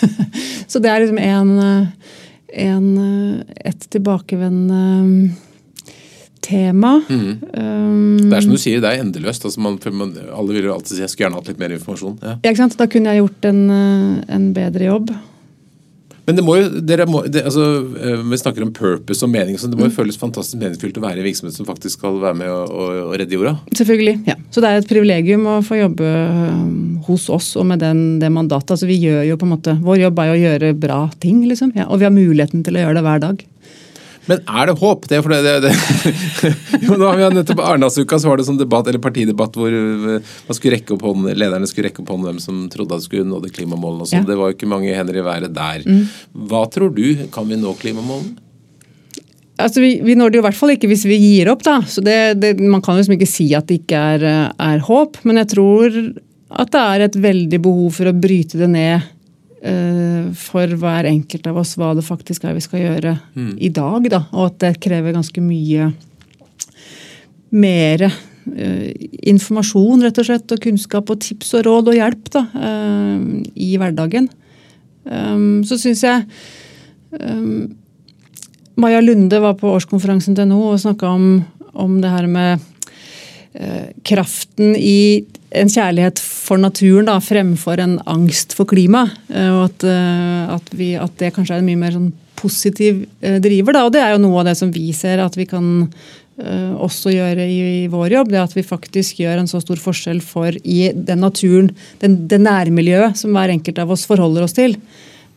så 0.71 0.83
det 0.83 0.91
er 0.91 1.05
liksom 1.05 1.23
en, 1.23 1.55
en 2.67 2.87
et 3.71 3.87
tilbakevendende 3.95 5.31
tema. 6.45 6.95
Um, 7.09 8.17
Det 8.29 8.37
er 8.37 8.45
som 8.45 8.53
du 8.55 8.61
sier, 8.61 8.81
det 8.83 8.91
er 8.93 9.03
endeløst. 9.03 9.45
Altså 9.49 9.61
man, 9.65 9.79
man, 9.97 10.15
alle 10.29 10.55
vil 10.57 10.69
jo 10.69 10.75
alltid 10.77 10.95
si 10.97 11.03
jeg 11.03 11.11
skulle 11.13 11.27
gjerne 11.29 11.41
hatt 11.41 11.49
litt 11.53 11.61
mer 11.61 11.73
informasjon. 11.77 12.19
Ja. 12.21 12.35
ja, 12.41 12.49
ikke 12.51 12.61
sant? 12.63 12.77
Da 12.79 12.87
kunne 12.91 13.13
jeg 13.15 13.23
gjort 13.25 13.49
en, 13.51 13.63
eh, 13.73 14.35
en 14.37 14.51
bedre 14.55 14.91
jobb. 14.91 15.15
Men 16.25 16.39
det 16.39 16.41
må 16.41 16.55
jo, 16.57 16.69
dere 16.81 17.05
må, 17.05 17.19
det, 17.29 17.43
altså, 17.45 17.63
eh, 18.01 18.21
vi 18.31 18.37
snakker 18.41 18.63
om 18.65 18.71
purpose 18.73 19.21
og 19.21 19.29
mening, 19.29 19.59
så 19.61 19.67
det 19.69 19.75
Mm. 19.77 19.83
må 19.83 19.89
jo 19.91 19.93
føles 19.93 20.17
fantastisk 20.17 20.57
meningsfylt 20.57 20.97
å 20.97 21.03
være 21.03 21.19
i 21.19 21.21
en 21.21 21.27
virksomhet 21.27 21.53
som 21.53 21.67
faktisk 21.67 21.99
skal 21.99 22.17
være 22.23 22.33
med 22.39 22.49
å, 22.49 22.63
å, 22.65 22.87
å 23.11 23.17
redde 23.21 23.37
jorda. 23.37 23.51
Selvfølgelig. 23.77 24.15
ja. 24.25 24.33
Så 24.49 24.63
det 24.63 24.71
er 24.71 24.81
et 24.81 24.89
privilegium 24.89 25.45
å 25.45 25.59
få 25.61 25.77
jobbe 25.77 26.09
um, 26.09 26.97
hos 27.05 27.27
oss 27.29 27.51
og 27.61 27.67
med 27.69 27.83
den, 27.85 28.17
det 28.23 28.31
mandatet. 28.33 28.73
Altså 28.73 28.89
vi 28.89 28.97
gjør 29.03 29.21
jo 29.29 29.37
på 29.37 29.45
en 29.45 29.53
måte, 29.53 29.77
Vår 29.85 30.01
jobb 30.01 30.19
er 30.23 30.31
jo 30.31 30.37
å 30.39 30.43
gjøre 30.47 30.73
bra 30.87 30.99
ting, 31.21 31.43
liksom. 31.45 31.75
Ja, 31.77 31.85
og 31.93 32.01
vi 32.01 32.07
har 32.09 32.15
muligheten 32.15 32.63
til 32.65 32.73
å 32.73 32.81
gjøre 32.87 32.97
det 32.97 33.05
hver 33.05 33.21
dag. 33.21 33.45
Men 34.29 34.41
er 34.45 34.69
det 34.69 34.77
håp? 34.79 35.07
Det 35.09 35.17
er 35.17 35.25
for 35.25 35.33
det, 35.35 35.41
det, 35.45 35.69
det. 35.69 36.53
jo, 36.85 36.95
nå 36.97 37.09
har 37.09 37.19
vi 37.19 37.27
nettopp 37.35 37.61
Arendalsuka 37.65 38.19
så 38.21 38.31
var 38.31 38.41
det 38.41 38.47
sånn 38.47 38.59
debatt, 38.59 38.87
eller 38.89 39.03
partidebatt 39.03 39.57
hvor 39.59 39.73
eh, 39.73 40.31
man 40.47 40.57
skulle 40.57 40.79
rekke 40.79 40.95
opp 40.95 41.05
hånden, 41.05 41.35
lederne 41.37 41.69
skulle 41.69 41.89
rekke 41.89 42.01
opp 42.03 42.13
hånden 42.13 42.31
hvem 42.31 42.41
som 42.43 42.63
trodde 42.73 42.97
at 42.97 43.03
de 43.03 43.09
skulle 43.09 43.27
nå 43.29 43.41
de 43.43 43.53
klimamålene. 43.53 44.07
og 44.07 44.11
sånn. 44.11 44.25
Ja. 44.25 44.31
Det 44.31 44.39
var 44.39 44.51
jo 44.51 44.57
ikke 44.57 44.71
mange 44.71 44.95
hender 44.95 45.21
i 45.21 45.25
været 45.25 45.53
der. 45.55 45.85
Hva 46.49 46.65
tror 46.73 46.95
du? 46.95 47.05
Kan 47.33 47.51
vi 47.51 47.59
nå 47.61 47.75
klimamålene? 47.81 48.41
Altså, 49.55 49.79
vi, 49.79 49.93
vi 50.03 50.17
når 50.19 50.31
det 50.31 50.39
jo 50.39 50.43
i 50.43 50.45
hvert 50.49 50.57
fall 50.57 50.73
ikke 50.73 50.89
hvis 50.91 51.05
vi 51.07 51.15
gir 51.15 51.49
opp, 51.53 51.61
da. 51.63 51.77
Så 51.87 52.03
det, 52.03 52.17
det, 52.41 52.55
man 52.59 52.83
kan 52.83 52.97
liksom 52.97 53.15
ikke 53.15 53.29
si 53.29 53.47
at 53.55 53.69
det 53.69 53.83
ikke 53.85 54.05
er, 54.15 54.25
eh, 54.27 54.47
er 54.73 54.83
håp. 54.83 55.21
Men 55.27 55.39
jeg 55.43 55.53
tror 55.53 55.99
at 56.55 56.71
det 56.71 56.81
er 56.81 57.05
et 57.05 57.19
veldig 57.19 57.59
behov 57.63 57.95
for 57.97 58.09
å 58.09 58.15
bryte 58.15 58.59
det 58.59 58.71
ned 58.71 59.11
for 59.65 60.73
hver 60.77 61.07
enkelt 61.09 61.47
av 61.49 61.55
oss 61.57 61.71
hva 61.79 61.95
det 61.97 62.03
faktisk 62.05 62.43
er 62.45 62.53
vi 62.53 62.61
skal 62.61 62.83
gjøre 62.83 63.13
i 63.57 63.71
dag. 63.73 64.05
Da. 64.13 64.19
Og 64.35 64.51
at 64.51 64.59
det 64.61 64.75
krever 64.83 65.15
ganske 65.15 65.41
mye 65.41 65.87
mer 67.55 68.05
uh, 68.05 68.89
informasjon 69.31 70.03
rett 70.05 70.19
og 70.21 70.27
slett, 70.27 70.51
og 70.51 70.61
kunnskap 70.63 71.11
og 71.11 71.21
tips 71.23 71.53
og 71.57 71.65
råd 71.67 71.91
og 71.93 71.97
hjelp 71.99 72.29
da, 72.35 72.45
uh, 72.55 73.17
i 73.55 73.73
hverdagen. 73.81 74.29
Um, 75.05 75.63
så 75.67 75.77
syns 75.77 76.01
jeg 76.01 76.23
um, 77.19 77.75
Maja 78.81 79.03
Lunde 79.03 79.37
var 79.43 79.53
på 79.59 79.69
årskonferansen 79.69 80.35
til 80.35 80.49
NHO 80.49 80.71
og 80.71 80.81
snakka 80.81 81.11
om, 81.13 81.27
om 81.77 81.99
det 82.01 82.11
her 82.11 82.27
med 82.31 82.63
uh, 83.59 83.91
kraften 84.07 84.73
i 84.75 85.23
en 85.55 85.71
kjærlighet 85.71 86.19
for 86.21 86.61
naturen 86.61 87.07
da, 87.09 87.17
fremfor 87.23 87.81
en 87.81 87.97
angst 88.09 88.55
for 88.57 88.67
klima. 88.69 89.05
Eh, 89.31 89.49
og 89.53 89.63
at, 89.69 89.87
eh, 89.87 90.53
at, 90.55 90.75
vi, 90.75 90.91
at 90.99 91.15
det 91.21 91.33
kanskje 91.35 91.57
er 91.57 91.63
en 91.63 91.69
mye 91.69 91.81
mer 91.81 91.95
sånn 91.95 92.11
positiv 92.39 93.05
eh, 93.21 93.39
driver. 93.43 93.77
Da. 93.77 93.85
Og 93.87 93.95
det 93.95 94.03
er 94.03 94.13
jo 94.13 94.21
noe 94.25 94.41
av 94.41 94.49
det 94.49 94.57
som 94.59 94.73
vi 94.75 94.89
ser 94.95 95.23
at 95.23 95.37
vi 95.39 95.47
kan 95.49 95.89
også 96.35 97.13
gjøre 97.13 97.45
i, 97.47 97.59
vår 97.87 98.11
jobb. 98.11 98.31
Det 98.33 98.41
at 98.41 98.53
vi 98.57 98.61
faktisk 98.67 99.21
gjør 99.21 99.39
en 99.39 99.47
så 99.47 99.61
stor 99.63 99.79
forskjell 99.79 100.17
for 100.19 100.51
i 100.67 100.89
den 100.91 101.21
naturen, 101.23 101.69
den, 102.01 102.17
det 102.27 102.41
nærmiljøet 102.43 103.15
som 103.15 103.31
hver 103.31 103.53
enkelt 103.53 103.79
av 103.79 103.93
oss 103.95 104.03
forholder 104.09 104.43
oss 104.43 104.57
til. 104.57 104.75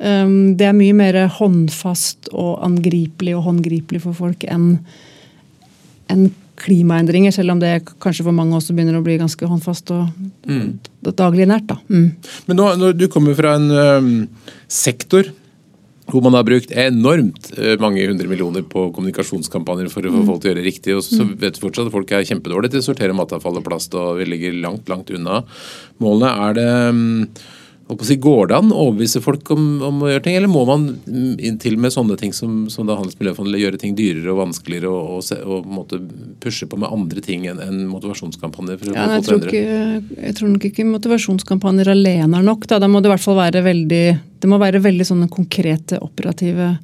Det 0.02 0.66
er 0.66 0.74
mye 0.74 0.96
mer 0.98 1.20
håndfast 1.36 2.32
og 2.32 2.58
angripelig 2.66 3.36
og 3.38 3.46
håndgripelig 3.46 4.02
for 4.08 4.18
folk 4.24 4.42
enn 4.50 4.72
enn 6.10 6.26
klimaendringer, 6.58 7.34
selv 7.34 7.54
om 7.54 7.62
det 7.62 7.74
kanskje 8.02 8.26
for 8.26 8.36
mange 8.36 8.56
også 8.58 8.76
begynner 8.76 8.98
å 8.98 9.04
bli 9.06 9.18
ganske 9.20 9.50
håndfast 9.50 9.92
og 9.94 10.08
mm. 10.48 10.70
daglig 11.10 11.48
nært. 11.50 11.68
Da. 11.70 11.78
Mm. 11.88 12.08
Men 12.48 12.60
nå, 12.60 12.70
når 12.80 12.96
du 12.98 13.06
kommer 13.12 13.36
fra 13.38 13.56
en 13.58 13.70
um, 13.70 14.16
sektor 14.70 15.30
hvor 16.08 16.24
man 16.24 16.32
har 16.38 16.46
brukt 16.46 16.70
enormt 16.72 17.50
mange 17.82 18.06
hundre 18.08 18.30
millioner 18.30 18.62
på 18.64 18.86
kommunikasjonskampanjer 18.96 19.90
for 19.92 20.06
å 20.08 20.12
få 20.14 20.22
mm. 20.22 20.28
folk 20.30 20.40
til 20.40 20.48
å 20.48 20.52
gjøre 20.54 20.64
riktig, 20.64 20.94
og 20.96 21.04
så 21.04 21.26
vet 21.28 21.58
vi 21.58 21.64
fortsatt 21.66 21.90
at 21.90 21.94
folk 21.94 22.14
er 22.16 22.24
kjempedårlige 22.30 22.74
til 22.74 22.80
å 22.80 22.86
sortere 22.86 23.16
matavfall 23.16 23.60
og 23.60 23.66
plast, 23.66 23.92
og 23.98 24.16
vi 24.16 24.28
ligger 24.30 24.56
langt, 24.62 24.88
langt 24.88 25.12
unna 25.12 25.42
målene. 26.00 26.32
Er 26.48 26.56
det 26.56 26.70
Si, 27.88 28.18
går 28.20 28.50
det 28.50 28.56
an 28.58 28.68
å 28.68 28.82
overbevise 28.82 29.22
folk 29.24 29.48
om, 29.54 29.62
om, 29.84 30.02
å 30.04 30.10
gjøre 30.10 30.24
ting, 30.26 30.34
eller 30.36 30.50
må 30.52 30.64
man 30.68 30.82
til 31.62 31.78
med 31.80 31.94
sånne 31.94 32.18
ting 32.20 32.34
som, 32.36 32.66
som 32.68 32.84
da 32.88 32.98
miljøfondet 33.00 33.62
gjøre 33.62 33.80
ting 33.80 33.94
dyrere 33.96 34.34
og 34.34 34.42
vanskeligere 34.42 34.90
og, 34.92 35.22
og, 35.22 35.46
og, 35.56 35.70
og 35.80 36.10
pushe 36.42 36.68
på 36.68 36.76
med 36.80 36.92
andre 36.92 37.22
ting 37.24 37.46
enn 37.48 37.62
en 37.64 37.86
motivasjonskampanjer? 37.88 38.90
Ja, 38.92 39.06
jeg, 39.16 39.24
tror 39.24 39.46
ikke, 39.48 39.62
jeg, 40.18 40.36
tror 40.36 40.52
nok 40.52 40.68
ikke 40.68 40.86
motivasjonskampanjer 40.90 41.92
alene 41.94 42.42
er 42.42 42.44
nok. 42.44 42.68
Da. 42.68 42.80
Da 42.82 42.90
må 42.92 43.00
det 43.00 43.08
i 43.08 43.14
hvert 43.14 43.24
fall 43.24 43.40
være 43.40 43.64
veldig, 43.64 44.04
det 44.44 44.52
må 44.52 44.60
være 44.60 44.84
veldig 44.84 45.08
sånne 45.08 45.30
konkrete, 45.32 46.02
operative 46.04 46.74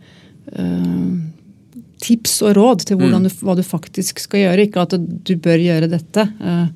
øh, 0.56 1.10
tips 2.04 2.38
og 2.48 2.56
råd 2.56 2.86
til 2.88 3.00
mm. 3.00 3.28
du, 3.28 3.30
hva 3.44 3.58
du 3.58 3.64
faktisk 3.66 4.24
skal 4.24 4.46
gjøre. 4.46 4.66
Ikke 4.68 4.86
at 4.88 4.96
du 4.96 5.34
bør 5.36 5.60
gjøre 5.60 5.90
dette. 5.92 6.26
Uh, 6.40 6.66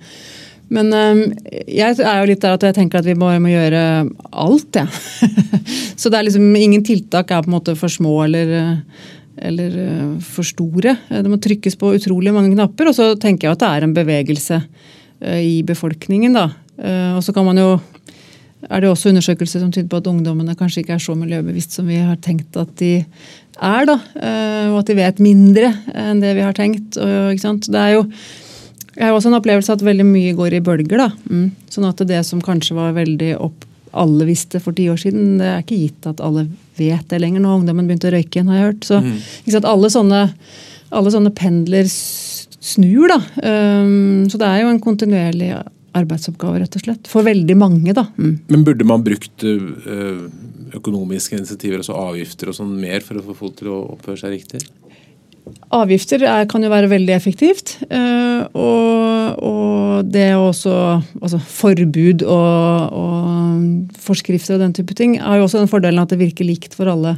men 0.69 0.91
um, 0.93 1.21
jeg 1.65 1.97
er 1.97 2.19
jo 2.21 2.29
litt 2.29 2.43
der 2.45 2.57
at 2.59 2.65
jeg 2.69 2.77
tenker 2.77 3.01
at 3.01 3.07
vi 3.09 3.17
bare 3.19 3.41
må 3.41 3.53
gjøre 3.53 3.83
alt, 4.29 4.77
jeg. 4.77 4.85
Ja. 4.85 5.53
så 6.01 6.11
det 6.13 6.19
er 6.19 6.27
liksom 6.27 6.49
ingen 6.61 6.85
tiltak 6.85 7.33
er 7.33 7.45
på 7.45 7.51
en 7.51 7.57
måte 7.57 7.75
for 7.79 7.93
små 7.93 8.15
eller, 8.27 8.83
eller 9.41 9.77
uh, 9.81 10.17
for 10.25 10.47
store. 10.47 10.97
Det 11.09 11.29
må 11.29 11.41
trykkes 11.41 11.79
på 11.81 11.95
utrolig 11.97 12.35
mange 12.37 12.53
knapper. 12.53 12.91
Og 12.91 12.99
så 12.99 13.15
tenker 13.21 13.49
jeg 13.49 13.57
at 13.57 13.63
det 13.63 13.71
er 13.71 13.87
en 13.87 13.95
bevegelse 13.97 14.59
uh, 14.61 15.39
i 15.41 15.63
befolkningen, 15.67 16.37
da. 16.37 16.51
Uh, 16.79 17.17
og 17.17 17.23
så 17.25 17.33
kan 17.37 17.49
man 17.49 17.61
jo 17.61 17.79
er 18.69 18.83
det 18.83 18.89
også 18.91 19.13
undersøkelser 19.13 19.63
som 19.63 19.71
tyder 19.71 19.87
på 19.87 20.01
at 20.01 20.09
ungdommene 20.11 20.57
kanskje 20.59 20.83
ikke 20.83 20.97
er 20.97 21.03
så 21.03 21.15
miljøbevisst 21.15 21.77
som 21.79 21.87
vi 21.87 22.01
har 22.03 22.17
tenkt 22.19 22.57
at 22.59 22.73
de 22.81 22.91
er. 22.99 23.85
da, 23.87 23.95
Og 24.73 24.81
at 24.81 24.89
de 24.91 24.97
vet 24.99 25.23
mindre 25.23 25.71
enn 25.95 26.19
det 26.19 26.33
vi 26.35 26.43
har 26.43 26.57
tenkt. 26.59 26.99
Og, 26.99 27.31
ikke 27.31 27.45
sant? 27.45 27.69
Det 27.71 27.79
er 27.79 27.93
jo 27.95 28.03
jeg 28.99 29.07
har 29.07 29.15
også 29.15 29.31
en 29.31 29.39
opplevelse 29.39 29.75
at 29.75 29.85
veldig 29.87 30.07
mye 30.09 30.35
går 30.35 30.59
i 30.59 30.63
bølger. 30.65 30.99
da. 30.99 31.09
Mm. 31.31 31.51
Sånn 31.71 31.87
at 31.87 32.03
det 32.09 32.19
som 32.27 32.43
kanskje 32.43 32.77
var 32.79 32.97
veldig 32.97 33.37
opp 33.39 33.67
alle 33.99 34.27
visste 34.29 34.61
for 34.61 34.77
ti 34.77 34.89
år 34.91 34.99
siden, 35.01 35.39
det 35.41 35.47
er 35.49 35.63
ikke 35.63 35.79
gitt 35.79 36.09
at 36.11 36.21
alle 36.25 36.49
vet 36.79 37.07
det 37.09 37.21
lenger. 37.23 37.41
Nå 37.41 37.53
har 37.53 37.63
ungdommen 37.63 37.89
begynt 37.89 38.07
å 38.09 38.13
røyke 38.13 38.37
igjen, 38.37 38.51
har 38.51 38.59
jeg 38.59 38.67
hørt. 38.73 38.89
Så 38.89 39.01
mm. 39.05 39.15
alle, 39.63 39.91
sånne, 39.95 40.23
alle 40.99 41.13
sånne 41.15 41.33
pendler 41.37 41.89
snur, 41.89 43.09
da. 43.15 43.19
Um, 43.41 44.27
så 44.31 44.41
det 44.41 44.51
er 44.51 44.65
jo 44.65 44.73
en 44.75 44.83
kontinuerlig 44.83 45.53
arbeidsoppgave, 45.99 46.61
rett 46.63 46.77
og 46.77 46.85
slett. 46.85 47.09
For 47.11 47.27
veldig 47.27 47.57
mange, 47.59 47.95
da. 47.97 48.09
Mm. 48.19 48.35
Men 48.51 48.67
burde 48.67 48.87
man 48.87 49.07
brukt 49.07 49.47
økonomiske 50.77 51.39
initiativer, 51.39 51.81
altså 51.81 51.97
avgifter 51.97 52.51
og 52.51 52.59
sånn 52.59 52.75
mer, 52.83 53.01
for 53.07 53.19
å 53.19 53.25
få 53.31 53.39
folk 53.47 53.57
til 53.63 53.73
å 53.73 53.81
oppføre 53.95 54.21
seg 54.21 54.37
riktig? 54.37 54.67
Avgifter 55.75 56.23
er, 56.25 56.47
kan 56.51 56.65
jo 56.65 56.71
være 56.73 56.91
veldig 56.91 57.15
effektivt. 57.15 57.77
Uh, 57.91 58.47
og, 58.53 59.43
og, 59.43 60.07
det 60.09 60.31
også 60.39 60.73
altså 61.19 61.41
Forbud 61.43 62.23
og, 62.23 62.95
og, 62.95 63.97
forskrifter 63.99 64.57
og 64.57 64.63
den 64.63 64.77
type 64.77 64.95
ting 64.97 65.17
har 65.21 65.41
jo 65.41 65.49
også 65.49 65.59
den 65.59 65.71
fordelen 65.71 66.01
at 66.01 66.15
det 66.15 66.21
virker 66.21 66.47
likt 66.47 66.77
for 66.79 66.91
alle. 66.91 67.17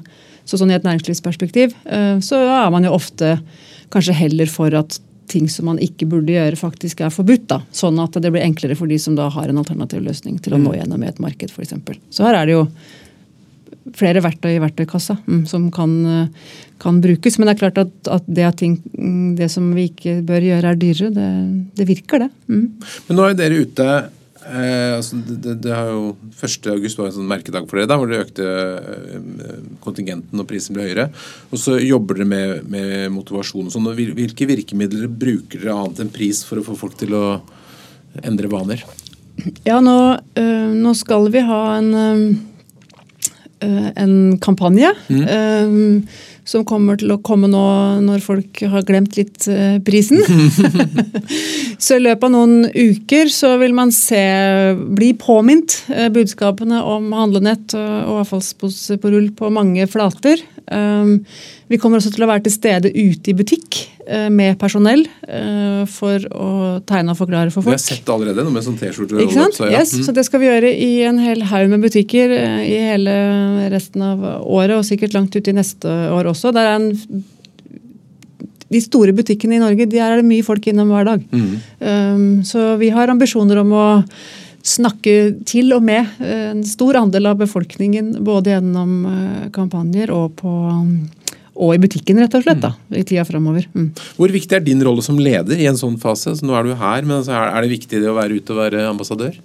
Så 0.48 0.58
sånn 0.58 0.72
I 0.72 0.78
et 0.78 0.86
næringslivsperspektiv 0.88 1.76
uh, 1.84 2.16
så 2.24 2.40
er 2.46 2.72
man 2.72 2.88
jo 2.88 2.96
ofte 2.96 3.36
kanskje 3.92 4.16
heller 4.16 4.50
for 4.50 4.74
at 4.78 4.98
ting 5.30 5.46
som 5.50 5.68
man 5.70 5.78
ikke 5.78 6.08
burde 6.10 6.34
gjøre, 6.34 6.58
faktisk 6.58 7.04
er 7.04 7.12
forbudt. 7.14 7.46
da, 7.52 7.60
Sånn 7.74 8.00
at 8.02 8.18
det 8.18 8.32
blir 8.32 8.42
enklere 8.42 8.74
for 8.78 8.90
de 8.90 8.98
som 8.98 9.14
da 9.18 9.28
har 9.30 9.50
en 9.50 9.60
alternativ 9.62 10.02
løsning 10.02 10.40
til 10.42 10.56
å 10.56 10.58
nå 10.58 10.72
mm. 10.72 10.78
gjennom 10.80 11.04
i 11.04 11.10
et 11.10 11.22
marked, 11.22 11.54
f.eks. 11.54 11.76
Så 12.10 12.26
her 12.26 12.40
er 12.40 12.50
det 12.50 12.56
jo 12.56 12.64
flere 13.96 14.22
verktøy 14.24 14.52
i 14.54 14.62
verktøykassa 14.62 15.18
mm, 15.24 15.42
som 15.50 15.66
kan, 15.74 15.96
eh, 16.06 16.54
kan, 16.82 17.00
brukes. 17.02 17.38
Men 17.38 17.48
det 17.48 17.56
er 17.56 17.60
klart 17.64 17.82
at, 17.82 17.92
at 18.18 18.30
det, 18.30 18.46
at 18.46 18.60
ting, 18.60 18.78
mm, 18.94 19.34
det 19.40 19.50
som 19.52 19.68
vi 19.76 19.88
ikke 19.90 20.20
bør 20.26 20.46
gjøre, 20.46 20.72
er 20.72 20.80
dyrere. 20.80 21.12
Det, 21.16 21.28
det 21.80 21.90
virker, 21.90 22.24
det. 22.26 22.30
Mm. 22.50 22.64
Men 23.08 23.20
nå 23.20 23.28
er 23.28 23.38
dere 23.38 23.60
ute 23.64 23.88
eh, 23.90 24.96
altså 24.96 25.20
det, 25.20 25.56
det, 25.64 25.74
har 25.74 25.92
jo 25.92 26.14
1. 26.36 26.70
august 26.74 27.00
var 27.00 27.10
en 27.10 27.16
sånn 27.18 27.30
merkedag 27.30 27.68
for 27.70 27.80
dere, 27.80 27.90
da, 27.90 27.98
hvor 28.00 28.10
dere 28.10 28.26
økte 28.26 28.48
eh, 28.48 29.60
kontingenten 29.84 30.42
og 30.42 30.48
prisen 30.50 30.76
ble 30.76 30.88
høyere. 30.88 31.10
Og 31.50 31.62
så 31.62 31.78
jobber 31.82 32.20
dere 32.20 32.30
med, 32.32 32.70
med 32.70 33.08
motivasjon 33.14 33.68
og 33.68 33.76
sånn. 33.76 33.92
Hvilke 33.96 34.48
virkemidler 34.50 35.10
bruker 35.10 35.62
dere 35.62 35.78
annet 35.78 36.04
enn 36.04 36.14
pris 36.14 36.44
for 36.48 36.60
å 36.60 36.66
få 36.66 36.78
folk 36.86 36.98
til 37.00 37.16
å 37.18 37.24
endre 38.26 38.50
vaner? 38.50 38.82
Ja, 39.64 39.80
nå, 39.80 39.96
øh, 40.36 40.70
nå 40.76 40.94
skal 40.98 41.28
vi 41.32 41.42
ha 41.46 41.60
en 41.78 41.90
øh, 41.94 42.22
en 43.60 44.38
kampanje. 44.42 44.92
Mm. 45.08 45.24
Um, 45.28 46.02
som 46.50 46.64
kommer 46.66 46.98
til 46.98 47.12
å 47.14 47.20
komme 47.22 47.48
nå 47.50 47.64
når 48.02 48.22
folk 48.24 48.62
har 48.72 48.86
glemt 48.88 49.16
litt 49.18 49.46
uh, 49.50 49.78
prisen. 49.86 50.20
så 51.84 51.98
i 51.98 52.02
løpet 52.02 52.26
av 52.26 52.34
noen 52.34 52.66
uker 52.74 53.30
så 53.32 53.54
vil 53.60 53.76
man 53.76 53.92
se, 53.94 54.22
bli 54.96 55.12
påminnet 55.20 55.76
uh, 55.92 56.08
budskapene 56.12 56.82
om 56.82 57.12
handlenett 57.16 57.76
og, 57.78 57.92
og 58.10 58.22
avfallspose 58.24 58.98
på 59.00 59.14
rull 59.14 59.30
på 59.36 59.52
mange 59.54 59.86
flater. 59.90 60.42
Um, 60.70 61.20
vi 61.70 61.78
kommer 61.78 62.00
også 62.00 62.12
til 62.14 62.26
å 62.26 62.30
være 62.30 62.46
til 62.46 62.56
stede 62.56 62.94
ute 62.94 63.32
i 63.32 63.36
butikk 63.36 63.84
med 64.10 64.58
personell 64.58 65.04
uh, 65.28 65.84
for 65.90 66.24
å 66.34 66.50
tegne 66.88 67.14
og 67.14 67.18
forklare 67.20 67.52
for 67.54 67.62
folk. 67.62 67.76
Vi 67.76 67.78
har 67.78 67.82
sett 67.84 68.06
det 68.06 68.14
allerede, 68.14 68.44
noe 68.46 68.54
med 68.56 68.66
sånn 68.66 68.78
T-skjorte. 68.80 69.20
Ikke 69.22 69.36
sant? 69.36 69.60
Ja. 69.62 69.80
Yes, 69.80 69.92
mm. 69.94 70.06
Så 70.06 70.14
det 70.16 70.24
skal 70.26 70.42
vi 70.42 70.48
gjøre 70.48 70.72
i 70.74 70.90
en 71.06 71.20
hel 71.22 71.44
haug 71.50 71.70
med 71.70 71.84
butikker 71.84 72.34
uh, 72.34 72.62
i 72.64 72.78
hele 72.90 73.14
resten 73.72 74.02
av 74.06 74.24
året, 74.42 74.76
og 74.78 74.86
sikkert 74.88 75.14
langt 75.16 75.36
ut 75.36 75.50
i 75.50 75.54
neste 75.56 75.94
år 76.10 76.30
også. 76.32 76.54
Der 76.56 76.72
er 76.72 76.80
en 76.80 77.22
de 78.70 78.78
store 78.78 79.10
butikkene 79.14 79.56
i 79.56 79.62
Norge 79.62 79.88
de 79.90 79.98
er 79.98 80.20
det 80.20 80.26
mye 80.28 80.46
folk 80.46 80.68
innom 80.70 80.92
hver 80.94 81.08
dag. 81.08 81.24
Mm. 81.30 81.54
Um, 81.82 82.28
så 82.46 82.76
vi 82.78 82.92
har 82.94 83.10
ambisjoner 83.10 83.62
om 83.62 83.74
å 83.74 83.86
snakke 84.66 85.14
til 85.48 85.72
og 85.72 85.82
med 85.86 86.18
en 86.20 86.60
stor 86.68 86.98
andel 87.00 87.30
av 87.30 87.38
befolkningen, 87.40 88.18
både 88.26 88.52
gjennom 88.52 88.92
kampanjer 89.56 90.12
og 90.12 90.34
på 90.36 90.52
og 91.60 91.74
i 91.76 91.80
butikken, 91.82 92.18
rett 92.22 92.34
og 92.38 92.44
slett, 92.44 92.62
da, 92.62 92.72
i 92.96 93.02
tida 93.04 93.24
framover. 93.28 93.66
Mm. 93.76 93.90
Hvor 94.16 94.32
viktig 94.32 94.56
er 94.56 94.64
din 94.64 94.80
rolle 94.86 95.04
som 95.04 95.18
leder 95.20 95.60
i 95.60 95.68
en 95.68 95.78
sånn 95.78 95.98
fase? 96.00 96.32
Så 96.38 96.46
nå 96.46 96.56
er 96.56 96.66
du 96.66 96.72
her, 96.72 97.04
men 97.04 97.18
altså, 97.18 97.36
er 97.36 97.66
det 97.66 97.74
viktig 97.74 98.00
å 98.08 98.16
være 98.16 98.40
ute 98.40 98.54
og 98.54 98.62
være 98.62 98.86
ambassadør? 98.88 99.36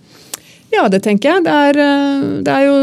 Ja, 0.74 0.88
det 0.92 1.02
tenker 1.06 1.36
jeg. 1.36 1.46
Det 1.46 1.58
er, 1.70 1.82
eh, 1.84 2.24
det 2.46 2.56
er 2.56 2.66
jo 2.70 2.78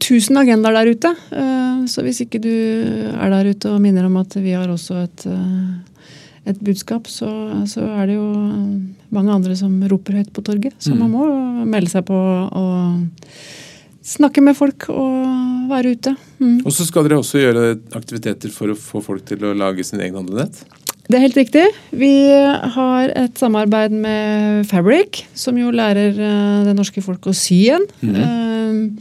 tusen 0.00 0.40
agendaer 0.40 0.80
der 0.80 0.90
ute. 0.94 1.12
Eh, 1.36 1.84
så 1.90 2.04
hvis 2.06 2.22
ikke 2.24 2.40
du 2.42 2.50
er 2.50 3.30
der 3.32 3.52
ute 3.52 3.74
og 3.74 3.80
minner 3.84 4.08
om 4.08 4.18
at 4.20 4.36
vi 4.40 4.56
har 4.56 4.68
også 4.72 5.04
et, 5.04 5.26
eh, 5.28 6.50
et 6.50 6.60
budskap, 6.64 7.08
så, 7.12 7.28
så, 7.68 7.84
er 8.00 8.10
det 8.10 8.16
jo 8.16 8.28
mange 9.12 9.32
andre 9.36 9.56
som 9.56 9.76
roper 9.90 10.20
høyt 10.20 10.32
på 10.32 10.44
torget. 10.46 10.76
Så 10.80 10.94
mm. 10.94 11.02
man 11.04 11.12
må 11.12 11.26
melde 11.68 11.92
seg 11.92 12.08
på 12.08 12.16
og 12.16 13.04
snakke 14.06 14.42
med 14.44 14.56
folk 14.58 14.88
og 14.92 15.70
være 15.70 15.94
ute. 15.96 16.14
Mm. 16.40 16.60
Og 16.64 16.74
så 16.74 16.86
skal 16.88 17.06
dere 17.06 17.20
også 17.20 17.42
gjøre 17.42 17.64
aktiviteter 17.98 18.52
for 18.54 18.72
å 18.72 18.78
få 18.78 19.02
folk 19.04 19.26
til 19.28 19.44
å 19.46 19.56
lage 19.56 19.84
sin 19.86 20.02
egen 20.02 20.18
handlenett? 20.20 20.62
Det 21.10 21.18
er 21.18 21.24
helt 21.24 21.38
riktig. 21.40 21.64
Vi 21.90 22.12
har 22.76 23.10
et 23.18 23.38
samarbeid 23.38 23.94
med 23.98 24.68
Fabric, 24.70 25.24
som 25.34 25.58
jo 25.58 25.72
lærer 25.74 26.14
eh, 26.14 26.60
det 26.68 26.74
norske 26.78 27.02
folk 27.02 27.26
å 27.26 27.34
sy 27.34 27.64
igjen. 27.64 27.86
Mm. 28.06 29.00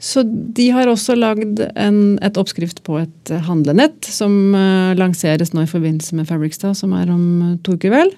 Så 0.00 0.22
de 0.24 0.68
har 0.72 0.88
også 0.88 1.16
lagd 1.18 1.60
en, 1.74 1.98
et 2.24 2.38
oppskrift 2.40 2.80
på 2.86 3.00
et 3.02 3.32
handlenett, 3.48 3.98
som 4.06 4.54
eh, 4.54 4.94
lanseres 4.96 5.52
nå 5.52 5.66
i 5.66 5.70
forbindelse 5.70 6.16
med 6.16 6.30
Fabricstad, 6.30 6.78
som 6.78 6.94
er 6.96 7.10
om 7.12 7.58
to 7.66 7.74
uker, 7.76 7.92
vel. 7.98 8.14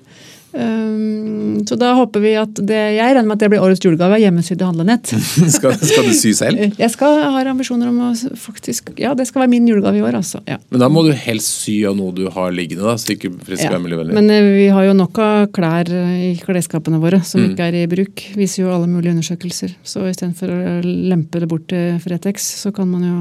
Um, 0.52 1.62
så 1.66 1.78
da 1.80 1.94
håper 1.96 2.20
vi 2.20 2.34
at 2.36 2.58
det, 2.60 2.76
Jeg 2.98 3.14
regner 3.14 3.24
med 3.24 3.38
at 3.38 3.44
det 3.44 3.48
blir 3.54 3.62
årets 3.64 3.80
julegave. 3.80 4.18
Hjemmesydde 4.20 4.68
handlenett. 4.68 5.12
skal, 5.56 5.76
skal, 5.80 6.08
du 6.08 6.16
sy 6.16 6.34
selv? 6.36 6.60
Jeg 6.82 6.92
skal, 6.92 7.22
har 7.36 7.48
ambisjoner 7.52 7.88
om 7.88 8.00
å 8.08 8.12
faktisk 8.38 8.92
Ja, 9.00 9.14
det 9.18 9.28
skal 9.30 9.44
være 9.44 9.52
min 9.54 9.68
julegave 9.70 10.00
i 10.00 10.04
år, 10.04 10.18
altså. 10.20 10.42
Ja. 10.48 10.58
Men 10.72 10.84
da 10.84 10.90
må 10.92 11.04
du 11.06 11.12
helst 11.16 11.62
sy 11.64 11.78
av 11.88 11.96
noe 11.98 12.12
du 12.16 12.26
har 12.32 12.52
liggende, 12.54 12.84
da, 12.84 12.98
så 13.00 13.14
ikke 13.16 13.32
frisk 13.46 13.64
ja. 13.64 13.80
miljøvennlig. 13.80 14.16
Men 14.18 14.32
uh, 14.32 14.50
vi 14.58 14.68
har 14.74 14.88
jo 14.88 14.96
nok 14.98 15.22
av 15.22 15.46
klær 15.56 15.92
uh, 15.92 16.18
i 16.28 16.34
klesskapene 16.42 17.00
våre 17.02 17.22
som 17.26 17.42
mm. 17.42 17.48
ikke 17.52 17.70
er 17.70 17.78
i 17.80 17.86
bruk. 17.90 18.26
Viser 18.36 18.66
jo 18.66 18.74
alle 18.74 18.90
mulige 18.90 19.16
undersøkelser. 19.16 19.78
Så 19.86 20.04
istedenfor 20.10 20.52
å 20.52 20.76
lempe 20.84 21.40
det 21.42 21.48
bort 21.50 21.70
til 21.72 21.96
Fretex, 22.02 22.52
så 22.64 22.74
kan 22.76 22.90
man 22.92 23.08
jo 23.08 23.16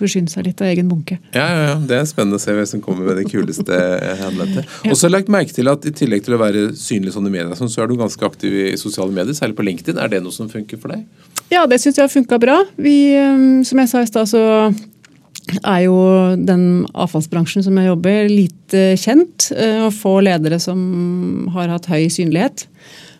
forsyne 0.00 0.30
seg 0.30 0.48
litt 0.48 0.62
av 0.62 0.70
egen 0.70 0.88
bunke. 0.90 1.18
Ja, 1.36 1.44
ja, 1.44 1.66
ja. 1.68 1.74
Det 1.88 1.98
er 1.98 2.08
spennende 2.10 2.40
å 2.40 2.42
se 2.42 2.54
hvem 2.54 2.66
som 2.68 2.82
kommer 2.84 3.06
med 3.08 3.20
det 3.20 3.28
kuleste 3.30 3.76
handlettet. 4.20 4.64
ja. 4.64 4.90
Og 4.90 4.96
så 4.96 5.06
har 5.06 5.12
jeg 5.12 5.16
lagt 5.16 5.34
merke 5.34 5.54
til 5.54 5.70
at 5.70 5.86
i 5.86 5.94
tillegg 5.94 6.24
til 6.26 6.36
å 6.36 6.40
være 6.42 6.64
synlig 6.78 7.14
sånn 7.14 7.28
i 7.30 7.34
media, 7.34 7.54
så 7.54 7.84
er 7.84 7.90
du 7.90 7.98
ganske 8.00 8.26
aktiv 8.26 8.56
i 8.64 8.66
sosiale 8.80 9.14
medier, 9.14 9.36
særlig 9.36 9.58
på 9.58 9.66
LinkedIn. 9.68 10.00
Er 10.00 10.10
det 10.10 10.24
noe 10.24 10.34
som 10.34 10.50
funker 10.50 10.80
for 10.82 10.94
deg? 10.94 11.06
Ja, 11.52 11.64
det 11.70 11.78
syns 11.82 12.00
jeg 12.00 12.06
har 12.06 12.12
funka 12.12 12.40
bra. 12.42 12.58
Vi, 12.80 12.96
um, 13.20 13.62
som 13.66 13.80
jeg 13.82 13.92
sa 13.92 14.02
i 14.02 14.10
stad, 14.10 14.30
så 14.32 14.42
er 15.60 15.80
jo 15.84 15.96
den 16.40 16.84
avfallsbransjen 16.96 17.66
som 17.66 17.76
jeg 17.78 17.90
jobber 17.90 18.30
lite 18.32 18.84
kjent. 19.00 19.50
Og 19.84 19.90
få 19.94 20.18
ledere 20.24 20.58
som 20.62 21.50
har 21.54 21.70
hatt 21.76 21.90
høy 21.92 22.08
synlighet. 22.12 22.66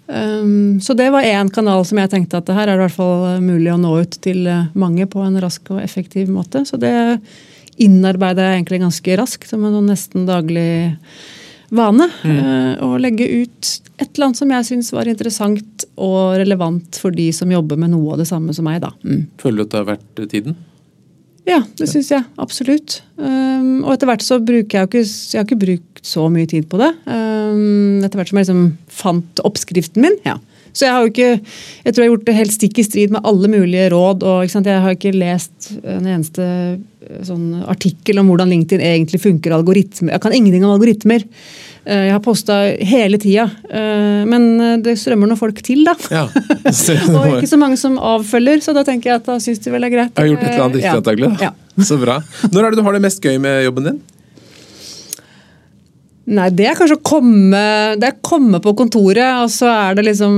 Um, 0.07 0.81
så 0.85 0.93
det 0.99 1.09
var 1.15 1.25
én 1.25 1.49
kanal 1.53 1.85
som 1.89 1.99
jeg 2.01 2.13
tenkte 2.13 2.43
at 2.43 2.51
her 2.53 2.69
er 2.69 2.75
det 2.75 2.83
i 2.83 2.85
hvert 2.85 2.97
fall 2.99 3.41
mulig 3.45 3.73
å 3.73 3.81
nå 3.81 3.95
ut 4.05 4.19
til 4.25 4.45
mange 4.77 5.07
på 5.09 5.23
en 5.25 5.39
rask 5.41 5.71
og 5.73 5.81
effektiv 5.81 6.33
måte. 6.33 6.67
Så 6.69 6.81
det 6.81 6.93
innarbeida 7.81 8.45
jeg 8.45 8.61
egentlig 8.61 8.83
ganske 8.85 9.17
raskt, 9.19 9.49
som 9.51 9.65
en 9.65 9.79
sånn 9.79 9.89
nesten 9.91 10.29
daglig 10.29 10.93
vane. 11.75 12.09
Mm. 12.23 12.37
Uh, 12.37 12.85
å 12.85 13.01
legge 13.01 13.27
ut 13.27 13.73
et 13.97 14.09
eller 14.11 14.29
annet 14.29 14.41
som 14.41 14.53
jeg 14.53 14.69
syns 14.69 14.93
var 14.95 15.11
interessant 15.11 15.89
og 15.95 16.37
relevant 16.41 17.01
for 17.01 17.15
de 17.15 17.31
som 17.35 17.51
jobber 17.51 17.79
med 17.81 17.95
noe 17.95 18.15
av 18.15 18.23
det 18.23 18.29
samme 18.31 18.55
som 18.57 18.67
meg. 18.69 18.81
Da. 18.85 18.93
Mm. 19.07 19.27
Føler 19.41 19.63
du 19.63 19.67
at 19.67 19.75
det 19.75 19.81
har 19.81 19.91
vært 19.95 20.25
tiden? 20.31 20.57
Ja, 21.45 21.61
det 21.77 21.91
syns 21.91 22.09
jeg. 22.13 22.25
Absolutt. 22.41 23.03
Um, 23.21 23.85
og 23.85 23.95
etter 23.95 24.09
hvert 24.09 24.25
så 24.25 24.41
bruker 24.41 24.79
jeg 24.79 24.85
jo 24.85 24.91
ikke 24.91 25.03
Jeg 25.05 25.39
har 25.39 25.45
ikke 25.45 25.61
brukt 25.61 25.94
så 26.05 26.27
mye 26.33 26.49
tid 26.51 26.69
på 26.69 26.81
det. 26.81 26.91
Um, 27.09 28.03
etter 28.05 28.21
hvert 28.21 28.33
som 28.33 28.41
jeg 28.41 28.47
liksom 28.47 28.67
fant 28.93 29.47
oppskriften 29.49 30.05
min. 30.05 30.19
ja. 30.29 30.39
Så 30.75 30.89
jeg 30.89 30.95
har 30.95 31.05
jo 31.05 31.13
ikke 31.13 31.29
Jeg 31.39 31.95
tror 31.95 32.03
jeg 32.03 32.09
har 32.09 32.15
gjort 32.17 32.27
det 32.29 32.39
helt 32.39 32.55
stikk 32.55 32.81
i 32.81 32.87
strid 32.87 33.15
med 33.15 33.29
alle 33.29 33.51
mulige 33.51 33.91
råd. 33.95 34.25
og 34.27 34.49
Jeg 34.49 34.81
har 34.87 34.97
ikke 34.97 35.15
lest 35.15 35.71
en 35.83 36.09
eneste 36.09 36.45
eh, 36.45 37.21
sånn 37.27 37.63
artikkel 37.71 38.19
om 38.19 38.33
hvordan 38.33 38.51
LinkedIn 38.51 38.83
egentlig 38.83 39.21
funker. 39.23 39.55
algoritmer. 39.55 40.13
Jeg 40.13 40.21
kan 40.25 40.35
ingenting 40.35 40.65
om 40.65 40.75
algoritmer. 40.75 41.23
Eh, 41.85 42.09
jeg 42.09 42.15
har 42.17 42.23
posta 42.25 42.57
hele 42.81 43.21
tida, 43.21 43.45
eh, 43.71 44.25
men 44.27 44.83
det 44.83 44.97
strømmer 44.99 45.29
noen 45.29 45.39
folk 45.39 45.61
til, 45.63 45.85
da. 45.85 45.95
Ja. 46.11 46.25
og 47.15 47.37
ikke 47.37 47.53
så 47.53 47.61
mange 47.61 47.77
som 47.79 47.99
avfølger, 48.01 48.65
så 48.65 48.75
da 48.75 48.87
tenker 48.89 49.13
jeg 49.13 49.21
at 49.21 49.29
da 49.29 49.39
syns 49.39 49.63
de 49.63 49.75
vel 49.75 49.85
er 49.85 49.93
greit. 49.93 50.17
Jeg 50.17 50.25
har 50.25 50.33
gjort 50.33 50.43
et 50.43 50.51
eller 50.51 50.65
annet 50.65 50.81
riktig, 50.81 50.91
ja. 50.91 50.97
antagelig. 51.03 51.33
Ja. 51.45 51.53
Så 51.85 52.01
bra. 52.01 52.19
Når 52.51 52.65
er 52.65 52.73
det 52.73 52.81
du 52.81 52.87
har 52.87 52.97
det 52.97 53.05
mest 53.05 53.23
gøy 53.23 53.39
med 53.43 53.63
jobben 53.67 53.91
din? 53.91 54.03
Nei, 56.25 56.49
det 56.57 56.71
er 56.71 56.77
kanskje 56.79 56.97
å 56.97 57.05
komme, 57.05 57.61
det 58.01 58.09
er 58.09 58.21
komme 58.25 58.61
på 58.65 58.73
kontoret, 58.79 59.43
og 59.43 59.51
så 59.53 59.69
er 59.69 59.99
det 59.99 60.07
liksom 60.07 60.37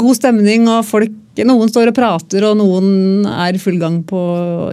god 0.00 0.18
stemning, 0.18 0.66
og 0.70 0.86
folk 0.88 1.16
Noen 1.40 1.70
står 1.70 1.88
og 1.88 1.96
prater, 1.96 2.44
og 2.44 2.58
noen 2.58 3.24
er 3.30 3.56
i 3.56 3.60
full 3.62 3.78
gang 3.80 4.00
på, 4.04 4.18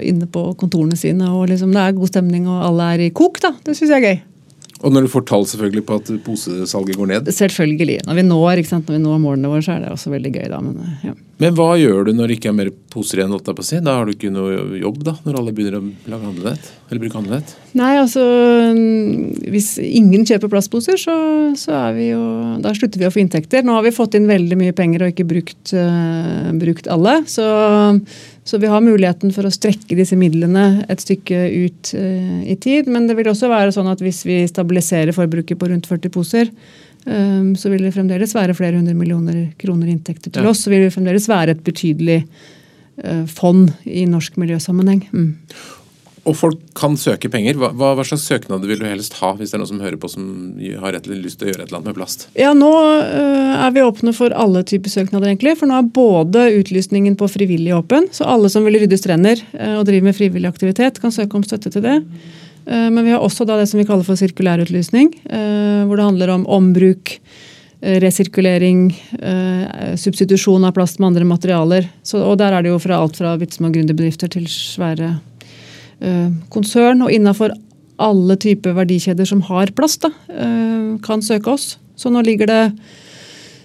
inne 0.03 0.25
på 0.27 0.49
kontorene 0.59 0.97
sine. 0.99 1.29
og 1.29 1.47
liksom 1.47 1.71
Det 1.71 1.79
er 1.79 1.95
god 1.95 2.11
stemning, 2.11 2.49
og 2.49 2.65
alle 2.71 2.89
er 2.95 3.05
i 3.05 3.13
kok. 3.15 3.39
da. 3.39 3.53
Det 3.63 3.77
syns 3.77 3.93
jeg 3.93 4.01
er 4.01 4.07
gøy. 4.07 4.17
Og 4.85 4.93
når 4.93 5.07
du 5.07 5.09
får 5.09 5.23
tall 5.29 5.45
selvfølgelig 5.49 5.85
på 5.87 5.95
at 5.97 6.09
posesalget 6.25 6.99
går 6.99 7.09
ned? 7.09 7.31
Selvfølgelig. 7.33 8.01
Når 8.05 8.19
vi 8.19 8.25
når, 8.27 8.61
når 8.73 8.91
vi 8.93 8.99
når 9.01 9.23
målene 9.23 9.49
våre, 9.49 9.63
så 9.65 9.73
er 9.73 9.85
det 9.85 9.93
også 9.93 10.11
veldig 10.13 10.33
gøy. 10.35 10.45
da. 10.51 10.59
Men, 10.61 10.91
ja. 11.05 11.15
Men 11.41 11.53
hva 11.57 11.71
gjør 11.77 12.07
du 12.07 12.11
når 12.17 12.29
det 12.29 12.37
ikke 12.37 12.51
er 12.51 12.57
mer 12.57 12.69
poser 12.93 13.21
igjen? 13.21 13.33
på? 13.33 13.65
Da 13.85 13.95
har 13.97 14.05
du 14.05 14.13
ikke 14.13 14.31
noe 14.33 14.77
jobb, 14.81 15.01
da? 15.05 15.15
Når 15.25 15.39
alle 15.41 15.53
begynner 15.57 15.79
å 15.79 15.83
lage 16.09 16.29
handlenett? 16.29 16.69
Eller 16.87 17.03
bruke 17.03 17.19
handlenett? 17.19 17.55
Nei, 17.77 17.91
altså 17.99 18.23
Hvis 19.53 19.75
ingen 19.81 20.25
kjøper 20.25 20.49
plastposer, 20.53 20.97
så, 21.01 21.17
så 21.59 21.75
er 21.77 21.97
vi 21.97 22.07
jo 22.11 22.21
Da 22.63 22.73
slutter 22.77 23.01
vi 23.01 23.09
å 23.09 23.13
få 23.13 23.21
inntekter. 23.21 23.65
Nå 23.65 23.77
har 23.77 23.85
vi 23.85 23.93
fått 23.95 24.17
inn 24.17 24.29
veldig 24.29 24.57
mye 24.61 24.77
penger 24.77 25.05
og 25.05 25.13
ikke 25.13 25.29
brukt, 25.29 25.73
uh, 25.73 26.53
brukt 26.57 26.89
alle. 26.93 27.19
Så 27.29 27.45
så 28.47 28.57
vi 28.57 28.69
har 28.71 28.83
muligheten 28.83 29.33
for 29.35 29.43
å 29.43 29.51
strekke 29.51 29.95
disse 29.97 30.15
midlene 30.15 30.85
et 30.87 31.01
stykke 31.03 31.39
ut 31.67 31.89
uh, 31.99 32.43
i 32.47 32.55
tid. 32.63 32.87
Men 32.87 33.09
det 33.09 33.17
vil 33.19 33.27
også 33.27 33.49
være 33.51 33.73
sånn 33.75 33.89
at 33.91 34.03
hvis 34.03 34.21
vi 34.27 34.39
stabiliserer 34.47 35.15
forbruket 35.15 35.59
på 35.59 35.67
rundt 35.67 35.89
40 35.89 36.13
poser, 36.13 36.51
um, 37.03 37.51
så 37.59 37.73
vil 37.73 37.83
det 37.83 37.91
fremdeles 37.97 38.35
være 38.37 38.55
flere 38.55 38.79
hundre 38.79 38.95
millioner 38.95 39.49
kroner 39.59 39.91
inntekter 39.91 40.31
til 40.31 40.47
ja. 40.47 40.53
oss. 40.53 40.63
Så 40.63 40.71
vil 40.71 40.85
det 40.85 40.93
fremdeles 40.95 41.27
være 41.27 41.57
et 41.57 41.65
betydelig 41.65 42.21
uh, 42.23 43.25
fond 43.27 43.67
i 43.83 44.07
norsk 44.07 44.39
miljøsammenheng. 44.39 45.03
Mm. 45.11 45.33
Og 46.27 46.35
folk 46.35 46.63
kan 46.75 46.97
søke 46.99 47.29
penger. 47.31 47.55
Hva, 47.59 47.69
hva, 47.77 48.03
slags 48.05 48.25
søknader 48.27 48.67
vil 48.67 48.81
du 48.81 48.87
helst 48.87 49.15
ha, 49.21 49.31
hvis 49.37 49.53
det 49.53 49.57
er 49.57 49.61
noen 49.61 49.69
som 49.69 49.83
hører 49.83 49.99
på 50.01 50.09
som 50.11 50.25
har 50.81 50.97
lyst 51.07 51.39
til 51.39 51.47
å 51.47 51.51
gjøre 51.51 51.63
et 51.63 51.69
eller 51.69 51.79
annet 51.79 51.91
med 51.91 51.99
plast? 51.99 52.27
Ja, 52.37 52.51
Nå 52.57 52.71
uh, 52.73 53.53
er 53.63 53.75
vi 53.75 53.85
åpne 53.85 54.13
for 54.15 54.35
alle 54.35 54.63
typer 54.67 54.91
søknader, 54.91 55.29
egentlig. 55.31 55.55
For 55.59 55.69
nå 55.69 55.77
er 55.77 55.91
både 55.95 56.49
utlysningen 56.59 57.15
på 57.19 57.29
frivillig 57.31 57.71
åpen, 57.77 58.09
så 58.15 58.27
alle 58.27 58.51
som 58.51 58.67
vil 58.67 58.79
rydde 58.81 58.99
strender 58.99 59.43
uh, 59.55 59.77
og 59.77 59.85
drive 59.87 60.09
med 60.09 60.17
frivillig 60.17 60.51
aktivitet, 60.51 60.99
kan 61.03 61.15
søke 61.15 61.39
om 61.39 61.45
støtte 61.47 61.71
til 61.73 61.85
det. 61.85 62.01
Uh, 62.67 62.89
men 62.91 63.03
vi 63.05 63.15
har 63.15 63.23
også 63.23 63.47
det 63.47 63.63
som 63.71 63.79
vi 63.79 63.87
kaller 63.87 64.07
for 64.07 64.19
sirkulærutlysning, 64.19 65.13
hvor 65.27 65.95
det 65.95 66.09
handler 66.09 66.35
om 66.35 66.49
ombruk. 66.57 67.19
Resirkulering, 67.77 68.87
substitusjon 70.01 70.65
av 70.65 70.73
plast 70.73 70.97
med 70.97 71.11
andre 71.11 71.27
materialer. 71.29 71.85
Så, 72.01 72.17
og 72.25 72.39
Der 72.41 72.57
er 72.57 72.65
det 72.65 72.71
jo 72.71 72.79
fra 72.81 72.97
alt 72.97 73.19
fra 73.21 73.35
bitte 73.37 73.59
små 73.59 73.69
gründerbedrifter 73.69 74.31
til 74.33 74.49
svære 74.49 75.11
Eh, 75.11 75.36
konsern 76.53 77.01
og 77.01 77.09
innafor 77.09 77.55
alle 77.97 78.37
typer 78.37 78.75
verdikjeder 78.77 79.25
som 79.25 79.41
har 79.49 79.71
plass, 79.75 79.97
da, 79.97 80.11
eh, 80.29 80.97
kan 81.03 81.21
søke 81.21 81.47
oss. 81.47 81.77
Så 81.97 82.11
nå 82.13 82.23
ligger 82.23 82.47
det 82.47 82.73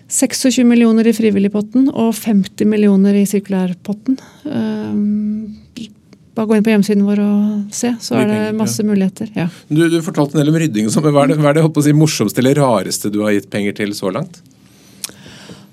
26 0.08 0.64
millioner 0.64 1.06
i 1.08 1.12
frivilligpotten 1.12 1.88
og 1.92 2.14
50 2.14 2.64
millioner 2.68 3.14
i 3.14 3.24
sirkulærpotten. 3.28 4.18
Eh, 4.46 5.88
bare 6.32 6.48
gå 6.48 6.56
inn 6.56 6.64
på 6.64 6.72
hjemmesiden 6.72 7.04
vår 7.04 7.20
og 7.20 7.72
se, 7.76 7.90
så 8.00 8.16
er 8.16 8.30
det 8.30 8.56
masse 8.56 8.80
muligheter. 8.80 9.28
Ja. 9.36 9.50
Du, 9.68 9.84
du 9.92 10.00
fortalte 10.00 10.32
en 10.32 10.40
del 10.40 10.48
om 10.48 10.56
rydding. 10.56 10.88
Hva 10.88 11.24
er 11.24 11.28
det, 11.28 11.36
hva 11.36 11.50
er 11.52 11.60
det 11.60 11.84
si, 11.84 11.92
morsomste 11.92 12.40
eller 12.40 12.56
rareste 12.56 13.12
du 13.12 13.20
har 13.20 13.36
gitt 13.36 13.50
penger 13.52 13.76
til 13.82 13.92
så 13.92 14.08
langt? 14.14 14.40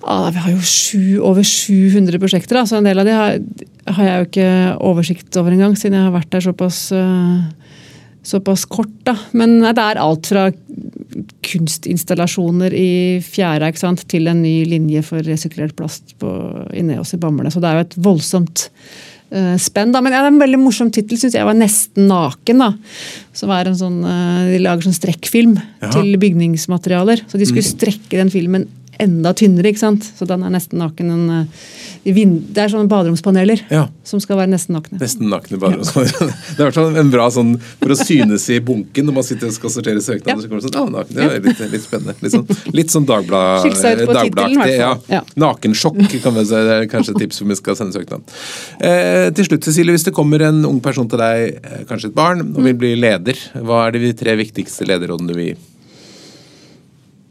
Ah, 0.08 0.30
vi 0.32 0.40
har 0.40 0.54
jo 0.54 0.62
sju, 0.64 1.20
over 1.28 1.44
700 1.44 2.22
prosjekter, 2.22 2.56
da, 2.56 2.64
så 2.68 2.78
en 2.80 2.88
del 2.88 3.02
av 3.02 3.08
de 3.08 3.16
har, 3.16 3.40
har, 3.90 4.06
jeg 4.06 4.22
jo 4.22 4.28
ikke 4.30 4.52
oversikt 4.88 5.40
over 5.42 5.56
engang, 5.56 5.76
siden 5.76 5.98
jeg 5.98 6.08
har 6.08 6.16
vært 6.16 6.32
der 6.32 6.46
såpass, 6.46 6.78
uh, 6.96 7.42
såpass 8.24 8.64
kort. 8.72 8.94
Da. 9.04 9.18
Men 9.36 9.58
det 9.66 9.84
er 9.84 10.00
alt 10.00 10.32
fra 10.32 10.48
kunstinstallasjoner 11.50 12.76
i 12.78 12.90
fjæra 13.26 13.74
til 14.08 14.32
en 14.32 14.42
ny 14.46 14.56
linje 14.70 15.04
for 15.04 15.26
resirkulert 15.26 15.76
plast 15.76 16.16
på, 16.22 16.32
i 16.72 16.86
Neos 16.86 17.14
i 17.14 17.20
Bamble. 17.20 17.52
Så 17.52 17.60
det 17.60 17.68
er 17.68 17.82
jo 17.82 17.88
et 17.90 18.00
voldsomt 18.00 18.70
uh, 19.36 19.58
spenn. 19.60 19.92
Da. 19.92 20.00
Men 20.00 20.16
ja, 20.16 20.24
det 20.24 20.32
er 20.32 20.38
en 20.38 20.44
veldig 20.46 20.64
morsom 20.64 20.96
tittel, 20.96 21.20
syns 21.20 21.36
jeg 21.36 21.44
var 21.44 21.60
'Nesten 21.60 22.08
naken'. 22.08 22.64
da, 22.64 22.72
som 23.36 23.52
er 23.52 23.68
en 23.68 23.80
sånn, 23.84 24.00
uh, 24.08 24.48
De 24.48 24.64
lager 24.64 24.88
sånn 24.88 25.02
strekkfilm 25.02 25.60
ja. 25.60 25.92
til 25.92 26.16
bygningsmaterialer. 26.16 27.28
Så 27.28 27.36
de 27.36 27.52
skulle 27.52 27.68
mm. 27.68 27.74
strekke 27.76 28.24
den 28.24 28.32
filmen 28.32 28.70
enda 29.00 29.34
tynnere. 29.34 29.72
ikke 29.72 29.82
sant? 29.82 30.08
Så 30.18 30.28
den 30.30 30.44
er 30.44 30.52
nesten 30.54 30.82
naken. 30.82 31.12
En, 31.14 31.48
vind... 32.04 32.38
det 32.54 32.64
er 32.66 32.74
sånne 32.74 32.90
baderomspaneler 32.92 33.64
ja. 33.72 33.86
som 34.08 34.22
skal 34.24 34.42
være 34.42 34.52
nesten 34.54 34.76
nakne. 34.78 35.00
Nesten 35.02 35.30
nakne 35.32 35.60
baderomspaneler. 35.62 36.30
Ja. 36.30 36.38
Det 36.60 36.64
er 36.64 36.66
i 36.66 36.68
hvert 36.68 36.78
fall 36.80 36.98
en 37.00 37.12
bra 37.14 37.26
sånn 37.32 37.52
for 37.62 37.94
å 37.94 37.98
synes 38.00 38.46
i 38.52 38.58
bunken 38.64 39.08
når 39.08 39.16
man 39.16 39.26
sitter 39.26 39.50
og 39.50 39.56
skal 39.56 39.72
sortere 39.72 40.02
søknader. 40.04 40.36
Ja. 40.36 40.44
så 40.44 40.50
kommer 40.50 40.64
det 40.64 40.68
sånn, 40.68 40.80
å, 40.82 40.94
naken. 40.98 41.16
Det 41.16 41.28
er 41.28 41.46
litt, 41.46 41.62
litt 41.74 41.86
spennende. 41.86 42.16
Litt 42.26 42.36
sånn, 42.36 42.74
litt 42.76 42.94
sånn 42.94 43.08
Dagbladaktig. 43.10 44.76
Ja. 44.76 44.92
ja. 45.12 45.22
Nakensjokk 45.40 46.02
kan 46.24 46.36
vi 46.36 46.46
si, 46.50 46.64
det 46.68 46.76
er 46.76 46.90
kanskje 46.92 47.16
et 47.16 47.24
tips 47.24 47.42
for 47.42 47.52
vi 47.54 47.60
skal 47.60 47.80
sende 47.80 47.96
søknad. 47.96 48.36
Eh, 48.84 49.30
til 49.38 49.48
slutt, 49.48 49.68
Cecilie, 49.70 49.96
hvis 49.96 50.08
det 50.10 50.16
kommer 50.18 50.44
en 50.50 50.64
ung 50.68 50.82
person 50.84 51.08
til 51.10 51.22
deg, 51.22 51.60
eh, 51.64 51.86
kanskje 51.90 52.12
et 52.12 52.18
barn, 52.18 52.44
og 52.52 52.66
vil 52.66 52.78
bli 52.80 52.96
leder, 53.00 53.40
hva 53.64 53.86
er 53.88 53.96
de 53.96 54.12
tre 54.18 54.36
viktigste 54.40 54.88
lederrådene 54.90 55.32
du 55.32 55.38
vil 55.38 55.52
gi? 55.52 55.58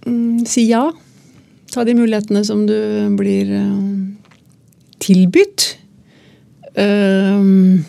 Mm, 0.09 0.47
si 0.49 0.69
ja. 0.71 0.87
Ta 1.73 1.85
de 1.85 1.95
mulighetene 1.99 2.45
som 2.47 2.66
du 2.69 2.77
blir 3.19 3.51
uh, 3.53 3.81
tilbudt. 5.05 5.77
Uh, 6.79 7.81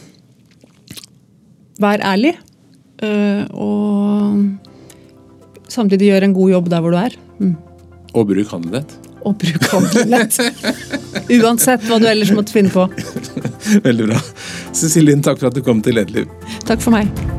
vær 1.80 2.00
ærlig. 2.04 2.36
Uh, 3.00 3.48
og 3.56 5.72
samtidig 5.72 6.12
gjør 6.12 6.24
en 6.28 6.36
god 6.36 6.50
jobb 6.58 6.68
der 6.74 6.82
hvor 6.84 6.92
du 6.96 7.00
er. 7.00 7.14
Mm. 7.40 7.56
Og 8.14 8.28
bruk 8.28 8.52
handlenett. 8.52 8.92
Og 9.24 9.38
bruk 9.40 9.64
handlenett. 9.72 10.40
Uansett 11.40 11.84
hva 11.88 12.00
du 12.02 12.08
ellers 12.10 12.34
måtte 12.36 12.56
finne 12.56 12.72
på. 12.74 12.88
Veldig 13.86 14.10
bra. 14.12 14.20
Cecilie, 14.74 15.20
takk 15.24 15.42
for 15.42 15.52
at 15.52 15.60
du 15.60 15.66
kom 15.66 15.84
til 15.86 16.00
Lederliv. 16.00 16.32
Takk 16.68 16.82
for 16.84 16.96
meg. 16.96 17.39